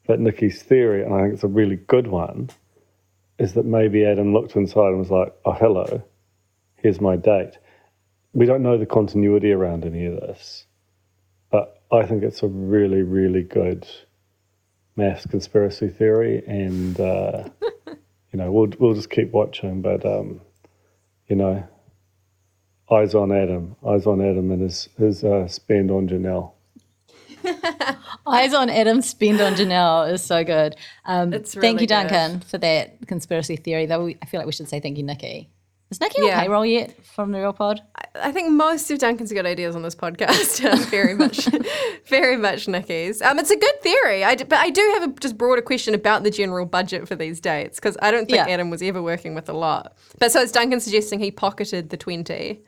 But 0.07 0.19
Nikki's 0.19 0.63
theory, 0.63 1.03
and 1.03 1.13
I 1.13 1.21
think 1.21 1.33
it's 1.33 1.43
a 1.43 1.47
really 1.47 1.75
good 1.75 2.07
one, 2.07 2.49
is 3.37 3.53
that 3.53 3.65
maybe 3.65 4.05
Adam 4.05 4.33
looked 4.33 4.55
inside 4.55 4.89
and 4.89 4.99
was 4.99 5.11
like, 5.11 5.33
oh, 5.45 5.53
hello, 5.53 6.03
here's 6.75 7.01
my 7.01 7.15
date. 7.15 7.57
We 8.33 8.45
don't 8.45 8.63
know 8.63 8.77
the 8.77 8.85
continuity 8.85 9.51
around 9.51 9.85
any 9.85 10.05
of 10.05 10.15
this, 10.21 10.65
but 11.51 11.81
I 11.91 12.03
think 12.03 12.23
it's 12.23 12.43
a 12.43 12.47
really, 12.47 13.01
really 13.01 13.43
good 13.43 13.87
MAFS 14.97 15.29
conspiracy 15.29 15.89
theory. 15.89 16.43
And, 16.47 16.99
uh, 16.99 17.49
you 17.87 18.39
know, 18.39 18.51
we'll, 18.51 18.71
we'll 18.79 18.93
just 18.93 19.09
keep 19.09 19.31
watching, 19.31 19.81
but, 19.81 20.05
um, 20.05 20.41
you 21.27 21.35
know, 21.35 21.67
eyes 22.91 23.15
on 23.15 23.31
Adam, 23.31 23.75
eyes 23.87 24.05
on 24.05 24.21
Adam 24.21 24.51
and 24.51 24.61
his, 24.61 24.89
his 24.97 25.23
uh, 25.23 25.47
spend 25.47 25.91
on 25.91 26.07
Janelle. 26.09 26.51
Eyes 28.27 28.53
on 28.53 28.69
Adam, 28.69 29.01
spend 29.01 29.41
on 29.41 29.53
Janelle 29.53 30.11
is 30.11 30.23
so 30.23 30.43
good. 30.43 30.75
Um, 31.05 31.33
It's 31.33 31.53
thank 31.53 31.63
really 31.63 31.73
you, 31.73 31.87
good. 31.87 32.09
Duncan, 32.09 32.39
for 32.41 32.57
that 32.59 33.07
conspiracy 33.07 33.55
theory. 33.55 33.87
Though 33.87 34.05
we, 34.05 34.17
I 34.21 34.25
feel 34.27 34.39
like 34.39 34.45
we 34.45 34.53
should 34.53 34.69
say 34.69 34.79
thank 34.79 34.97
you, 34.97 35.03
Nikki. 35.03 35.49
Is 35.91 35.99
Nikki 35.99 36.21
on 36.21 36.27
Yeah. 36.27 36.39
payroll 36.41 36.65
yet 36.65 36.95
from 37.05 37.31
the 37.33 37.39
Real 37.39 37.51
Pod? 37.53 37.81
I 38.15 38.31
think 38.31 38.49
most 38.49 38.89
of 38.91 38.97
Duncan's 38.99 39.31
good 39.33 39.45
ideas 39.45 39.75
on 39.75 39.81
this 39.83 39.93
podcast 39.93 40.63
are 40.73 40.77
very 40.89 41.13
much, 41.15 41.47
very 42.05 42.37
much 42.37 42.67
Nikki's. 42.69 43.21
Um, 43.21 43.37
it's 43.39 43.51
a 43.51 43.57
good 43.57 43.81
theory, 43.81 44.23
I 44.23 44.35
d- 44.35 44.45
but 44.45 44.59
I 44.59 44.69
do 44.69 44.81
have 44.95 45.03
a 45.09 45.13
just 45.19 45.37
broader 45.37 45.61
question 45.61 45.93
about 45.93 46.23
the 46.23 46.31
general 46.31 46.65
budget 46.65 47.07
for 47.09 47.15
these 47.15 47.41
dates 47.41 47.77
because 47.77 47.97
I 48.01 48.09
don't 48.09 48.25
think 48.25 48.37
Yeah. 48.47 48.47
Adam 48.53 48.69
was 48.69 48.81
ever 48.81 49.01
working 49.03 49.35
with 49.35 49.49
a 49.49 49.53
lot. 49.53 49.97
But 50.17 50.31
so 50.31 50.41
is 50.41 50.51
Duncan 50.53 50.79
suggesting 50.79 51.19
he 51.19 51.29
pocketed 51.29 51.89
the 51.89 51.97
twenty 51.97 52.61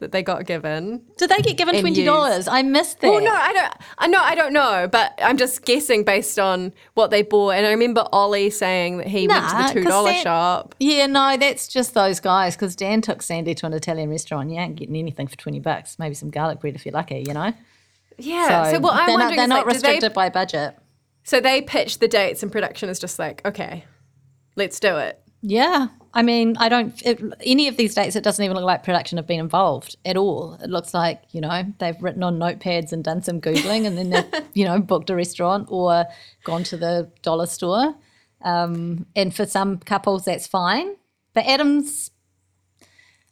that 0.00 0.12
they 0.12 0.22
got 0.22 0.46
given? 0.46 1.02
Did 1.16 1.30
they 1.30 1.38
get 1.38 1.56
given 1.56 1.80
twenty 1.80 2.04
dollars? 2.04 2.46
I 2.46 2.62
missed 2.62 3.00
that. 3.00 3.10
Well, 3.10 3.20
no, 3.20 3.34
I 3.34 3.52
don't. 3.52 3.74
I 3.98 4.06
know, 4.06 4.20
I 4.20 4.34
don't 4.34 4.52
know, 4.52 4.88
but 4.90 5.18
I'm 5.22 5.36
just 5.36 5.64
guessing 5.64 6.04
based 6.04 6.38
on 6.38 6.72
what 6.94 7.10
they 7.10 7.22
bought. 7.22 7.50
And 7.50 7.66
I 7.66 7.70
remember 7.70 8.06
Ollie 8.12 8.50
saying 8.50 8.98
that 8.98 9.08
he 9.08 9.26
went 9.26 9.48
to 9.48 9.56
the 9.56 9.80
two 9.80 9.88
dollar 9.88 10.14
shop. 10.14 10.74
Yeah, 10.78 11.06
no, 11.06 11.36
that's 11.36 11.68
just 11.68 11.94
those 11.94 12.20
guys. 12.20 12.54
Because 12.54 12.76
Dan 12.76 13.00
took 13.00 13.22
Sandy 13.22 13.54
to 13.56 13.66
an 13.66 13.72
Italian 13.72 14.10
restaurant. 14.10 14.50
You 14.50 14.58
ain't 14.58 14.76
getting 14.76 14.96
anything 14.96 15.26
for 15.26 15.36
twenty 15.36 15.60
bucks. 15.60 15.98
Maybe 15.98 16.14
some 16.14 16.30
garlic 16.30 16.60
bread 16.60 16.74
if 16.74 16.86
you're 16.86 16.92
lucky. 16.92 17.24
You 17.26 17.34
know. 17.34 17.52
Yeah. 18.18 18.70
So, 18.70 18.80
what 18.80 18.94
I'm 18.94 19.06
they're 19.06 19.18
wondering 19.18 19.18
not, 19.18 19.30
they're 19.36 19.44
is, 19.44 19.48
not 19.48 19.66
like, 19.66 19.74
restricted 19.74 20.10
they, 20.10 20.14
by 20.14 20.28
budget. 20.28 20.76
so 21.24 21.40
they 21.40 21.62
pitched 21.62 22.00
the 22.00 22.08
dates, 22.08 22.42
and 22.42 22.50
production 22.50 22.88
is 22.88 22.98
just 22.98 23.18
like, 23.18 23.44
okay, 23.44 23.84
let's 24.56 24.80
do 24.80 24.96
it. 24.96 25.20
Yeah, 25.40 25.88
I 26.12 26.22
mean, 26.22 26.56
I 26.56 26.68
don't. 26.68 27.00
It, 27.06 27.22
any 27.42 27.68
of 27.68 27.76
these 27.76 27.94
dates, 27.94 28.16
it 28.16 28.24
doesn't 28.24 28.44
even 28.44 28.56
look 28.56 28.64
like 28.64 28.82
production 28.82 29.18
have 29.18 29.26
been 29.26 29.38
involved 29.38 29.96
at 30.04 30.16
all. 30.16 30.54
It 30.54 30.68
looks 30.68 30.92
like 30.92 31.22
you 31.30 31.40
know 31.40 31.64
they've 31.78 32.00
written 32.02 32.22
on 32.24 32.38
notepads 32.38 32.92
and 32.92 33.04
done 33.04 33.22
some 33.22 33.40
googling, 33.40 33.86
and 33.86 33.96
then 33.96 34.10
they've 34.10 34.44
you 34.54 34.64
know 34.64 34.80
booked 34.80 35.10
a 35.10 35.14
restaurant 35.14 35.68
or 35.70 36.06
gone 36.44 36.64
to 36.64 36.76
the 36.76 37.10
dollar 37.22 37.46
store. 37.46 37.94
Um, 38.42 39.06
and 39.14 39.34
for 39.34 39.46
some 39.46 39.78
couples, 39.78 40.24
that's 40.24 40.46
fine. 40.46 40.96
But 41.34 41.46
Adams, 41.46 42.10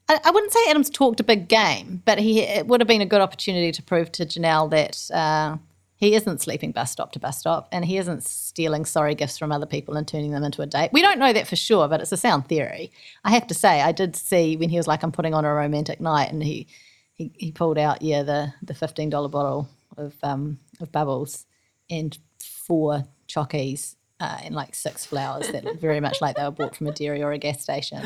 I, 0.09 0.21
I 0.25 0.31
wouldn't 0.31 0.53
say 0.53 0.61
Adams 0.69 0.91
talked 0.91 1.19
a 1.19 1.25
big 1.25 1.49
game, 1.49 2.03
but 2.05 2.19
he 2.19 2.41
it 2.43 2.69
would 2.69 2.81
have 2.81 2.89
been 2.89 3.01
a 3.01 3.07
good 3.07 3.21
opportunity 3.21 3.73
to 3.73 3.83
prove 3.83 4.13
to 4.13 4.27
Janelle 4.27 4.71
that. 4.71 5.11
Uh, 5.13 5.57
he 5.97 6.15
isn't 6.15 6.43
sleeping 6.43 6.73
bus 6.73 6.93
stop 6.93 7.13
to 7.13 7.19
bus 7.19 7.39
stop, 7.39 7.69
and 7.73 7.85
he 7.85 7.97
isn't 7.99 8.23
stealing 8.25 8.85
sorry 8.85 9.15
gifts 9.15 9.39
from 9.39 9.53
other 9.53 9.67
people 9.67 9.97
and 9.97 10.07
turning 10.07 10.31
them 10.31 10.45
into 10.45 10.63
a 10.63 10.67
date. 10.67 10.91
We 10.93 11.03
don't 11.03 11.19
know 11.19 11.33
that 11.33 11.49
for 11.49 11.57
sure, 11.57 11.89
but 11.89 12.01
it's 12.01 12.13
a 12.13 12.17
sound 12.17 12.49
theory. 12.49 12.93
I 13.25 13.31
have 13.31 13.47
to 13.49 13.55
say, 13.55 13.81
I 13.81 13.93
did 13.93 14.17
see 14.17 14.57
when 14.57 14.69
he 14.69 14.77
was 14.77 14.87
like, 14.87 15.03
"I'm 15.03 15.13
putting 15.13 15.35
on 15.35 15.45
a 15.45 15.53
romantic 15.53 16.01
night," 16.01 16.31
and 16.31 16.43
he 16.43 16.67
he, 17.13 17.33
he 17.35 17.51
pulled 17.51 17.79
out 17.79 18.03
yeah 18.03 18.23
the 18.23 18.53
the 18.63 18.75
fifteen 18.75 19.11
dollar 19.11 19.29
bottle 19.29 19.69
of 19.97 20.15
um 20.23 20.59
of 20.81 20.93
bubbles 20.93 21.47
and 21.89 22.19
four 22.41 23.05
chockies 23.29 23.97
uh, 24.21 24.39
and 24.45 24.55
like 24.55 24.75
six 24.75 25.05
flowers 25.05 25.49
that 25.49 25.65
look 25.65 25.81
very 25.81 26.01
much 26.01 26.21
like 26.21 26.37
they 26.37 26.45
were 26.45 26.51
bought 26.51 26.77
from 26.77 26.87
a 26.87 26.93
dairy 26.93 27.23
or 27.23 27.33
a 27.33 27.39
gas 27.39 27.63
station. 27.63 28.03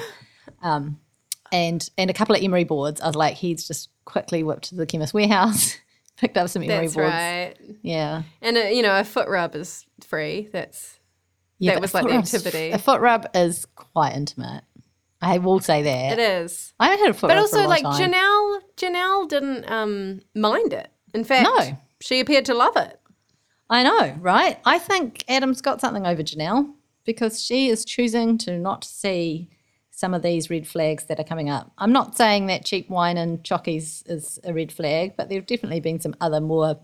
Um, 0.62 0.98
and 1.52 1.88
and 1.98 2.10
a 2.10 2.14
couple 2.14 2.34
of 2.34 2.42
emery 2.42 2.64
boards. 2.64 3.00
I 3.00 3.06
was 3.06 3.16
like, 3.16 3.34
he's 3.34 3.66
just 3.66 3.88
quickly 4.04 4.42
whipped 4.42 4.64
to 4.64 4.74
the 4.76 4.86
chemist 4.86 5.14
warehouse, 5.14 5.76
picked 6.20 6.36
up 6.36 6.48
some 6.48 6.62
emery 6.62 6.86
That's 6.86 6.96
right. 6.96 7.54
Yeah. 7.82 8.22
And 8.42 8.56
a, 8.56 8.74
you 8.74 8.82
know, 8.82 8.98
a 8.98 9.04
foot 9.04 9.28
rub 9.28 9.54
is 9.54 9.86
free. 10.06 10.48
That's 10.52 10.98
Yeah, 11.58 11.74
That 11.74 11.80
was 11.80 11.94
like 11.94 12.06
the 12.06 12.14
activity. 12.14 12.70
A 12.70 12.78
foot 12.78 13.00
rub 13.00 13.26
is 13.34 13.66
quite 13.74 14.14
intimate. 14.14 14.62
I 15.22 15.38
will 15.38 15.60
say 15.60 15.82
that. 15.82 16.18
It 16.18 16.18
is. 16.18 16.72
I 16.80 16.86
haven't 16.86 17.00
had 17.00 17.10
a 17.10 17.14
foot 17.14 17.28
But 17.28 17.34
rub 17.34 17.38
a 17.38 17.40
also, 17.42 17.66
like 17.66 17.82
time. 17.82 18.12
Janelle, 18.12 18.60
Janelle 18.76 19.28
didn't 19.28 19.70
um, 19.70 20.20
mind 20.34 20.72
it. 20.72 20.88
In 21.14 21.24
fact, 21.24 21.44
No. 21.44 21.78
she 22.00 22.20
appeared 22.20 22.44
to 22.46 22.54
love 22.54 22.76
it. 22.76 22.98
I 23.68 23.82
know, 23.82 24.16
right? 24.20 24.58
I 24.64 24.78
think 24.78 25.24
Adam's 25.28 25.60
got 25.60 25.80
something 25.80 26.06
over 26.06 26.22
Janelle 26.22 26.72
because 27.04 27.42
she 27.42 27.68
is 27.68 27.84
choosing 27.84 28.36
to 28.38 28.58
not 28.58 28.84
see 28.84 29.48
some 30.01 30.14
of 30.14 30.22
these 30.22 30.48
red 30.48 30.66
flags 30.66 31.05
that 31.05 31.20
are 31.20 31.24
coming 31.24 31.51
up. 31.51 31.70
I'm 31.76 31.92
not 31.92 32.16
saying 32.16 32.46
that 32.46 32.64
cheap 32.64 32.88
wine 32.88 33.18
and 33.18 33.42
chockies 33.44 34.03
is 34.09 34.40
a 34.42 34.55
red 34.55 34.72
flag, 34.72 35.12
but 35.14 35.28
there 35.28 35.38
have 35.38 35.46
definitely 35.46 35.80
been 35.80 36.01
some 36.01 36.16
other 36.22 36.40
more 36.40 36.80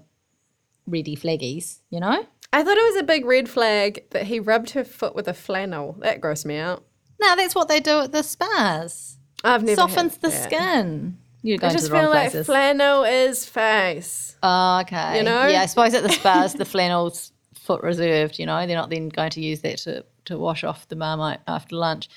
ready 0.86 1.16
flaggies, 1.16 1.78
you 1.88 1.98
know? 1.98 2.26
I 2.52 2.62
thought 2.62 2.76
it 2.76 2.92
was 2.92 3.00
a 3.00 3.06
big 3.06 3.24
red 3.24 3.48
flag 3.48 4.04
that 4.10 4.24
he 4.24 4.38
rubbed 4.38 4.70
her 4.70 4.84
foot 4.84 5.14
with 5.14 5.28
a 5.28 5.32
flannel. 5.32 5.96
That 6.00 6.20
grossed 6.20 6.44
me 6.44 6.58
out. 6.58 6.84
No, 7.18 7.34
that's 7.36 7.54
what 7.54 7.68
they 7.68 7.80
do 7.80 8.00
at 8.00 8.12
the 8.12 8.22
spas. 8.22 9.16
I've 9.42 9.62
never 9.62 9.76
Softens 9.76 10.12
had 10.16 10.20
the 10.22 10.28
that. 10.28 10.44
skin. 10.44 11.16
You're 11.42 11.56
I 11.56 11.58
going 11.58 11.70
to 11.72 11.78
just 11.78 11.88
the 11.88 11.94
wrong 11.94 12.02
feel 12.02 12.10
like 12.10 12.30
places. 12.32 12.46
flannel 12.46 13.04
is 13.04 13.46
face. 13.46 14.36
oh, 14.42 14.80
okay. 14.82 15.16
you 15.16 15.22
know? 15.22 15.46
Yeah, 15.46 15.62
I 15.62 15.66
suppose 15.66 15.94
at 15.94 16.02
the 16.02 16.12
spas, 16.12 16.52
the 16.52 16.64
flannel's 16.74 17.32
foot 17.54 17.82
reserved, 17.82 18.38
you 18.38 18.44
know? 18.44 18.66
They're 18.66 18.76
not 18.76 18.90
then 18.90 19.08
going 19.08 19.30
to 19.30 19.40
use 19.40 19.62
that 19.62 19.78
to, 19.78 20.04
to 20.26 20.36
wash 20.36 20.64
off 20.64 20.86
the 20.88 20.96
marmite 20.96 21.40
after 21.48 21.76
lunch. 21.76 22.10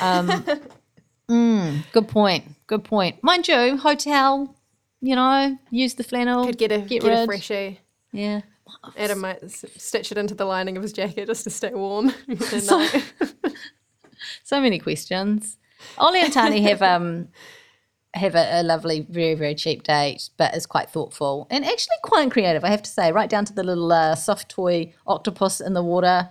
Um, 0.00 0.28
mm, 1.30 1.84
good 1.92 2.08
point. 2.08 2.44
Good 2.66 2.84
point. 2.84 3.22
Mind 3.22 3.48
you, 3.48 3.76
hotel, 3.76 4.54
you 5.00 5.14
know, 5.16 5.56
use 5.70 5.94
the 5.94 6.04
flannel. 6.04 6.44
Could 6.46 6.58
get 6.58 6.72
a 6.72 6.78
get, 6.80 7.02
get, 7.02 7.22
a 7.22 7.26
freshie. 7.26 7.80
Yeah. 8.12 8.42
Adam 8.96 9.20
might 9.20 9.38
stitch 9.50 10.12
it 10.12 10.18
into 10.18 10.34
the 10.34 10.44
lining 10.46 10.76
of 10.76 10.82
his 10.82 10.92
jacket 10.92 11.26
just 11.26 11.44
to 11.44 11.50
stay 11.50 11.72
warm. 11.72 12.12
So- 12.38 12.86
So 14.44 14.60
many 14.60 14.78
questions. 14.78 15.56
Ollie 15.98 16.20
and 16.20 16.32
Tani 16.32 16.62
have 16.62 16.80
um 16.82 17.28
have 18.14 18.34
a, 18.34 18.60
a 18.60 18.62
lovely, 18.62 19.06
very 19.08 19.34
very 19.34 19.54
cheap 19.54 19.82
date, 19.82 20.30
but 20.36 20.54
is 20.54 20.66
quite 20.66 20.90
thoughtful 20.90 21.46
and 21.50 21.64
actually 21.64 21.96
quite 22.02 22.30
creative. 22.30 22.64
I 22.64 22.68
have 22.68 22.82
to 22.82 22.90
say, 22.90 23.10
right 23.12 23.28
down 23.28 23.44
to 23.46 23.52
the 23.52 23.64
little 23.64 23.90
uh, 23.92 24.14
soft 24.14 24.48
toy 24.48 24.94
octopus 25.06 25.60
in 25.60 25.72
the 25.74 25.82
water. 25.82 26.28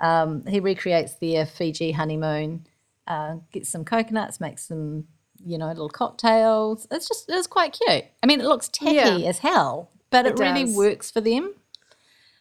Um, 0.00 0.44
he 0.46 0.60
recreates 0.60 1.14
their 1.14 1.46
Fiji 1.46 1.92
honeymoon. 1.92 2.66
Uh, 3.06 3.36
gets 3.52 3.68
some 3.68 3.84
coconuts, 3.84 4.40
makes 4.40 4.68
some 4.68 5.04
you 5.44 5.58
know 5.58 5.66
little 5.68 5.88
cocktails. 5.88 6.86
It's 6.90 7.08
just 7.08 7.24
it's 7.28 7.46
quite 7.48 7.72
cute. 7.72 8.04
I 8.22 8.26
mean, 8.26 8.40
it 8.40 8.44
looks 8.46 8.68
tacky 8.68 8.94
Yeah. 8.94 9.28
as 9.28 9.38
hell, 9.38 9.90
but 10.10 10.24
it, 10.26 10.32
It 10.34 10.38
really 10.38 10.72
works 10.72 11.10
for 11.10 11.20
them. 11.20 11.54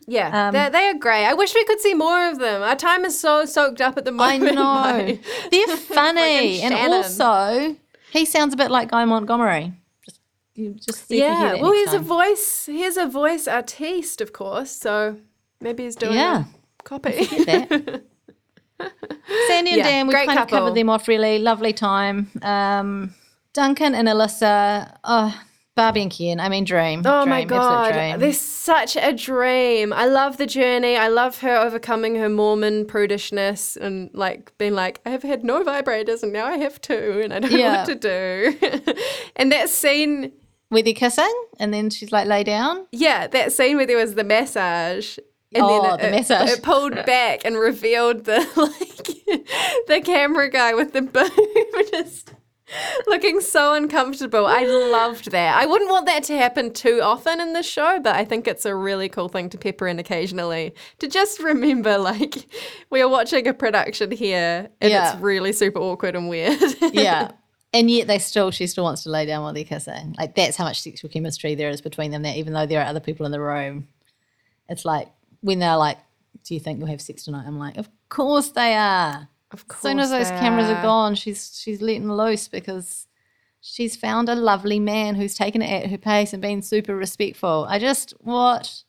yeah, 0.07 0.47
Um, 0.47 0.53
they 0.53 0.69
they 0.69 0.87
are 0.87 0.93
great. 0.93 1.25
I 1.25 1.33
wish 1.33 1.53
we 1.55 1.63
could 1.65 1.79
see 1.79 1.93
more 1.95 2.29
of 2.29 2.37
them. 2.39 2.61
Our 2.61 2.75
time 2.75 3.05
is 3.05 3.19
so 3.19 3.45
soaked 3.45 3.81
up 3.81 3.97
at 3.97 4.05
the 4.05 4.11
moment. 4.11 4.57
I 4.59 5.01
know. 5.13 5.19
They're 5.51 5.77
funny. 5.97 6.61
And 6.61 6.73
also, 6.75 7.75
he 8.11 8.25
sounds 8.25 8.53
a 8.53 8.57
bit 8.57 8.69
like 8.69 8.91
Guy 8.91 9.05
Montgomery. 9.05 9.73
Just, 10.05 10.19
just 10.85 11.07
see 11.07 11.17
if 11.17 11.23
you 11.23 11.37
hear 11.37 11.55
yeah, 11.55 11.61
well, 11.61 11.73
he's 11.73 11.93
a 11.93 11.99
voice. 11.99 12.65
He's 12.67 12.97
a 12.97 13.07
voice 13.07 13.47
artiste, 13.47 14.21
of 14.21 14.31
course. 14.31 14.69
So 14.69 15.17
maybe 15.59 15.85
he's 15.85 15.95
doing 15.95 16.13
Yeah. 16.13 16.43
a 16.79 16.83
copy. 16.83 17.27
Sandy 19.47 19.71
and 19.71 19.77
Yeah, 19.79 19.83
Dan, 19.83 20.07
we 20.07 20.13
kind 20.13 20.39
of 20.39 20.47
covered 20.47 20.75
them 20.75 20.89
off 20.89 21.07
really. 21.07 21.39
Lovely 21.39 21.73
time. 21.73 22.29
Um, 22.41 23.13
Duncan 23.53 23.95
and 23.95 24.07
Alyssa. 24.07 24.97
Oh, 25.03 25.41
Barbie 25.75 26.01
and 26.01 26.11
Ken. 26.11 26.39
I 26.39 26.49
mean, 26.49 26.65
dream. 26.65 27.01
Oh 27.05 27.23
dream, 27.23 27.29
my 27.29 27.43
god, 27.45 27.93
dream. 27.93 28.19
there's 28.19 28.39
such 28.39 28.97
a 28.97 29.13
dream. 29.13 29.93
I 29.93 30.05
love 30.05 30.37
the 30.37 30.45
journey. 30.45 30.97
I 30.97 31.07
love 31.07 31.39
her 31.39 31.55
overcoming 31.57 32.15
her 32.15 32.27
Mormon 32.29 32.85
prudishness 32.85 33.77
and 33.77 34.09
like 34.13 34.55
being 34.57 34.73
like, 34.73 34.99
I 35.05 35.09
have 35.11 35.23
had 35.23 35.43
no 35.45 35.63
vibrators 35.63 36.23
and 36.23 36.33
now 36.33 36.45
I 36.45 36.57
have 36.57 36.81
two 36.81 37.21
and 37.23 37.33
I 37.33 37.39
don't 37.39 37.51
know 37.53 37.63
what 37.71 37.85
to 37.87 37.95
do. 37.95 38.93
and 39.37 39.51
that 39.53 39.69
scene, 39.69 40.33
Were 40.69 40.81
they 40.81 40.93
kissing? 40.93 41.33
And 41.57 41.73
then 41.73 41.89
she's 41.89 42.11
like, 42.11 42.27
lay 42.27 42.43
down. 42.43 42.85
yeah, 42.91 43.27
that 43.27 43.53
scene 43.53 43.77
where 43.77 43.85
there 43.87 43.97
was 43.97 44.15
the 44.15 44.25
massage. 44.25 45.17
And 45.53 45.63
Oh, 45.63 45.97
then 45.97 46.13
it, 46.13 46.27
the 46.27 46.43
it- 46.43 46.49
It, 46.59 46.63
pulled 46.63 46.93
back 47.05 47.43
and 47.45 47.57
revealed 47.57 48.23
the 48.25 48.39
like 48.55 49.87
the 49.87 50.01
camera 50.01 50.49
guy 50.49 50.73
with 50.73 50.93
the 50.93 51.01
boob 51.01 51.31
just 51.91 52.33
looking 53.07 53.41
so 53.41 53.73
uncomfortable. 53.73 54.45
I 54.45 54.63
loved 54.63 55.31
that. 55.31 55.61
I 55.61 55.65
wouldn't 55.65 55.91
want 55.91 56.05
that 56.05 56.23
to 56.23 56.37
happen 56.37 56.71
too 56.71 57.01
often 57.03 57.41
in 57.41 57.51
this 57.51 57.67
show, 57.67 57.99
but 57.99 58.15
I 58.15 58.23
think 58.23 58.47
it's 58.47 58.65
a 58.65 58.73
really 58.73 59.09
cool 59.09 59.27
thing 59.27 59.49
to 59.49 59.57
pepper 59.57 59.87
in 59.87 59.99
occasionally 59.99 60.73
to 60.99 61.09
just 61.09 61.41
remember 61.41 61.97
like 61.97 62.45
we 62.89 63.01
are 63.01 63.09
watching 63.09 63.45
a 63.45 63.53
production 63.53 64.11
here 64.11 64.69
and 64.79 64.89
Yeah. 64.91 65.11
it's 65.13 65.21
really 65.21 65.51
super 65.51 65.79
awkward 65.79 66.15
and 66.15 66.29
weird. 66.29 66.59
Yeah. 66.93 67.31
And 67.73 67.89
yet 67.91 68.07
they 68.07 68.19
still, 68.19 68.51
she 68.51 68.67
still 68.67 68.83
wants 68.85 69.03
to 69.03 69.09
lay 69.09 69.25
down 69.25 69.43
while 69.43 69.53
they're 69.53 69.63
kissing. 69.63 70.13
Like 70.17 70.35
that's 70.35 70.55
how 70.57 70.63
much 70.65 70.81
sexual 70.81 71.09
chemistry 71.09 71.55
there 71.55 71.69
is 71.69 71.81
between 71.81 72.11
them. 72.11 72.21
That 72.23 72.35
even 72.37 72.51
though 72.53 72.65
there 72.65 72.81
are 72.81 72.85
other 72.85 72.99
people 73.01 73.25
in 73.25 73.31
the 73.33 73.39
room, 73.41 73.87
it's 74.69 74.83
like 74.85 75.09
when 75.41 75.59
they're 75.59 75.77
like, 75.77 75.97
"Do 76.45 76.53
you 76.53 76.59
think 76.59 76.79
you'll 76.79 76.87
have 76.89 77.01
sex 77.01 77.23
tonight?" 77.25 77.43
I'm 77.45 77.59
like, 77.59 77.77
"Of 77.77 77.89
course 78.09 78.49
they 78.49 78.73
are." 78.75 79.27
of 79.51 79.67
course. 79.67 79.79
As 79.79 79.81
soon 79.81 79.99
as 79.99 80.09
those 80.11 80.29
cameras 80.39 80.69
are 80.69 80.75
are. 80.75 80.81
gone, 80.83 81.13
she's 81.15 81.59
she's 81.61 81.81
letting 81.81 82.09
loose 82.11 82.47
because 82.47 83.07
she's 83.59 83.95
found 83.97 84.29
a 84.29 84.35
lovely 84.35 84.79
man 84.79 85.15
who's 85.15 85.35
taken 85.35 85.61
it 85.61 85.83
at 85.83 85.89
her 85.91 85.97
pace 85.97 86.31
and 86.33 86.41
been 86.41 86.61
super 86.61 86.95
respectful. 86.95 87.65
I 87.69 87.77
just 87.79 88.11
what 88.21 88.83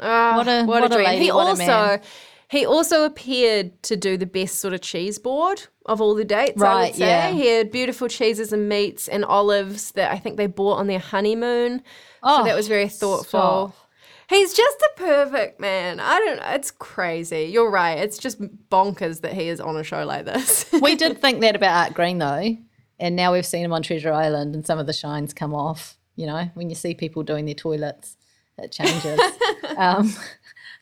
Ah, 0.00 0.34
What 0.36 0.48
a- 0.48 0.64
what 0.64 0.84
a 0.84 0.88
dream. 0.88 1.04
lady, 1.04 1.24
he 1.26 1.32
what 1.32 1.46
also 1.48 2.00
he 2.48 2.64
also 2.66 3.04
appeared 3.04 3.82
to 3.84 3.96
do 3.96 4.16
the 4.16 4.26
best 4.26 4.58
sort 4.60 4.74
of 4.74 4.80
cheese 4.80 5.18
board 5.18 5.66
of 5.86 6.00
all 6.00 6.14
the 6.14 6.24
dates. 6.24 6.60
I 6.62 6.64
Right, 6.64 6.86
would 6.92 6.94
say 6.96 7.06
yeah. 7.06 7.30
he 7.30 7.46
had 7.48 7.70
beautiful 7.72 8.06
cheeses 8.08 8.52
and 8.52 8.68
meats 8.68 9.08
and 9.08 9.24
olives 9.24 9.92
that 9.92 10.12
I 10.12 10.18
think 10.18 10.36
they 10.36 10.46
bought 10.46 10.78
on 10.78 10.86
their 10.86 10.98
honeymoon. 11.00 11.82
Oh, 12.22 12.38
so 12.38 12.44
that 12.44 12.54
was 12.56 12.68
very 12.68 12.88
thoughtful. 12.88 13.72
stop. 13.72 13.83
He's 14.28 14.54
just 14.54 14.78
a 14.80 14.90
perfect 14.96 15.60
man. 15.60 16.00
I 16.00 16.18
don't. 16.18 16.36
Know 16.36 16.46
it's 16.48 16.70
crazy. 16.70 17.50
You're 17.52 17.70
right. 17.70 17.98
It's 17.98 18.18
just 18.18 18.40
bonkers 18.70 19.20
that 19.20 19.32
he 19.34 19.48
is 19.48 19.60
on 19.60 19.76
a 19.76 19.84
show 19.84 20.04
like 20.04 20.24
this. 20.24 20.66
we 20.82 20.94
did 20.94 21.20
think 21.20 21.40
that 21.40 21.56
about 21.56 21.86
Art 21.86 21.94
Green 21.94 22.18
though, 22.18 22.56
and 22.98 23.16
now 23.16 23.32
we've 23.32 23.46
seen 23.46 23.64
him 23.64 23.72
on 23.72 23.82
Treasure 23.82 24.12
Island, 24.12 24.54
and 24.54 24.66
some 24.66 24.78
of 24.78 24.86
the 24.86 24.92
shines 24.92 25.34
come 25.34 25.54
off. 25.54 25.96
You 26.16 26.26
know, 26.26 26.50
when 26.54 26.70
you 26.70 26.76
see 26.76 26.94
people 26.94 27.22
doing 27.22 27.44
their 27.44 27.54
toilets, 27.54 28.16
it 28.58 28.72
changes. 28.72 29.20
um, 29.76 30.12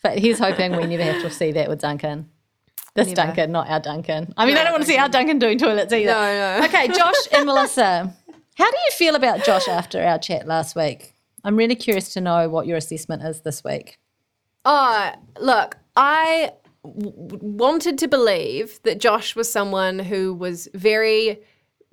but 0.02 0.18
he's 0.18 0.38
hoping 0.38 0.76
we 0.76 0.86
never 0.86 1.02
have 1.02 1.22
to 1.22 1.30
see 1.30 1.52
that 1.52 1.68
with 1.68 1.80
Duncan. 1.80 2.28
This 2.94 3.12
Duncan, 3.14 3.52
not 3.52 3.70
our 3.70 3.80
Duncan. 3.80 4.34
I 4.36 4.44
mean, 4.44 4.58
I 4.58 4.64
don't 4.64 4.72
want 4.72 4.82
to 4.82 4.86
see 4.86 4.98
our 4.98 5.08
Duncan 5.08 5.38
doing 5.38 5.56
toilets 5.56 5.92
either. 5.92 6.12
No, 6.12 6.58
no. 6.60 6.66
Okay, 6.66 6.88
Josh 6.88 7.26
and 7.32 7.46
Melissa, 7.46 8.14
how 8.56 8.70
do 8.70 8.76
you 8.84 8.90
feel 8.92 9.14
about 9.14 9.44
Josh 9.44 9.66
after 9.66 10.02
our 10.02 10.18
chat 10.18 10.46
last 10.46 10.76
week? 10.76 11.14
I'm 11.44 11.56
really 11.56 11.74
curious 11.74 12.12
to 12.14 12.20
know 12.20 12.48
what 12.48 12.66
your 12.66 12.76
assessment 12.76 13.22
is 13.22 13.40
this 13.40 13.64
week. 13.64 13.98
Oh, 14.64 15.12
look, 15.40 15.76
I 15.96 16.52
w- 16.84 17.12
wanted 17.16 17.98
to 17.98 18.08
believe 18.08 18.80
that 18.84 19.00
Josh 19.00 19.34
was 19.34 19.50
someone 19.50 19.98
who 19.98 20.34
was 20.34 20.68
very 20.74 21.42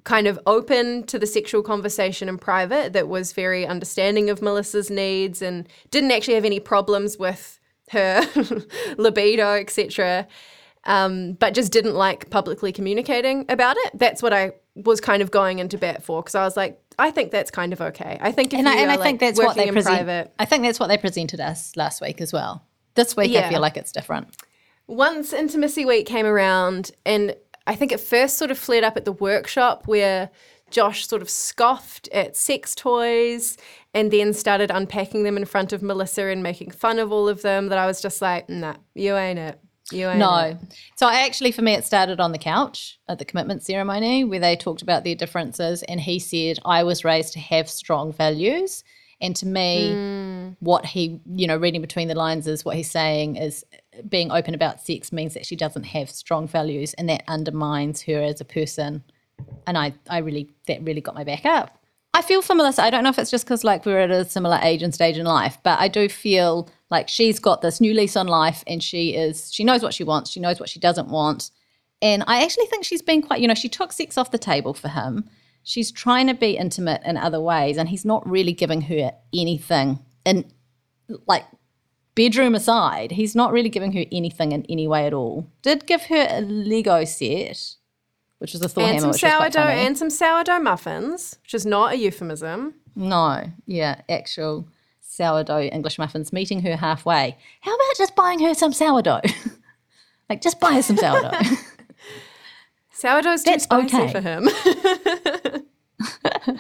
kind 0.03 0.27
of 0.27 0.39
open 0.45 1.03
to 1.03 1.19
the 1.19 1.27
sexual 1.27 1.61
conversation 1.61 2.29
in 2.29 2.37
private, 2.37 2.93
that 2.93 3.07
was 3.07 3.33
very 3.33 3.65
understanding 3.65 4.29
of 4.29 4.41
Melissa's 4.41 4.89
needs 4.89 5.41
and 5.41 5.67
didn't 5.91 6.11
actually 6.11 6.35
have 6.35 6.45
any 6.45 6.59
problems 6.59 7.17
with 7.17 7.59
her 7.91 8.21
libido, 8.97 9.53
etc. 9.53 10.27
Um, 10.85 11.33
but 11.33 11.53
just 11.53 11.71
didn't 11.71 11.95
like 11.95 12.29
publicly 12.29 12.71
communicating 12.71 13.45
about 13.49 13.75
it. 13.77 13.99
That's 13.99 14.23
what 14.23 14.33
I 14.33 14.53
was 14.75 15.01
kind 15.01 15.21
of 15.21 15.31
going 15.31 15.59
into 15.59 15.77
bat 15.77 16.03
for 16.03 16.21
because 16.21 16.35
I 16.35 16.43
was 16.43 16.55
like, 16.55 16.81
I 16.99 17.09
think 17.11 17.31
that's 17.31 17.49
kind 17.51 17.73
of 17.73 17.81
okay. 17.81 18.17
I 18.21 18.31
think 18.31 18.53
if 18.53 18.59
And 18.59 18.67
you 18.67 18.73
I, 18.73 18.77
and 18.77 18.91
I 18.91 18.97
think 18.97 19.19
like, 19.21 19.35
that's 19.35 19.39
what 19.39 19.55
they 19.55 19.67
in 19.67 19.73
present. 19.73 19.95
private, 19.95 20.33
I 20.37 20.45
think 20.45 20.63
that's 20.63 20.79
what 20.79 20.87
they 20.87 20.97
presented 20.97 21.39
us 21.39 21.75
last 21.75 22.01
week 22.01 22.21
as 22.21 22.31
well. 22.31 22.63
This 22.95 23.15
week, 23.17 23.35
I 23.35 23.49
feel 23.49 23.61
like 23.61 23.77
it's 23.77 23.91
different. 23.91 24.27
once 24.87 25.33
intimacy 25.33 25.85
week 25.85 26.05
came 26.07 26.25
around 26.25 26.91
and 27.05 27.35
i 27.67 27.75
think 27.75 27.91
it 27.91 27.99
first 27.99 28.37
sort 28.39 28.49
of 28.49 28.57
flared 28.57 28.83
up 28.83 28.97
at 28.97 29.05
the 29.05 29.11
workshop 29.11 29.83
where 29.85 30.29
josh 30.71 31.07
sort 31.07 31.21
of 31.21 31.29
scoffed 31.29 32.07
at 32.11 32.35
sex 32.35 32.73
toys 32.73 33.55
and 33.93 34.09
then 34.11 34.33
started 34.33 34.71
unpacking 34.71 35.21
them 35.23 35.37
in 35.37 35.45
front 35.45 35.71
of 35.71 35.83
melissa 35.83 36.25
and 36.25 36.41
making 36.41 36.71
fun 36.71 36.97
of 36.97 37.11
all 37.11 37.29
of 37.29 37.43
them 37.43 37.67
that 37.69 37.77
i 37.77 37.85
was 37.85 38.01
just 38.01 38.19
like 38.21 38.49
nah 38.49 38.73
you 38.95 39.15
ain't 39.15 39.37
it 39.37 39.59
you 39.91 40.09
it. 40.09 40.15
No. 40.15 40.57
So 40.95 41.07
I 41.07 41.21
actually, 41.25 41.51
for 41.51 41.61
me, 41.61 41.73
it 41.73 41.85
started 41.85 42.19
on 42.19 42.31
the 42.31 42.37
couch 42.37 42.99
at 43.07 43.19
the 43.19 43.25
commitment 43.25 43.63
ceremony 43.63 44.23
where 44.23 44.39
they 44.39 44.55
talked 44.55 44.81
about 44.81 45.03
their 45.03 45.15
differences. 45.15 45.83
And 45.83 45.99
he 45.99 46.19
said, 46.19 46.59
I 46.65 46.83
was 46.83 47.03
raised 47.03 47.33
to 47.33 47.39
have 47.39 47.69
strong 47.69 48.13
values. 48.13 48.83
And 49.21 49.35
to 49.37 49.45
me, 49.45 49.91
mm. 49.93 50.55
what 50.59 50.85
he, 50.85 51.19
you 51.35 51.47
know, 51.47 51.57
reading 51.57 51.81
between 51.81 52.07
the 52.07 52.15
lines 52.15 52.47
is 52.47 52.63
what 52.63 52.75
he's 52.75 52.89
saying 52.89 53.35
is 53.35 53.65
being 54.07 54.31
open 54.31 54.53
about 54.53 54.81
sex 54.81 55.11
means 55.11 55.33
that 55.33 55.45
she 55.45 55.55
doesn't 55.55 55.83
have 55.83 56.09
strong 56.09 56.47
values 56.47 56.93
and 56.93 57.09
that 57.09 57.23
undermines 57.27 58.01
her 58.03 58.21
as 58.21 58.39
a 58.39 58.45
person. 58.45 59.03
And 59.67 59.77
I, 59.77 59.93
I 60.09 60.19
really, 60.19 60.49
that 60.67 60.81
really 60.83 61.01
got 61.01 61.15
my 61.15 61.23
back 61.23 61.45
up. 61.45 61.78
I 62.19 62.21
feel 62.21 62.41
for 62.41 62.53
Melissa. 62.53 62.83
I 62.83 62.89
don't 62.89 63.05
know 63.05 63.11
if 63.11 63.17
it's 63.17 63.31
just 63.31 63.45
because 63.45 63.63
like 63.63 63.85
we're 63.85 64.01
at 64.01 64.11
a 64.11 64.25
similar 64.25 64.59
age 64.61 64.83
and 64.83 64.93
stage 64.93 65.17
in 65.17 65.25
life, 65.25 65.57
but 65.63 65.79
I 65.79 65.87
do 65.87 66.09
feel 66.09 66.69
like 66.89 67.07
she's 67.07 67.39
got 67.39 67.61
this 67.61 67.79
new 67.79 67.93
lease 67.93 68.17
on 68.17 68.27
life, 68.27 68.61
and 68.67 68.83
she 68.83 69.15
is 69.15 69.53
she 69.53 69.63
knows 69.63 69.81
what 69.81 69.93
she 69.93 70.03
wants, 70.03 70.29
she 70.29 70.41
knows 70.41 70.59
what 70.59 70.67
she 70.67 70.81
doesn't 70.81 71.07
want, 71.07 71.49
And 72.01 72.23
I 72.27 72.43
actually 72.43 72.65
think 72.67 72.85
she's 72.85 73.01
been 73.01 73.21
quite, 73.21 73.41
you 73.41 73.47
know, 73.47 73.53
she 73.53 73.69
took 73.69 73.91
sex 73.91 74.17
off 74.17 74.31
the 74.31 74.37
table 74.37 74.73
for 74.73 74.87
him. 74.87 75.29
She's 75.63 75.91
trying 75.91 76.27
to 76.27 76.33
be 76.33 76.57
intimate 76.57 77.01
in 77.05 77.17
other 77.17 77.41
ways, 77.41 77.77
and 77.77 77.89
he's 77.89 78.05
not 78.05 78.27
really 78.27 78.53
giving 78.53 78.81
her 78.81 79.11
anything. 79.33 79.99
And 80.25 80.45
like 81.27 81.45
bedroom 82.15 82.55
aside, 82.55 83.11
he's 83.11 83.35
not 83.35 83.51
really 83.51 83.69
giving 83.69 83.93
her 83.93 84.05
anything 84.11 84.51
in 84.53 84.65
any 84.69 84.87
way 84.87 85.05
at 85.05 85.13
all. 85.13 85.47
Did 85.61 85.85
give 85.85 86.03
her 86.03 86.27
a 86.29 86.41
Lego 86.41 87.03
set, 87.03 87.75
which 88.39 88.55
is 88.55 88.61
a 88.61 88.69
Thor 88.69 88.83
and 88.83 88.95
hammer, 88.95 89.01
some 89.01 89.09
which 89.11 89.23
was 89.23 89.35
quite 89.35 89.53
sourdough 89.53 89.69
and 89.69 89.97
some 89.97 90.09
sourdough 90.09 90.59
muffins, 90.59 91.37
which 91.43 91.53
is 91.53 91.65
not 91.65 91.93
a 91.93 91.97
euphemism. 91.97 92.75
No, 92.95 93.43
yeah, 93.65 94.01
actual 94.09 94.67
sourdough 95.01 95.63
English 95.63 95.99
muffins, 95.99 96.33
meeting 96.33 96.61
her 96.61 96.75
halfway. 96.75 97.37
How 97.61 97.75
about 97.75 97.97
just 97.97 98.15
buying 98.15 98.39
her 98.39 98.53
some 98.53 98.73
sourdough? 98.73 99.21
like, 100.29 100.41
just 100.41 100.59
buy 100.59 100.73
her 100.73 100.81
some 100.81 100.97
sourdough. 100.97 101.31
Sourdough's 102.91 103.43
too 103.43 103.51
That's 103.51 103.63
spicy 103.63 103.95
okay. 103.95 104.11
for 104.11 104.19
him. 104.19 104.43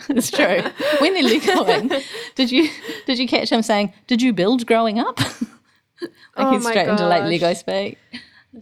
it's 0.09 0.31
true. 0.31 0.61
When 0.99 1.13
they're 1.13 1.23
Legoing, 1.23 2.01
did 2.35 2.49
you 2.49 2.69
did 3.05 3.19
you 3.19 3.27
catch 3.27 3.51
him 3.51 3.61
saying, 3.61 3.93
"Did 4.07 4.21
you 4.21 4.31
build 4.31 4.65
growing 4.65 4.99
up?" 4.99 5.19
like 5.19 6.11
Oh 6.37 6.53
he's 6.53 6.65
straight 6.65 6.87
into 6.87 7.05
like. 7.05 7.23
Lego 7.23 7.53
speak. 7.53 7.97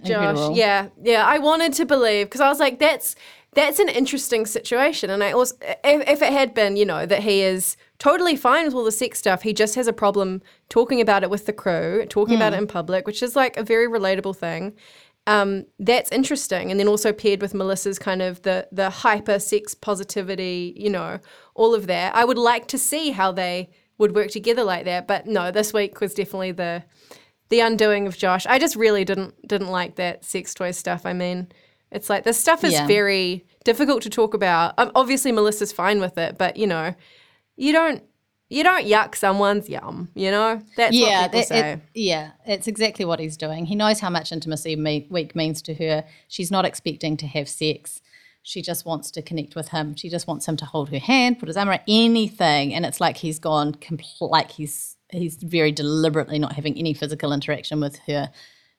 Josh, 0.03 0.55
yeah, 0.55 0.89
yeah. 1.01 1.25
I 1.25 1.39
wanted 1.39 1.73
to 1.73 1.85
believe 1.85 2.27
because 2.27 2.41
I 2.41 2.49
was 2.49 2.59
like, 2.59 2.79
that's 2.79 3.15
that's 3.53 3.79
an 3.79 3.89
interesting 3.89 4.45
situation. 4.45 5.09
And 5.09 5.23
I 5.23 5.31
also, 5.31 5.55
if, 5.61 6.07
if 6.07 6.21
it 6.21 6.31
had 6.31 6.53
been, 6.53 6.75
you 6.77 6.85
know, 6.85 7.05
that 7.05 7.23
he 7.23 7.41
is 7.41 7.77
totally 7.97 8.35
fine 8.35 8.65
with 8.65 8.75
all 8.75 8.83
the 8.83 8.91
sex 8.91 9.17
stuff, 9.17 9.41
he 9.41 9.53
just 9.53 9.75
has 9.75 9.87
a 9.87 9.93
problem 9.93 10.41
talking 10.69 11.01
about 11.01 11.23
it 11.23 11.29
with 11.29 11.45
the 11.45 11.53
crew, 11.53 12.05
talking 12.07 12.35
about 12.35 12.51
Hmm. 12.53 12.57
it 12.59 12.61
in 12.63 12.67
public, 12.67 13.07
which 13.07 13.23
is 13.23 13.35
like 13.35 13.57
a 13.57 13.63
very 13.63 13.87
relatable 13.87 14.35
thing. 14.35 14.73
Um, 15.25 15.65
that's 15.79 16.11
interesting, 16.11 16.71
and 16.71 16.79
then 16.79 16.87
also 16.87 17.11
paired 17.11 17.41
with 17.41 17.53
Melissa's 17.53 17.99
kind 17.99 18.21
of 18.21 18.41
the 18.43 18.67
the 18.71 18.89
hyper 18.89 19.39
sex 19.39 19.73
positivity, 19.73 20.73
you 20.77 20.89
know, 20.89 21.19
all 21.55 21.73
of 21.73 21.87
that. 21.87 22.15
I 22.15 22.23
would 22.25 22.37
like 22.37 22.67
to 22.67 22.77
see 22.77 23.11
how 23.11 23.31
they 23.31 23.69
would 23.97 24.13
work 24.15 24.29
together 24.29 24.63
like 24.63 24.85
that, 24.85 25.07
but 25.07 25.25
no, 25.27 25.51
this 25.51 25.73
week 25.73 25.99
was 25.99 26.13
definitely 26.13 26.51
the 26.51 26.83
the 27.49 27.59
undoing 27.61 28.07
of 28.07 28.17
Josh. 28.17 28.45
I 28.45 28.59
just 28.59 28.75
really 28.75 29.05
didn't 29.05 29.33
didn't 29.47 29.69
like 29.69 29.95
that 29.95 30.25
sex 30.25 30.53
toy 30.53 30.71
stuff. 30.71 31.05
I 31.05 31.13
mean, 31.13 31.47
it's 31.91 32.09
like 32.09 32.23
this 32.23 32.37
stuff 32.39 32.63
is 32.63 32.73
Yeah. 32.73 32.87
very 32.87 33.45
difficult 33.63 34.01
to 34.03 34.09
talk 34.09 34.33
about. 34.33 34.73
Um, 34.77 34.91
obviously, 34.95 35.31
Melissa's 35.31 35.71
fine 35.71 35.99
with 35.99 36.17
it, 36.17 36.37
but 36.37 36.57
you 36.57 36.67
know, 36.67 36.93
you 37.55 37.71
don't 37.71 38.03
you 38.49 38.63
don't 38.63 38.85
yuck 38.85 39.13
someone's 39.15 39.67
yum. 39.67 40.09
You 40.15 40.31
know, 40.31 40.61
that's 40.77 40.95
yeah, 40.95 41.23
what 41.23 41.31
people 41.33 41.39
that- 41.39 41.47
say. 41.47 41.71
it- 41.73 41.79
yeah, 41.93 42.31
it's 42.45 42.67
exactly 42.67 43.03
what 43.05 43.19
he's 43.19 43.35
doing. 43.37 43.65
He 43.65 43.75
knows 43.75 43.99
how 43.99 44.09
much 44.09 44.31
intimacy 44.31 44.75
me- 44.77 45.07
week 45.09 45.35
means 45.35 45.61
to 45.63 45.73
her. 45.75 46.05
She's 46.29 46.49
not 46.49 46.63
expecting 46.65 47.17
to 47.17 47.27
have 47.27 47.49
sex. 47.49 48.01
She 48.43 48.61
just 48.61 48.85
wants 48.85 49.11
to 49.11 49.21
connect 49.21 49.55
with 49.57 49.69
him. 49.69 49.95
She 49.97 50.07
just 50.09 50.27
wants 50.27 50.47
him 50.47 50.55
to 50.57 50.65
hold 50.65 50.89
her 50.89 50.99
hand, 50.99 51.39
put 51.39 51.49
his 51.49 51.57
arm 51.57 51.67
around 51.67 51.81
anything, 51.89 52.73
and 52.73 52.85
it's 52.85 53.01
like 53.01 53.17
he's 53.17 53.39
gone 53.39 53.73
compl- 53.75 54.29
like 54.31 54.51
he's 54.51 54.95
he's 55.09 55.35
very 55.35 55.71
deliberately 55.71 56.39
not 56.39 56.53
having 56.53 56.77
any 56.77 56.93
physical 56.93 57.31
interaction 57.31 57.79
with 57.79 57.97
her. 58.07 58.31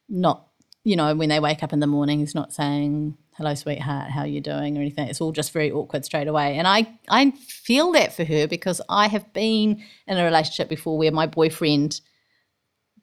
Not 0.08 0.46
you 0.84 0.96
know 0.96 1.14
when 1.14 1.28
they 1.28 1.40
wake 1.40 1.62
up 1.62 1.72
in 1.72 1.80
the 1.80 1.86
morning, 1.86 2.20
he's 2.20 2.34
not 2.34 2.52
saying 2.52 3.16
hello, 3.38 3.54
sweetheart, 3.54 4.10
how 4.10 4.22
are 4.22 4.26
you 4.26 4.40
doing 4.40 4.76
or 4.76 4.80
anything. 4.80 5.06
It's 5.06 5.20
all 5.20 5.30
just 5.30 5.52
very 5.52 5.70
awkward 5.70 6.04
straight 6.04 6.26
away. 6.26 6.56
And 6.58 6.66
I 6.66 6.98
I 7.08 7.30
feel 7.30 7.92
that 7.92 8.12
for 8.12 8.24
her 8.24 8.46
because 8.46 8.80
I 8.88 9.06
have 9.08 9.32
been 9.32 9.82
in 10.06 10.18
a 10.18 10.24
relationship 10.24 10.68
before 10.68 10.98
where 10.98 11.12
my 11.12 11.26
boyfriend 11.26 12.00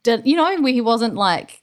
did 0.03 0.25
you 0.25 0.35
know 0.35 0.61
where 0.61 0.73
he 0.73 0.81
wasn't 0.81 1.15
like 1.15 1.61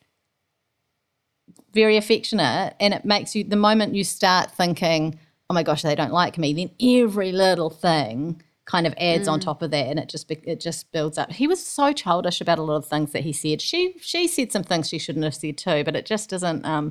very 1.72 1.96
affectionate 1.96 2.74
and 2.80 2.92
it 2.92 3.04
makes 3.04 3.34
you 3.34 3.44
the 3.44 3.56
moment 3.56 3.94
you 3.94 4.04
start 4.04 4.50
thinking 4.50 5.18
oh 5.48 5.54
my 5.54 5.62
gosh 5.62 5.82
they 5.82 5.94
don't 5.94 6.12
like 6.12 6.36
me 6.36 6.52
then 6.52 6.70
every 7.02 7.32
little 7.32 7.70
thing 7.70 8.42
kind 8.72 8.86
of 8.86 8.94
adds 8.96 9.28
on 9.28 9.38
top 9.40 9.60
of 9.62 9.70
that 9.70 9.86
and 9.90 9.98
it 10.02 10.08
just 10.14 10.30
it 10.30 10.60
just 10.68 10.90
builds 10.92 11.18
up. 11.18 11.30
He 11.42 11.46
was 11.46 11.60
so 11.78 11.92
childish 11.92 12.40
about 12.40 12.58
a 12.58 12.62
lot 12.70 12.76
of 12.82 12.86
things 12.86 13.12
that 13.12 13.22
he 13.28 13.32
said. 13.32 13.60
She 13.60 13.80
she 14.00 14.26
said 14.28 14.50
some 14.52 14.64
things 14.70 14.88
she 14.88 14.98
shouldn't 15.04 15.24
have 15.28 15.34
said 15.34 15.56
too 15.58 15.84
but 15.84 15.94
it 16.00 16.06
just 16.06 16.30
doesn't 16.30 16.64
um 16.64 16.86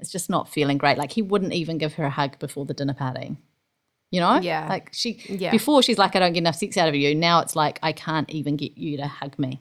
it's 0.00 0.12
just 0.16 0.28
not 0.28 0.48
feeling 0.56 0.78
great. 0.78 0.98
Like 0.98 1.12
he 1.12 1.22
wouldn't 1.22 1.54
even 1.54 1.78
give 1.78 1.94
her 1.94 2.04
a 2.04 2.10
hug 2.20 2.38
before 2.38 2.66
the 2.66 2.74
dinner 2.74 2.94
party. 3.04 3.28
You 4.10 4.20
know? 4.20 4.36
Yeah. 4.52 4.66
like 4.68 4.86
she 4.92 5.10
Yeah. 5.28 5.50
before 5.58 5.82
she's 5.82 5.98
like 5.98 6.14
i 6.16 6.18
don't 6.20 6.34
get 6.34 6.42
enough 6.46 6.56
sex 6.62 6.76
out 6.76 6.88
of 6.88 6.94
you 6.94 7.14
now 7.28 7.36
it's 7.44 7.56
like 7.56 7.76
i 7.82 7.92
can't 7.92 8.28
even 8.38 8.54
get 8.56 8.72
you 8.84 8.96
to 8.98 9.06
hug 9.20 9.38
me 9.44 9.52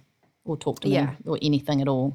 or 0.45 0.57
talk 0.57 0.77
to 0.81 0.89
Yeah. 0.89 1.05
me 1.05 1.11
or 1.31 1.37
anything 1.41 1.81
at 1.81 1.87
all. 1.87 2.07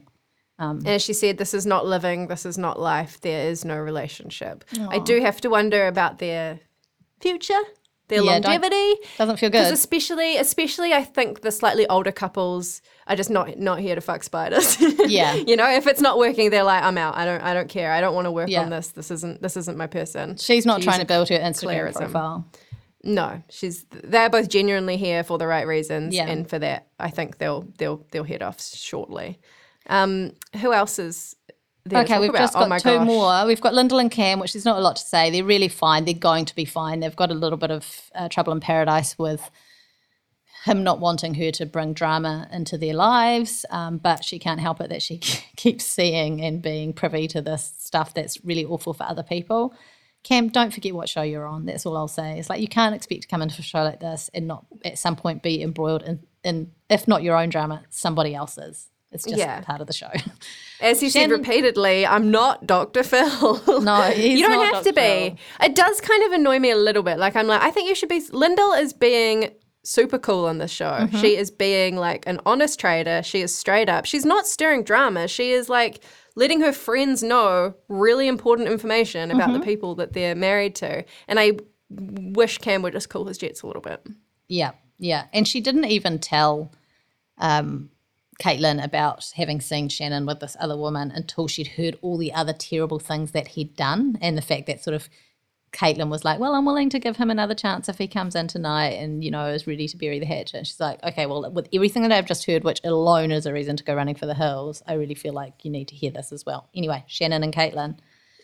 Um, 0.60 0.76
And 0.78 0.88
as 0.98 1.02
she 1.06 1.14
said, 1.14 1.38
this 1.38 1.54
is 1.54 1.64
not 1.74 1.86
living, 1.94 2.26
this 2.28 2.44
is 2.44 2.58
not 2.58 2.78
life, 2.92 3.12
there 3.20 3.42
is 3.52 3.64
no 3.64 3.76
relationship. 3.90 4.56
I 4.96 4.98
do 5.10 5.20
have 5.28 5.40
to 5.42 5.48
wonder 5.58 5.86
about 5.86 6.18
their 6.18 6.60
future, 7.24 7.62
their 8.08 8.22
Yeah, 8.22 8.32
longevity. 8.32 8.94
doesn't 9.18 9.36
feel 9.38 9.50
Because 9.50 9.68
good 9.68 9.74
especially, 9.74 10.36
especially, 10.36 10.92
I 10.92 11.04
think 11.04 11.42
the 11.42 11.50
slightly 11.52 11.86
older 11.88 12.12
couples 12.12 12.82
are 13.06 13.16
just 13.16 13.30
not 13.30 13.58
not 13.58 13.78
here 13.80 13.94
to 13.94 14.00
fuck 14.00 14.22
spiders. 14.22 14.76
Yeah. 15.06 15.34
you 15.34 15.56
know, 15.56 15.68
if 15.70 15.86
it's 15.86 16.00
not 16.00 16.18
working, 16.18 16.50
they're 16.50 16.62
like, 16.64 16.82
I'm 16.82 16.98
out. 16.98 17.16
I 17.16 17.24
don't, 17.24 17.40
I 17.42 17.54
don't 17.54 17.68
care. 17.68 17.92
I 17.92 18.00
don't 18.00 18.14
want 18.14 18.26
to 18.26 18.32
work 18.32 18.48
Yeah. 18.48 18.62
on 18.62 18.70
this. 18.70 18.88
This 18.88 19.10
isn't, 19.10 19.40
this 19.42 19.56
isn't 19.56 19.76
my 19.78 19.86
person. 19.86 20.36
She's 20.36 20.66
not 20.66 20.82
trying 20.82 21.00
to 21.00 21.06
build 21.06 21.28
her 21.30 21.38
Instagram 21.38 21.90
Clarism. 21.92 21.96
profile. 22.00 22.46
No, 23.04 23.42
she's. 23.48 23.84
They're 23.90 24.28
both 24.28 24.48
genuinely 24.48 24.96
here 24.96 25.22
for 25.22 25.38
the 25.38 25.46
right 25.46 25.66
reasons, 25.66 26.14
Yeah. 26.14 26.26
and 26.26 26.48
for 26.50 26.58
that, 26.58 26.88
I 26.98 27.10
think 27.10 27.38
they'll 27.38 27.64
they'll 27.78 28.04
they'll 28.10 28.24
head 28.24 28.42
off 28.42 28.60
shortly. 28.60 29.38
Um, 29.88 30.32
who 30.60 30.72
else 30.72 30.98
is 30.98 31.36
Okay, 31.92 32.18
we've 32.18 32.30
about? 32.30 32.38
just 32.38 32.56
Oh 32.56 32.68
got 32.68 32.80
two 32.80 32.88
gosh. 32.88 33.06
more. 33.06 33.46
We've 33.46 33.60
got 33.60 33.74
Lyndall 33.74 33.98
and 33.98 34.10
Cam, 34.10 34.40
which 34.40 34.54
is 34.54 34.64
not 34.64 34.78
a 34.78 34.80
lot 34.80 34.96
to 34.96 35.02
say. 35.02 35.30
They're 35.30 35.44
really 35.44 35.68
fine. 35.68 36.04
They're 36.04 36.14
going 36.14 36.44
to 36.46 36.54
be 36.54 36.64
fine. 36.64 37.00
They've 37.00 37.14
got 37.14 37.30
a 37.30 37.34
little 37.34 37.58
bit 37.58 37.70
of 37.70 38.10
uh, 38.14 38.28
trouble 38.28 38.52
in 38.52 38.60
paradise 38.60 39.18
with 39.18 39.50
him 40.64 40.82
not 40.82 41.00
wanting 41.00 41.34
her 41.34 41.50
to 41.52 41.66
bring 41.66 41.92
drama 41.92 42.48
into 42.52 42.76
their 42.76 42.94
lives, 42.94 43.64
um, 43.70 43.98
but 43.98 44.24
she 44.24 44.38
can't 44.38 44.60
help 44.60 44.80
it 44.80 44.90
that 44.90 45.02
she 45.02 45.18
keeps 45.56 45.84
seeing 45.84 46.42
and 46.42 46.62
being 46.62 46.92
privy 46.92 47.28
to 47.28 47.40
this 47.40 47.72
stuff 47.78 48.14
that's 48.14 48.44
really 48.44 48.64
awful 48.64 48.92
for 48.92 49.04
other 49.04 49.22
people. 49.22 49.74
Cam, 50.24 50.48
don't 50.48 50.74
forget 50.74 50.94
what 50.94 51.08
show 51.08 51.22
you're 51.22 51.46
on. 51.46 51.64
That's 51.64 51.86
all 51.86 51.96
I'll 51.96 52.08
say. 52.08 52.38
It's 52.38 52.50
like 52.50 52.60
you 52.60 52.68
can't 52.68 52.94
expect 52.94 53.22
to 53.22 53.28
come 53.28 53.40
into 53.40 53.60
a 53.60 53.62
show 53.62 53.82
like 53.82 54.00
this 54.00 54.28
and 54.34 54.46
not 54.46 54.66
at 54.84 54.98
some 54.98 55.16
point 55.16 55.42
be 55.42 55.62
embroiled 55.62 56.02
in, 56.02 56.20
in 56.42 56.72
if 56.90 57.06
not 57.06 57.22
your 57.22 57.36
own 57.36 57.48
drama, 57.48 57.84
somebody 57.88 58.34
else's. 58.34 58.88
It's 59.10 59.24
just 59.24 59.38
Yeah. 59.38 59.60
part 59.62 59.80
of 59.80 59.86
the 59.86 59.92
show. 59.92 60.10
As 60.80 61.00
he 61.00 61.08
said 61.08 61.30
repeatedly, 61.30 62.06
I'm 62.06 62.30
not 62.30 62.66
Dr. 62.66 63.02
Phil. 63.02 63.62
No, 63.82 64.08
you 64.08 64.46
don't 64.46 64.72
have 64.74 64.84
to 64.84 64.92
Dr. 64.92 65.30
be. 65.34 65.36
It 65.64 65.74
does 65.74 66.00
kind 66.00 66.22
of 66.24 66.32
annoy 66.32 66.58
me 66.58 66.70
a 66.70 66.76
little 66.76 67.02
bit. 67.02 67.18
Like 67.18 67.34
I'm 67.34 67.46
like, 67.46 67.62
I 67.62 67.70
think 67.70 67.88
you 67.88 67.94
should 67.94 68.08
be. 68.10 68.20
Lyndall 68.32 68.72
is 68.74 68.92
being 68.92 69.50
super 69.84 70.18
cool 70.18 70.44
on 70.44 70.58
this 70.58 70.70
show. 70.70 70.90
Mm-hmm. 70.90 71.16
She 71.18 71.36
is 71.36 71.50
being 71.50 71.96
like 71.96 72.26
an 72.26 72.40
honest 72.44 72.78
trader. 72.78 73.22
She 73.22 73.40
is 73.40 73.54
straight 73.56 73.88
up. 73.88 74.04
She's 74.04 74.26
not 74.26 74.46
stirring 74.46 74.82
drama. 74.84 75.26
She 75.26 75.52
is 75.52 75.70
like 75.70 76.04
letting 76.36 76.60
her 76.60 76.72
friends 76.72 77.22
know 77.22 77.74
really 77.88 78.28
important 78.28 78.68
information 78.68 79.30
about 79.30 79.48
Mm-hmm. 79.48 79.60
the 79.60 79.64
people 79.64 79.94
that 79.94 80.12
they're 80.12 80.34
married 80.34 80.74
to. 80.76 81.04
And 81.26 81.40
I 81.40 81.52
wish 81.90 82.58
Cam 82.58 82.82
would 82.82 82.92
just 82.92 83.08
cool 83.08 83.24
his 83.24 83.38
jets 83.38 83.62
a 83.62 83.66
little 83.66 83.80
bit. 83.82 84.06
Yeah, 84.48 84.72
yeah. 84.98 85.24
And 85.32 85.48
she 85.48 85.60
didn't 85.62 85.86
even 85.86 86.18
tell 86.18 86.70
um, 87.38 87.88
Caitlin 88.38 88.82
about 88.82 89.32
having 89.36 89.60
seen 89.60 89.88
Shannon 89.88 90.24
with 90.24 90.40
this 90.40 90.56
other 90.60 90.76
woman 90.76 91.10
until 91.10 91.48
she'd 91.48 91.68
heard 91.68 91.98
all 92.02 92.16
the 92.16 92.32
other 92.32 92.52
terrible 92.52 92.98
things 92.98 93.32
that 93.32 93.48
he'd 93.48 93.74
done 93.74 94.16
and 94.20 94.38
the 94.38 94.42
fact 94.42 94.66
that 94.66 94.82
sort 94.82 94.94
of 94.94 95.08
Caitlin 95.72 96.08
was 96.08 96.24
like, 96.24 96.38
Well, 96.38 96.54
I'm 96.54 96.64
willing 96.64 96.88
to 96.90 96.98
give 96.98 97.16
him 97.16 97.30
another 97.30 97.54
chance 97.54 97.88
if 97.88 97.98
he 97.98 98.08
comes 98.08 98.34
in 98.34 98.48
tonight 98.48 98.92
and, 98.92 99.22
you 99.22 99.30
know, 99.30 99.46
is 99.46 99.66
ready 99.66 99.86
to 99.88 99.96
bury 99.96 100.18
the 100.18 100.26
hatchet. 100.26 100.56
And 100.56 100.66
she's 100.66 100.80
like, 100.80 101.02
Okay, 101.04 101.26
well, 101.26 101.50
with 101.50 101.68
everything 101.72 102.02
that 102.02 102.12
I've 102.12 102.26
just 102.26 102.46
heard, 102.46 102.64
which 102.64 102.80
alone 102.84 103.30
is 103.30 103.44
a 103.44 103.52
reason 103.52 103.76
to 103.76 103.84
go 103.84 103.94
running 103.94 104.14
for 104.14 104.26
the 104.26 104.34
hills, 104.34 104.82
I 104.86 104.94
really 104.94 105.14
feel 105.14 105.34
like 105.34 105.64
you 105.64 105.70
need 105.70 105.88
to 105.88 105.94
hear 105.94 106.10
this 106.10 106.32
as 106.32 106.46
well. 106.46 106.68
Anyway, 106.74 107.04
Shannon 107.06 107.42
and 107.42 107.52
Caitlin 107.52 107.98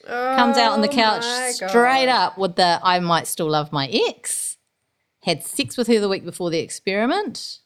comes 0.06 0.58
out 0.58 0.72
on 0.72 0.82
the 0.82 0.88
oh 0.88 0.92
couch 0.92 1.22
my 1.22 1.52
straight 1.52 2.08
up 2.08 2.36
with 2.36 2.56
the 2.56 2.78
I 2.82 3.00
might 3.00 3.26
still 3.26 3.50
love 3.50 3.72
my 3.72 3.88
ex. 3.88 4.58
Had 5.22 5.42
sex 5.42 5.78
with 5.78 5.86
her 5.86 6.00
the 6.00 6.08
week 6.08 6.24
before 6.24 6.50
the 6.50 6.58
experiment. 6.58 7.60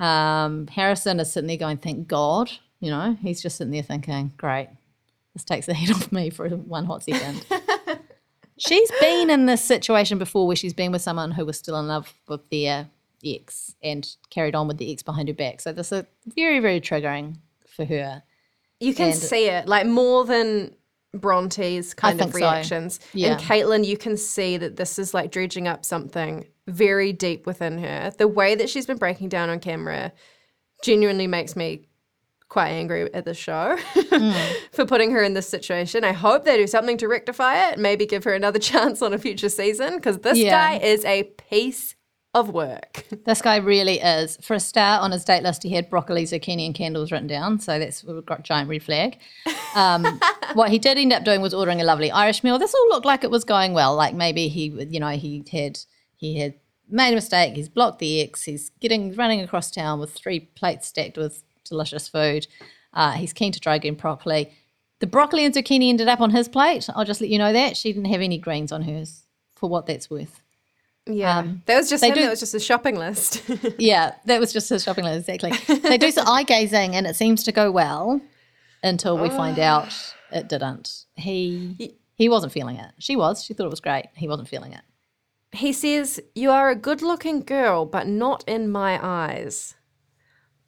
Um, 0.00 0.66
Harrison 0.68 1.20
is 1.20 1.32
sitting 1.32 1.48
there 1.48 1.56
going, 1.56 1.76
"Thank 1.76 2.08
God," 2.08 2.50
you 2.80 2.90
know. 2.90 3.16
He's 3.22 3.42
just 3.42 3.56
sitting 3.56 3.72
there 3.72 3.82
thinking, 3.82 4.32
"Great, 4.36 4.68
this 5.34 5.44
takes 5.44 5.66
the 5.66 5.74
heat 5.80 5.90
off 5.90 6.10
me 6.10 6.30
for 6.30 6.48
one 6.48 6.86
hot 6.86 7.02
second. 7.02 7.44
she's 8.58 8.90
been 9.00 9.30
in 9.30 9.46
this 9.46 9.62
situation 9.62 10.18
before, 10.18 10.46
where 10.46 10.56
she's 10.56 10.74
been 10.74 10.92
with 10.92 11.02
someone 11.02 11.30
who 11.32 11.44
was 11.44 11.58
still 11.58 11.78
in 11.78 11.86
love 11.86 12.12
with 12.28 12.48
their 12.50 12.88
ex 13.24 13.74
and 13.82 14.16
carried 14.30 14.54
on 14.54 14.66
with 14.68 14.78
the 14.78 14.90
ex 14.90 15.02
behind 15.02 15.28
her 15.28 15.34
back. 15.34 15.60
So 15.60 15.72
this 15.72 15.92
is 15.92 16.04
very, 16.26 16.58
very 16.60 16.80
triggering 16.80 17.36
for 17.66 17.84
her. 17.84 18.22
You 18.80 18.94
can 18.94 19.08
And- 19.10 19.16
see 19.16 19.46
it, 19.48 19.68
like 19.68 19.86
more 19.86 20.24
than 20.24 20.74
Bronte's 21.12 21.92
kind 21.92 22.14
of 22.14 22.20
think 22.20 22.32
so. 22.32 22.38
reactions. 22.38 23.00
Yeah. 23.12 23.32
And 23.32 23.40
Caitlin, 23.40 23.84
you 23.84 23.96
can 23.98 24.16
see 24.16 24.56
that 24.56 24.76
this 24.76 24.98
is 24.98 25.12
like 25.12 25.30
dredging 25.30 25.68
up 25.68 25.84
something 25.84 26.46
very 26.66 27.12
deep 27.12 27.46
within 27.46 27.78
her. 27.78 28.12
The 28.16 28.28
way 28.28 28.54
that 28.54 28.68
she's 28.70 28.86
been 28.86 28.98
breaking 28.98 29.28
down 29.28 29.50
on 29.50 29.60
camera 29.60 30.12
genuinely 30.82 31.26
makes 31.26 31.56
me 31.56 31.86
quite 32.48 32.70
angry 32.70 33.12
at 33.14 33.24
the 33.24 33.34
show 33.34 33.76
for 34.72 34.84
putting 34.84 35.12
her 35.12 35.22
in 35.22 35.34
this 35.34 35.48
situation. 35.48 36.02
I 36.04 36.12
hope 36.12 36.44
they 36.44 36.56
do 36.56 36.66
something 36.66 36.96
to 36.98 37.06
rectify 37.08 37.68
it, 37.70 37.78
maybe 37.78 38.06
give 38.06 38.24
her 38.24 38.34
another 38.34 38.58
chance 38.70 39.02
on 39.02 39.12
a 39.12 39.18
future 39.18 39.48
season 39.48 39.96
because 39.96 40.18
this 40.18 40.38
Yeah. 40.38 40.50
guy 40.78 40.84
is 40.84 41.04
a 41.04 41.24
piece 41.24 41.94
of 42.34 42.50
work. 42.50 43.04
This 43.24 43.42
guy 43.42 43.56
really 43.56 44.00
is. 44.00 44.36
For 44.42 44.54
a 44.54 44.60
start, 44.60 45.02
on 45.02 45.10
his 45.12 45.24
date 45.24 45.42
list, 45.42 45.62
he 45.62 45.70
had 45.70 45.90
broccoli, 45.90 46.24
zucchini, 46.24 46.64
and 46.66 46.74
candles 46.74 47.12
written 47.12 47.26
down. 47.28 47.60
So 47.60 47.78
that's 47.78 48.02
a 48.04 48.22
giant 48.42 48.68
red 48.68 48.82
flag. 48.82 49.18
Um, 49.76 50.20
what 50.54 50.70
he 50.70 50.78
did 50.78 50.96
end 50.98 51.12
up 51.12 51.22
doing 51.24 51.40
was 51.42 51.52
ordering 51.54 51.80
a 51.80 51.84
lovely 51.84 52.10
Irish 52.10 52.42
meal. 52.42 52.58
This 52.58 52.74
all 52.74 52.88
looked 52.88 53.06
like 53.06 53.22
it 53.24 53.30
was 53.30 53.44
going 53.44 53.72
well. 53.74 53.94
Like 53.94 54.14
maybe 54.14 54.48
he, 54.48 54.66
you 54.88 54.98
know, 54.98 55.10
he 55.10 55.44
had 55.52 55.78
he 56.20 56.38
had 56.38 56.54
made 56.88 57.12
a 57.12 57.14
mistake. 57.16 57.54
He's 57.54 57.68
blocked 57.68 57.98
the 57.98 58.20
X. 58.20 58.42
He's 58.44 58.70
getting 58.80 59.14
running 59.14 59.40
across 59.40 59.70
town 59.70 60.00
with 60.00 60.12
three 60.12 60.40
plates 60.40 60.88
stacked 60.88 61.16
with 61.16 61.42
delicious 61.64 62.08
food. 62.08 62.46
Uh, 62.92 63.12
he's 63.12 63.32
keen 63.32 63.52
to 63.52 63.60
try 63.60 63.74
again 63.76 63.96
properly. 63.96 64.52
The 64.98 65.06
broccoli 65.06 65.44
and 65.44 65.54
zucchini 65.54 65.88
ended 65.88 66.08
up 66.08 66.20
on 66.20 66.30
his 66.30 66.48
plate. 66.48 66.88
I'll 66.94 67.04
just 67.04 67.20
let 67.20 67.30
you 67.30 67.38
know 67.38 67.52
that 67.52 67.76
she 67.76 67.92
didn't 67.92 68.10
have 68.10 68.20
any 68.20 68.36
greens 68.38 68.70
on 68.72 68.82
hers, 68.82 69.22
for 69.56 69.68
what 69.70 69.86
that's 69.86 70.10
worth. 70.10 70.42
Yeah. 71.06 71.46
that 71.66 71.76
was 71.78 71.88
just 71.88 72.04
him. 72.04 72.14
do- 72.14 72.20
That 72.22 72.30
was 72.30 72.40
just 72.40 72.54
a 72.54 72.60
shopping 72.60 72.96
list. 72.96 73.42
Yeah, 73.78 74.14
that 74.26 74.38
was 74.38 74.52
just 74.52 74.68
his 74.68 74.82
shopping 74.84 75.04
list, 75.04 75.28
exactly. 75.28 75.76
They 75.78 75.96
do 75.96 76.10
some 76.10 76.28
eye 76.28 76.42
gazing 76.42 76.94
and 76.94 77.06
it 77.06 77.16
seems 77.16 77.42
to 77.44 77.52
go 77.52 77.70
well 77.70 78.20
until 78.82 79.16
we 79.18 79.28
find 79.30 79.58
out 79.58 79.92
it 80.30 80.48
didn't. 80.48 81.04
He 81.16 81.94
he 82.14 82.28
wasn't 82.28 82.52
feeling 82.52 82.76
it. 82.76 82.90
She 82.98 83.16
was. 83.16 83.42
She 83.42 83.54
thought 83.54 83.64
it 83.66 83.70
was 83.70 83.80
great. 83.80 84.06
He 84.14 84.28
wasn't 84.28 84.48
feeling 84.48 84.72
it. 84.74 84.82
He 85.52 85.72
says, 85.72 86.20
You 86.34 86.50
are 86.50 86.70
a 86.70 86.76
good 86.76 87.02
looking 87.02 87.40
girl, 87.40 87.84
but 87.84 88.06
not 88.06 88.44
in 88.46 88.70
my 88.70 88.98
eyes. 89.02 89.74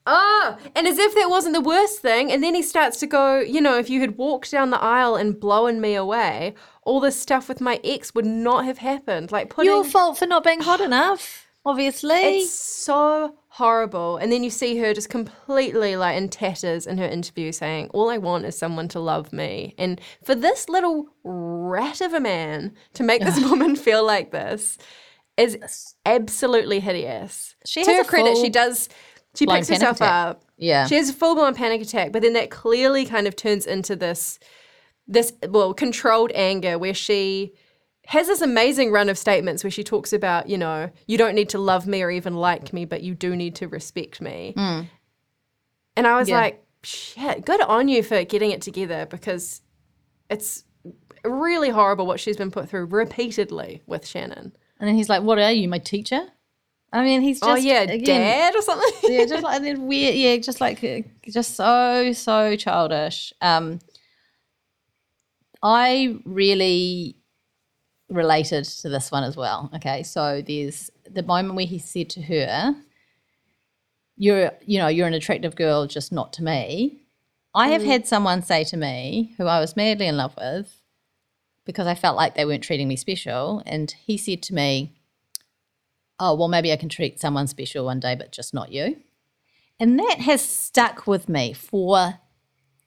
Ah, 0.05 0.59
and 0.75 0.89
as 0.89 0.99
if 0.99 1.15
that 1.15 1.31
wasn't 1.31 1.55
the 1.55 1.61
worst 1.61 2.01
thing. 2.01 2.33
And 2.33 2.43
then 2.43 2.55
he 2.55 2.63
starts 2.63 2.99
to 3.01 3.07
go, 3.07 3.39
You 3.39 3.61
know, 3.61 3.79
if 3.79 3.89
you 3.89 4.01
had 4.01 4.17
walked 4.17 4.51
down 4.51 4.71
the 4.71 4.83
aisle 4.83 5.15
and 5.15 5.39
blown 5.39 5.81
me 5.81 5.95
away, 5.95 6.55
all 6.83 7.01
this 7.01 7.21
stuff 7.21 7.49
with 7.49 7.61
my 7.61 7.81
ex 7.85 8.15
would 8.15 8.27
not 8.27 8.65
have 8.65 8.79
happened. 8.79 9.31
Like 9.31 9.51
putting. 9.51 9.71
Your 9.71 9.85
fault 9.85 10.19
for 10.19 10.27
not 10.27 10.45
being 10.45 10.61
hot 10.61 10.81
enough, 10.91 11.47
obviously. 11.65 12.41
It's 12.41 12.53
so 12.53 13.37
horrible. 13.49 14.17
And 14.17 14.33
then 14.33 14.43
you 14.43 14.51
see 14.51 14.79
her 14.79 14.95
just 14.95 15.11
completely 15.11 15.97
like 15.97 16.17
in 16.17 16.29
tatters 16.29 16.87
in 16.87 16.99
her 16.99 17.07
interview 17.07 17.53
saying, 17.53 17.91
All 17.93 18.11
I 18.11 18.19
want 18.19 18.45
is 18.45 18.57
someone 18.57 18.89
to 18.89 19.01
love 19.01 19.33
me. 19.33 19.75
And 19.79 20.01
for 20.25 20.35
this 20.35 20.69
little 20.69 21.09
rat 21.25 22.01
of 22.01 22.13
a 22.13 22.21
man 22.21 22.73
to 22.95 23.03
make 23.03 23.23
this 23.23 23.41
woman 23.51 23.77
feel 23.77 24.05
like 24.05 24.31
this 24.31 24.79
is 25.37 25.95
absolutely 26.07 26.81
hideous. 26.81 27.55
She 27.65 27.85
to 27.85 27.91
has 27.91 27.99
her 27.99 28.03
a 28.03 28.07
credit, 28.07 28.37
she 28.37 28.51
does 28.51 28.89
she 29.35 29.47
picks 29.47 29.69
herself 29.69 29.97
attack. 29.97 30.11
up. 30.11 30.45
Yeah. 30.59 30.87
She 30.87 30.97
has 30.97 31.09
a 31.09 31.15
full 31.15 31.35
blown 31.35 31.55
panic 31.55 31.81
attack, 31.81 32.13
but 32.13 32.23
then 32.23 32.35
that 32.35 32.51
clearly 32.51 33.07
kind 33.07 33.27
of 33.27 33.37
turns 33.37 33.67
into 33.67 33.97
this 33.97 34.39
this 35.09 35.33
well 35.49 35.75
controlled 35.75 36.33
anger 36.35 36.79
where 36.79 36.95
she 36.95 37.53
has 38.07 38.27
this 38.27 38.41
amazing 38.41 38.91
run 38.91 39.09
of 39.09 39.17
statements 39.17 39.63
where 39.63 39.71
she 39.71 39.85
talks 39.85 40.13
about 40.13 40.49
you 40.49 40.59
know 40.59 40.91
you 41.07 41.17
don't 41.17 41.35
need 41.35 41.49
to 41.49 41.59
love 41.59 41.87
me 41.87 42.03
or 42.03 42.11
even 42.11 42.35
like 42.35 42.73
me 42.73 42.85
but 42.85 43.03
you 43.03 43.15
do 43.15 43.37
need 43.37 43.55
to 43.55 43.69
respect 43.69 44.21
me 44.21 44.53
and 44.57 46.07
i 46.07 46.17
was 46.19 46.29
Yeah. 46.29 46.41
like 46.41 46.65
shit 46.83 47.45
good 47.45 47.61
on 47.61 47.89
you 47.89 48.03
for 48.03 48.25
getting 48.25 48.51
it 48.51 48.61
together 48.61 49.07
because 49.09 49.63
it's 50.29 50.65
really 51.25 51.69
horrible 51.71 52.07
what 52.07 52.19
she's 52.19 52.37
been 52.37 52.51
put 52.51 52.69
through 52.69 52.87
repeatedly 52.87 53.83
with 53.87 54.05
shannon 54.07 54.53
and 54.81 54.89
then 54.89 54.97
he's 54.97 55.09
like, 55.09 55.23
What 55.23 55.39
are 55.39 55.53
you, 55.53 55.69
my 55.69 55.79
teacher? 55.79 56.27
I 56.93 57.05
mean, 57.05 57.21
he's 57.23 57.39
just 57.39 57.49
oh 57.49 57.55
yeah 57.55 57.83
again, 57.83 58.21
dad 58.21 58.57
or 58.57 58.63
something 58.63 58.93
yeah, 59.13 59.25
just 59.27 59.45
like 59.45 59.63
then 59.63 59.87
weird, 59.87 60.17
yeah, 60.17 60.37
just 60.39 60.61
like 60.61 60.81
just 61.31 61.55
so 61.55 62.13
so 62.13 62.57
childish. 62.57 63.33
Um, 63.41 63.79
I 65.63 66.19
really 66.25 67.17
related 68.13 68.65
to 68.65 68.89
this 68.89 69.11
one 69.11 69.25
as 69.25 69.37
well. 69.37 69.71
Okay, 69.77 70.03
so 70.03 70.43
there's 70.47 70.91
the 71.11 71.23
moment 71.23 71.57
where 71.57 71.67
he 71.67 71.79
said 71.79 72.11
to 72.11 72.23
her, 72.23 72.75
"You're, 74.17 74.53
you 74.65 74.79
know, 74.79 74.89
you're 74.89 75.07
an 75.07 75.15
attractive 75.15 75.57
girl, 75.57 75.87
just 75.87 76.13
not 76.13 76.33
to 76.35 76.43
me." 76.43 77.01
I 77.55 77.69
have 77.69 77.83
mm. 77.83 77.87
had 77.87 78.07
someone 78.07 78.43
say 78.43 78.65
to 78.65 78.77
me, 78.77 79.35
who 79.37 79.47
I 79.47 79.61
was 79.61 79.77
madly 79.77 80.07
in 80.07 80.17
love 80.17 80.35
with, 80.39 80.81
because 81.67 81.87
I 81.87 81.95
felt 81.95 82.17
like 82.17 82.35
they 82.35 82.47
weren't 82.47 82.63
treating 82.63 82.89
me 82.89 82.97
special, 82.97 83.63
and 83.67 83.91
he 83.91 84.17
said 84.17 84.43
to 84.45 84.55
me, 84.55 84.95
oh, 86.19 86.35
well, 86.35 86.49
maybe 86.49 86.73
I 86.73 86.77
can 86.77 86.89
treat 86.89 87.21
someone 87.21 87.49
special 87.49 87.85
one 87.85 88.01
day, 88.01 88.15
but 88.15 88.31
just 88.33 88.55
not 88.55 88.73
you. 88.73 88.97
And 89.81 89.99
that 89.99 90.21
has 90.21 90.41
stuck 90.41 91.07
with 91.07 91.29
me 91.29 91.53
for 91.53 92.15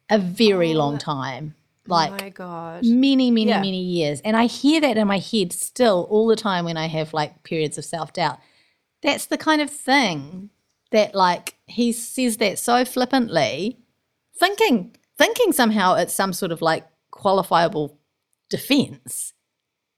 a 0.09 0.17
very 0.17 0.73
oh, 0.73 0.77
long 0.77 0.97
time. 0.97 1.55
Like 1.87 2.11
oh 2.11 2.17
my 2.17 2.29
god 2.29 2.83
many, 2.85 3.29
many, 3.31 3.49
Yeah. 3.49 3.61
many 3.61 3.81
years. 3.81 4.19
And 4.21 4.35
I 4.35 4.45
hear 4.47 4.81
that 4.81 4.97
in 4.97 5.07
my 5.07 5.19
head 5.19 5.53
still 5.53 6.07
all 6.09 6.27
the 6.27 6.35
time 6.35 6.65
when 6.65 6.77
I 6.77 6.87
have 6.87 7.13
like 7.13 7.43
periods 7.43 7.77
of 7.77 7.85
self 7.85 8.13
doubt. 8.13 8.39
That's 9.01 9.27
the 9.27 9.37
kind 9.37 9.61
of 9.61 9.69
thing 9.69 10.49
that 10.91 11.13
like 11.13 11.55
he 11.67 11.91
says 11.91 12.37
that 12.37 12.57
so 12.59 12.85
flippantly, 12.85 13.77
thinking 14.39 14.95
thinking 15.17 15.51
somehow 15.53 15.95
it's 15.95 16.13
some 16.13 16.33
sort 16.33 16.51
of 16.51 16.61
like 16.61 16.85
qualifiable 17.11 17.97
defense. 18.49 19.33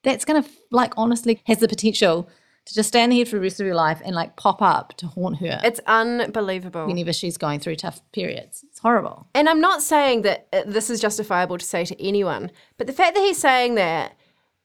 That's 0.03 0.25
gonna 0.25 0.45
like 0.71 0.93
honestly 0.97 1.41
has 1.45 1.59
the 1.59 1.67
potential 1.67 2.29
to 2.68 2.74
just 2.74 2.89
stand 2.89 3.13
head 3.13 3.28
for 3.28 3.38
the 3.38 3.41
rest 3.41 3.59
of 3.59 3.65
your 3.65 3.76
life 3.76 4.01
and 4.03 4.15
like 4.15 4.36
pop 4.36 4.61
up 4.61 4.93
to 4.97 5.07
haunt 5.07 5.38
her 5.38 5.59
it's 5.63 5.80
unbelievable 5.88 6.86
whenever 6.86 7.13
she's 7.13 7.38
going 7.38 7.59
through 7.59 7.76
tough 7.76 8.01
periods. 8.11 8.63
It's 8.68 8.80
horrible. 8.80 9.28
And 9.34 9.47
I'm 9.49 9.61
not 9.61 9.82
saying 9.82 10.24
that 10.24 10.47
uh, 10.51 10.63
this 10.65 10.89
is 10.89 10.99
justifiable 10.99 11.57
to 11.57 11.65
say 11.65 11.86
to 11.86 12.05
anyone, 12.05 12.51
but 12.78 12.88
the 12.88 12.93
fact 12.93 13.15
that 13.15 13.22
he's 13.22 13.38
saying 13.38 13.76
that, 13.76 14.15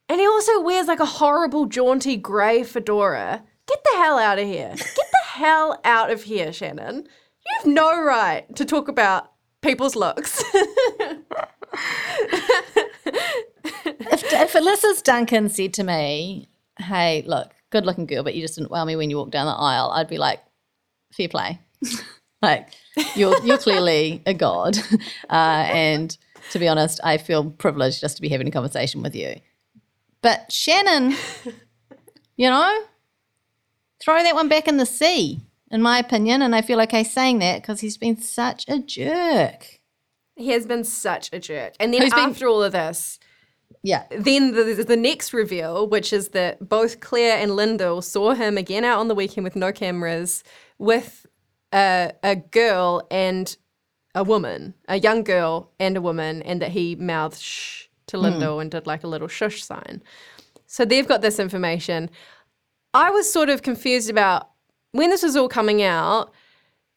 and 0.08 0.20
he 0.20 0.26
also 0.26 0.60
wears 0.60 0.88
like 0.88 1.00
a 1.00 1.06
horrible, 1.06 1.66
jaunty 1.66 2.16
grey 2.16 2.64
fedora, 2.64 3.44
get 3.66 3.82
the 3.84 3.96
hell 3.96 4.18
out 4.18 4.38
of 4.38 4.46
here. 4.46 4.74
Get 4.76 4.96
the 4.96 5.18
hell 5.26 5.80
out 5.84 6.10
of 6.10 6.24
here, 6.24 6.52
Shannon. 6.52 6.96
You 6.96 7.56
have 7.58 7.66
no 7.66 8.02
right 8.02 8.54
to 8.56 8.64
talk 8.64 8.88
about 8.88 9.32
people's 9.60 9.96
looks. 9.96 10.42
if, 13.74 14.32
if 14.32 14.52
Alyssa's 14.52 15.02
Duncan 15.02 15.48
said 15.48 15.74
to 15.74 15.84
me, 15.84 16.48
"Hey, 16.78 17.24
look, 17.26 17.52
good 17.72 17.84
looking 17.84 18.06
girl, 18.06 18.22
but 18.22 18.34
you 18.34 18.42
just 18.42 18.56
didn't 18.56 18.70
wow 18.70 18.84
me 18.84 18.94
when 18.94 19.10
you 19.10 19.16
walked 19.16 19.32
down 19.32 19.46
the 19.46 19.52
aisle," 19.52 19.90
I'd 19.90 20.08
be 20.08 20.18
like, 20.18 20.40
"Fair 21.12 21.28
play." 21.28 21.58
like 22.42 22.68
you're 23.16 23.42
you're 23.44 23.58
clearly 23.58 24.22
a 24.26 24.34
god, 24.34 24.78
uh, 25.30 25.64
and 25.68 26.16
to 26.52 26.58
be 26.58 26.68
honest, 26.68 27.00
I 27.02 27.18
feel 27.18 27.50
privileged 27.50 28.00
just 28.00 28.16
to 28.16 28.22
be 28.22 28.28
having 28.28 28.46
a 28.48 28.50
conversation 28.52 29.02
with 29.02 29.14
you. 29.16 29.40
But 30.22 30.52
Shannon, 30.52 31.16
you 32.36 32.48
know, 32.48 32.82
throw 34.00 34.22
that 34.22 34.34
one 34.34 34.48
back 34.48 34.68
in 34.68 34.76
the 34.76 34.86
sea, 34.86 35.40
in 35.70 35.82
my 35.82 35.98
opinion, 35.98 36.42
and 36.42 36.54
I 36.54 36.62
feel 36.62 36.80
okay 36.82 37.02
saying 37.04 37.38
that 37.40 37.62
because 37.62 37.80
he's 37.80 37.96
been 37.96 38.20
such 38.20 38.64
a 38.68 38.78
jerk. 38.78 39.80
he 40.36 40.48
has 40.50 40.66
been 40.66 40.84
such 40.84 41.32
a 41.32 41.38
jerk. 41.38 41.74
And 41.80 41.92
then 41.92 42.02
Who's 42.02 42.14
been- 42.14 42.30
after 42.30 42.48
all 42.48 42.62
of 42.62 42.72
this, 42.72 43.18
Yeah. 43.84 44.04
then 44.10 44.52
the, 44.52 44.84
the 44.86 44.96
next 44.96 45.32
reveal, 45.32 45.88
which 45.88 46.12
is 46.12 46.28
that 46.28 46.68
both 46.68 47.00
Claire 47.00 47.38
and 47.38 47.56
Lyndall 47.56 48.00
saw 48.00 48.32
him 48.32 48.56
again 48.56 48.84
out 48.84 49.00
on 49.00 49.08
the 49.08 49.14
weekend 49.14 49.44
with 49.44 49.56
no 49.56 49.72
cameras 49.72 50.44
with 50.78 51.26
a, 51.72 52.12
a 52.22 52.36
girl 52.36 53.06
and 53.10 53.56
a 54.14 54.22
woman, 54.22 54.74
a 54.88 55.00
young 55.00 55.24
girl 55.24 55.72
and 55.80 55.96
a 55.96 56.00
woman, 56.00 56.42
and 56.42 56.62
that 56.62 56.70
he 56.70 56.94
mouthed 56.96 57.40
shh 57.40 57.86
to 58.08 58.16
hmm. 58.16 58.24
Lyndall 58.24 58.60
and 58.60 58.70
did 58.70 58.86
like 58.86 59.04
a 59.04 59.08
little 59.08 59.28
shush 59.28 59.64
sign. 59.64 60.02
So 60.66 60.84
they've 60.84 61.06
got 61.06 61.22
this 61.22 61.38
information. 61.38 62.10
I 62.94 63.10
was 63.10 63.30
sort 63.30 63.48
of 63.48 63.62
confused 63.62 64.10
about 64.10 64.50
when 64.92 65.10
this 65.10 65.22
was 65.22 65.36
all 65.36 65.48
coming 65.48 65.82
out. 65.82 66.32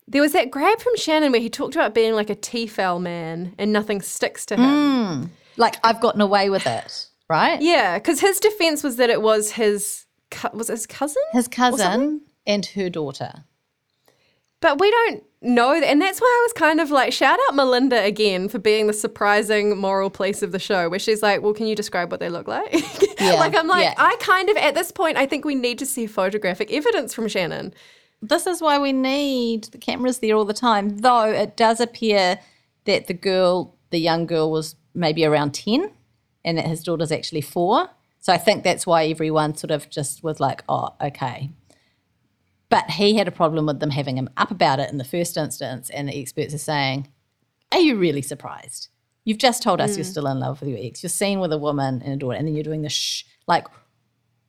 There 0.08 0.22
was 0.22 0.34
that 0.34 0.52
grab 0.52 0.80
from 0.80 0.96
Shannon 0.98 1.32
where 1.32 1.42
he 1.42 1.50
talked 1.50 1.76
about 1.76 1.96
being 1.96 2.14
like 2.14 2.30
a 2.30 2.36
Tefal 2.36 3.02
man 3.02 3.56
and 3.58 3.74
nothing 3.74 4.02
sticks 4.02 4.46
to 4.48 4.56
him. 4.56 5.24
Hmm. 5.24 5.24
Like 5.58 5.76
I've 5.84 6.02
gotten 6.02 6.22
away 6.22 6.50
with 6.50 6.68
it, 6.68 7.08
right? 7.30 7.62
Yeah, 7.62 7.98
because 7.98 8.20
his 8.20 8.40
defense 8.40 8.84
was 8.84 8.98
that 8.98 9.10
it 9.10 9.22
was 9.22 9.52
his 9.52 10.06
was 10.54 10.68
his 10.68 10.86
cousin, 10.86 11.22
His 11.32 11.48
cousin 11.48 12.22
and 12.46 12.66
her 12.68 12.90
daughter. 12.90 13.46
but 14.62 14.80
we 14.80 14.90
don't 14.92 15.24
know 15.42 15.80
that, 15.80 15.88
and 15.88 16.02
that's 16.02 16.20
why 16.20 16.28
I 16.28 16.44
was 16.46 16.54
kind 16.54 16.80
of 16.82 16.90
like, 16.92 17.14
shout 17.14 17.38
out 17.48 17.56
Melinda 17.56 18.04
again 18.04 18.50
for 18.50 18.58
being 18.60 18.88
the 18.88 18.94
surprising 18.94 19.78
moral 19.78 20.10
police 20.10 20.42
of 20.42 20.52
the 20.52 20.60
show, 20.60 20.90
where 20.90 21.00
she's 21.00 21.22
like, 21.22 21.42
well, 21.42 21.54
can 21.54 21.68
you 21.68 21.76
describe 21.76 22.10
what 22.12 22.20
they 22.20 22.30
look 22.30 22.48
like? 22.48 22.74
like 23.22 23.56
I'm 23.56 23.68
like, 23.68 23.84
yeah. 23.84 23.94
I 23.98 24.16
kind 24.20 24.50
of 24.50 24.58
at 24.58 24.74
this 24.74 24.92
point, 24.92 25.18
I 25.18 25.26
think 25.28 25.46
we 25.46 25.56
need 25.56 25.78
to 25.80 25.86
see 25.86 26.08
photographic 26.08 26.72
evidence 26.74 27.14
from 27.14 27.28
Shannon. 27.28 27.74
This 28.22 28.48
is 28.48 28.60
why 28.62 28.80
we 28.80 28.92
need 28.92 29.66
the 29.66 29.78
cameras 29.78 30.20
there 30.20 30.36
all 30.36 30.46
the 30.46 30.54
time. 30.54 30.98
Though 30.98 31.30
it 31.32 31.56
does 31.56 31.80
appear 31.80 32.40
that 32.86 33.06
the 33.08 33.14
girl, 33.14 33.76
the 33.92 34.00
young 34.00 34.26
girl, 34.26 34.50
was 34.52 34.76
maybe 34.96 35.26
around 35.26 35.54
10 35.54 35.92
and 36.44 36.58
that 36.58 36.68
his 36.68 36.84
daughter's 36.84 37.12
actually 37.12 37.42
four. 37.42 37.90
So 38.20 38.34
I 38.34 38.38
think 38.38 38.64
that's 38.64 38.88
why 38.88 39.06
everyone 39.06 39.56
sort 39.56 39.72
of 39.72 39.90
just 39.90 40.24
was 40.24 40.40
like, 40.40 40.64
oh, 40.68 40.96
okay. 41.02 41.52
But 42.70 42.90
he 42.92 43.18
had 43.18 43.28
a 43.28 43.32
problem 43.32 43.68
with 43.68 43.80
them 43.80 43.92
having 43.92 44.18
him 44.18 44.30
up 44.38 44.52
about 44.52 44.80
it 44.80 44.90
in 44.92 44.98
the 44.98 45.04
first 45.04 45.38
instance. 45.38 45.90
And 45.90 46.10
the 46.10 46.20
experts 46.20 46.54
are 46.54 46.60
saying 46.60 47.10
are 47.72 47.80
you 47.80 47.98
really 47.98 48.22
surprised? 48.22 48.90
You've 49.26 49.40
just 49.40 49.64
told 49.64 49.82
us 49.82 49.94
Mm. 49.94 49.98
you're 49.98 50.04
still 50.06 50.28
in 50.28 50.40
love 50.40 50.62
with 50.62 50.70
your 50.70 50.80
ex. 50.82 51.04
You're 51.04 51.10
seen 51.10 51.40
with 51.40 51.52
a 51.52 51.58
woman 51.58 52.02
and 52.04 52.14
a 52.14 52.16
daughter, 52.16 52.38
and 52.38 52.48
then 52.48 52.54
you're 52.54 52.64
doing 52.64 52.84
the 52.84 52.90
shh. 52.90 53.26
Like, 53.48 53.66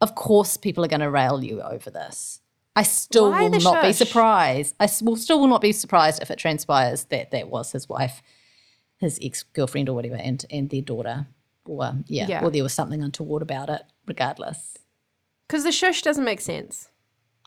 of 0.01 0.14
course, 0.14 0.57
people 0.57 0.84
are 0.84 0.88
going 0.88 1.01
to 1.01 1.11
rail 1.11 1.42
you 1.42 1.61
over 1.62 1.90
this. 1.90 2.40
I 2.76 2.82
still 2.82 3.30
Why 3.30 3.49
will 3.49 3.59
not 3.61 3.82
be 3.82 3.92
surprised. 3.94 4.74
I 4.78 4.88
will 5.03 5.16
still 5.16 5.40
will 5.40 5.49
not 5.49 5.62
be 5.62 5.72
surprised 5.72 6.20
if 6.22 6.30
it 6.30 6.38
transpires 6.38 7.05
that 7.05 7.30
that 7.30 7.49
was 7.49 7.72
his 7.72 7.88
wife, 7.88 8.22
his 8.99 9.18
ex 9.22 9.42
girlfriend 9.42 9.88
or 9.88 9.94
whatever, 9.94 10.16
and 10.16 10.44
and 10.51 10.70
their 10.70 10.82
daughter, 10.82 11.26
or 11.64 11.94
yeah, 12.07 12.26
Yeah. 12.28 12.44
or 12.44 12.51
there 12.51 12.62
was 12.62 12.72
something 12.72 13.03
untoward 13.03 13.42
about 13.42 13.68
it. 13.70 13.82
Regardless, 14.07 14.78
Because 15.47 15.64
the 15.64 15.72
shush 15.72 16.03
doesn't 16.03 16.24
make 16.24 16.40
sense. 16.40 16.88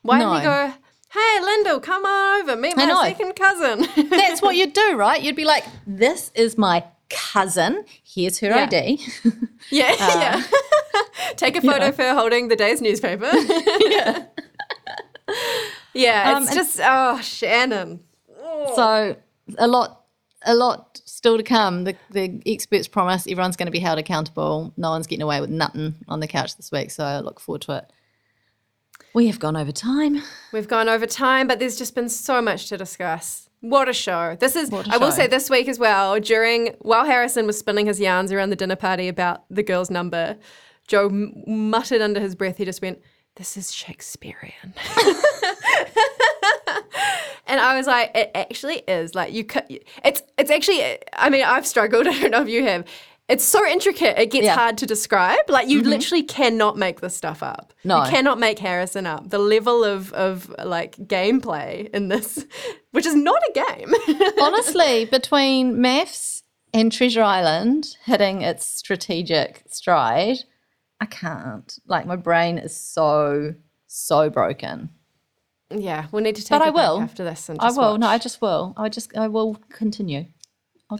Why 0.02 0.20
No. 0.20 0.34
didn't 0.34 0.44
you 0.44 0.50
go, 0.50 0.74
hey, 1.12 1.42
Lyndall, 1.42 1.80
come 1.80 2.06
on 2.06 2.42
over, 2.42 2.56
meet 2.56 2.76
my 2.78 2.86
second 3.10 3.34
cousin? 3.36 3.88
that's 4.10 4.42
what 4.42 4.56
you'd 4.56 4.74
do, 4.74 4.96
right? 4.96 5.22
You'd 5.22 5.36
be 5.36 5.46
like, 5.46 5.64
"This 5.88 6.32
is 6.36 6.58
my 6.58 6.84
cousin. 7.10 7.86
Here's 8.04 8.40
her 8.40 8.48
Yeah. 8.50 8.64
ID." 8.72 9.00
yeah, 9.72 9.96
Uh, 10.00 10.20
yeah. 10.20 10.44
Take 11.36 11.56
a 11.58 11.62
photo 11.62 11.92
for 11.92 12.04
her 12.04 12.14
holding 12.14 12.48
the 12.50 12.56
day's 12.56 12.82
newspaper. 12.82 13.30
yeah. 13.88 14.26
Yeah, 15.94 16.34
Um, 16.36 16.44
it's 16.44 16.52
and- 16.52 16.60
just, 16.60 16.80
oh, 16.84 17.20
Shannon. 17.22 18.02
So 18.76 19.16
a 19.58 19.68
lot, 19.68 19.99
a 20.44 20.56
lot 20.56 21.02
still 21.06 21.38
to 21.38 21.44
come. 21.44 21.84
The 21.84 21.96
the 22.12 22.42
experts 22.46 22.88
promise 22.88 23.28
everyone's 23.28 23.56
going 23.56 23.68
to 23.68 23.72
be 23.72 23.80
held 23.80 24.00
accountable. 24.00 24.74
No 24.78 24.90
one's 24.92 25.08
getting 25.08 25.24
away 25.24 25.42
with 25.42 25.50
nothing 25.50 25.96
on 26.08 26.20
the 26.20 26.28
couch 26.28 26.56
this 26.58 26.72
week. 26.72 26.92
So 26.92 27.04
I 27.04 27.20
look 27.20 27.40
forward 27.40 27.62
to 27.64 27.78
it. 27.78 27.92
We 29.14 29.28
have 29.28 29.40
gone 29.40 29.58
over 29.58 29.72
time. 29.72 30.22
We've 30.54 30.68
gone 30.68 30.88
over 30.88 31.08
time, 31.08 31.48
but 31.48 31.60
there's 31.60 31.78
just 31.78 31.96
been 31.96 32.10
so 32.10 32.42
much 32.42 32.68
to 32.70 32.78
discuss. 32.78 33.50
What 33.62 33.90
a 33.90 33.94
show. 33.94 34.38
This 34.40 34.56
is, 34.56 34.70
What 34.70 34.88
a 34.88 34.94
I 34.94 34.98
will 34.98 35.12
say 35.12 35.28
this 35.28 35.50
week 35.50 35.68
as 35.68 35.80
well, 35.80 36.20
during, 36.20 36.76
while 36.80 37.06
Harrison 37.06 37.46
was 37.46 37.58
spinning 37.58 37.88
his 37.88 38.00
yarns 38.00 38.32
around 38.32 38.52
the 38.52 38.56
dinner 38.56 38.76
party 38.76 39.08
about 39.08 39.44
the 39.50 39.64
girl's 39.64 39.90
number, 39.90 40.38
Joe 40.88 41.08
m- 41.08 41.34
muttered 41.46 42.02
under 42.02 42.20
his 42.22 42.36
breath, 42.36 42.58
he 42.58 42.66
just 42.66 42.82
went, 42.82 43.02
This 43.36 43.58
is 43.58 43.74
Shakespearean. 43.74 44.54
and 47.50 47.60
I 47.60 47.76
was 47.78 47.88
like, 47.88 48.12
It 48.16 48.32
actually 48.36 48.78
is. 48.88 49.16
Like, 49.16 49.34
you 49.34 49.46
it's, 50.04 50.22
it's 50.38 50.52
actually, 50.52 51.00
I 51.14 51.30
mean, 51.30 51.44
I've 51.44 51.68
struggled. 51.68 52.08
I 52.08 52.20
don't 52.20 52.32
know 52.32 52.42
if 52.42 52.50
you 52.50 52.64
have. 52.64 52.86
It's 53.28 53.44
so 53.44 53.64
intricate, 53.68 54.18
it 54.18 54.32
gets 54.32 54.46
Yeah. 54.46 54.56
hard 54.56 54.78
to 54.80 54.88
describe. 54.88 55.50
Like, 55.50 55.68
you 55.68 55.82
mm-hmm. 55.82 55.90
literally 55.90 56.24
cannot 56.24 56.78
make 56.78 57.02
this 57.02 57.16
stuff 57.16 57.44
up. 57.44 57.74
No. 57.84 58.04
You 58.04 58.10
cannot 58.10 58.40
make 58.40 58.58
Harrison 58.58 59.06
up. 59.06 59.30
The 59.30 59.38
level 59.38 59.84
of, 59.84 60.12
of 60.14 60.54
like 60.64 60.96
gameplay 60.98 61.90
in 61.92 62.08
this, 62.08 62.46
which 62.92 63.06
is 63.06 63.16
not 63.16 63.42
a 63.50 63.52
game. 63.54 63.94
Honestly, 64.42 65.06
between 65.06 65.76
MAFS 65.76 66.42
and 66.74 66.92
Treasure 66.92 67.22
Island 67.22 67.98
hitting 68.06 68.42
its 68.42 68.66
strategic 68.66 69.64
stride, 69.68 70.38
I 71.00 71.06
can't. 71.06 71.78
Like 71.86 72.06
my 72.06 72.16
brain 72.16 72.58
is 72.58 72.76
so 72.76 73.54
so 73.88 74.30
broken. 74.30 74.90
Yeah, 75.72 76.08
we'll 76.12 76.24
need 76.24 76.36
to 76.36 76.42
take 76.44 76.50
But 76.50 76.62
I 76.62 76.70
will. 76.72 77.00
after 77.00 77.24
this. 77.24 77.50
And 77.50 77.60
I 77.62 77.72
will. 77.72 77.98
No, 77.98 78.08
I 78.08 78.18
just 78.18 78.42
will. 78.42 78.74
I 78.76 78.90
just 78.90 79.16
I 79.16 79.28
will 79.28 79.56
continue. 79.70 80.26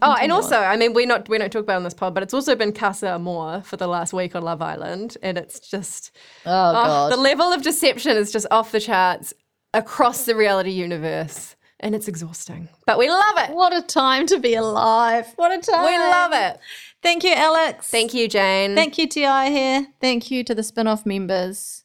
Oh, 0.02 0.16
and 0.20 0.30
also, 0.30 0.56
on. 0.56 0.64
I 0.64 0.76
mean, 0.76 0.92
we 0.92 1.04
not 1.04 1.28
we 1.28 1.36
don't 1.36 1.52
talk 1.52 1.64
about 1.64 1.74
it 1.74 1.78
on 1.78 1.84
this 1.84 1.94
pod, 1.94 2.14
but 2.14 2.22
it's 2.22 2.34
also 2.34 2.54
been 2.54 2.72
Casa 2.72 3.08
Amor 3.14 3.62
for 3.62 3.76
the 3.76 3.88
last 3.88 4.12
week 4.12 4.36
on 4.36 4.42
Love 4.42 4.62
Island, 4.62 5.16
and 5.20 5.36
it's 5.36 5.58
just 5.58 6.16
oh 6.46 6.50
oh, 6.50 6.72
god, 6.72 7.12
the 7.12 7.16
level 7.16 7.52
of 7.52 7.62
deception 7.62 8.16
is 8.16 8.30
just 8.30 8.46
off 8.52 8.70
the 8.70 8.78
charts 8.78 9.34
across 9.74 10.26
the 10.26 10.36
reality 10.36 10.70
universe, 10.70 11.56
and 11.80 11.96
it's 11.96 12.06
exhausting. 12.06 12.68
But 12.86 12.98
we 12.98 13.08
love 13.08 13.34
it. 13.38 13.50
what 13.50 13.74
a 13.74 13.82
time 13.82 14.26
to 14.28 14.38
be 14.38 14.54
alive! 14.54 15.26
What 15.34 15.50
a 15.50 15.60
time. 15.60 15.84
We 15.84 15.98
love 15.98 16.30
it. 16.34 16.60
Thank 17.02 17.24
you, 17.24 17.32
Alex. 17.32 17.88
Thank 17.88 18.14
you, 18.14 18.28
Jane. 18.28 18.76
Thank 18.76 18.96
you, 18.96 19.08
Te 19.08 19.22
Aihe. 19.22 19.86
Thank 20.00 20.30
you 20.30 20.44
to 20.44 20.54
the 20.54 20.62
spin 20.62 20.86
off 20.86 21.04
members. 21.04 21.79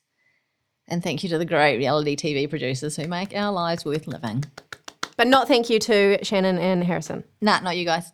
And 0.87 1.01
thank 1.03 1.23
you 1.23 1.29
to 1.29 1.37
the 1.37 1.45
great 1.45 1.77
reality 1.77 2.15
TV 2.15 2.49
producers 2.49 2.95
who 2.95 3.07
make 3.07 3.35
our 3.35 3.51
lives 3.51 3.83
worth 3.85 4.07
living. 4.07 4.43
but 5.17 5.27
not 5.27 5.47
thank 5.47 5.69
you 5.69 5.79
to 5.79 6.17
Shannon 6.23 6.57
and 6.57 6.83
Harrison. 6.83 7.23
Nah, 7.41 7.59
not 7.61 7.77
you 7.77 7.85
guys. 7.85 8.11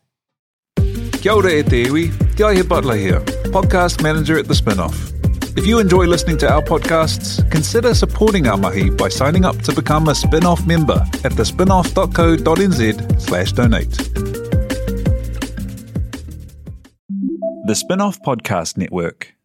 Kia 1.22 1.32
ora 1.34 1.52
e 1.52 1.64
te 1.64 1.84
iwi, 1.86 2.12
Te 2.36 2.44
Aihe 2.44 2.68
Butler 2.68 2.96
here, 2.96 3.20
podcast 3.52 4.02
manager 4.02 4.38
at 4.38 4.48
The 4.48 4.54
Spinoff. 4.54 5.12
If 5.58 5.66
you 5.68 5.80
enjoy 5.80 6.06
listening 6.06 6.38
to 6.40 6.50
our 6.50 6.62
podcasts, 6.62 7.42
consider 7.52 7.94
supporting 7.94 8.48
our 8.48 8.58
mahi 8.58 8.90
by 8.90 9.10
signing 9.10 9.44
up 9.46 9.58
to 9.64 9.74
become 9.74 10.08
a 10.08 10.16
spin-off 10.16 10.66
member 10.66 11.04
at 11.26 11.34
thespinoff.co.nz 11.34 13.22
slash 13.22 13.52
donate. 13.52 13.98
The 17.68 17.74
Spinoff 17.74 18.18
Podcast 18.26 18.78
Network. 18.78 19.36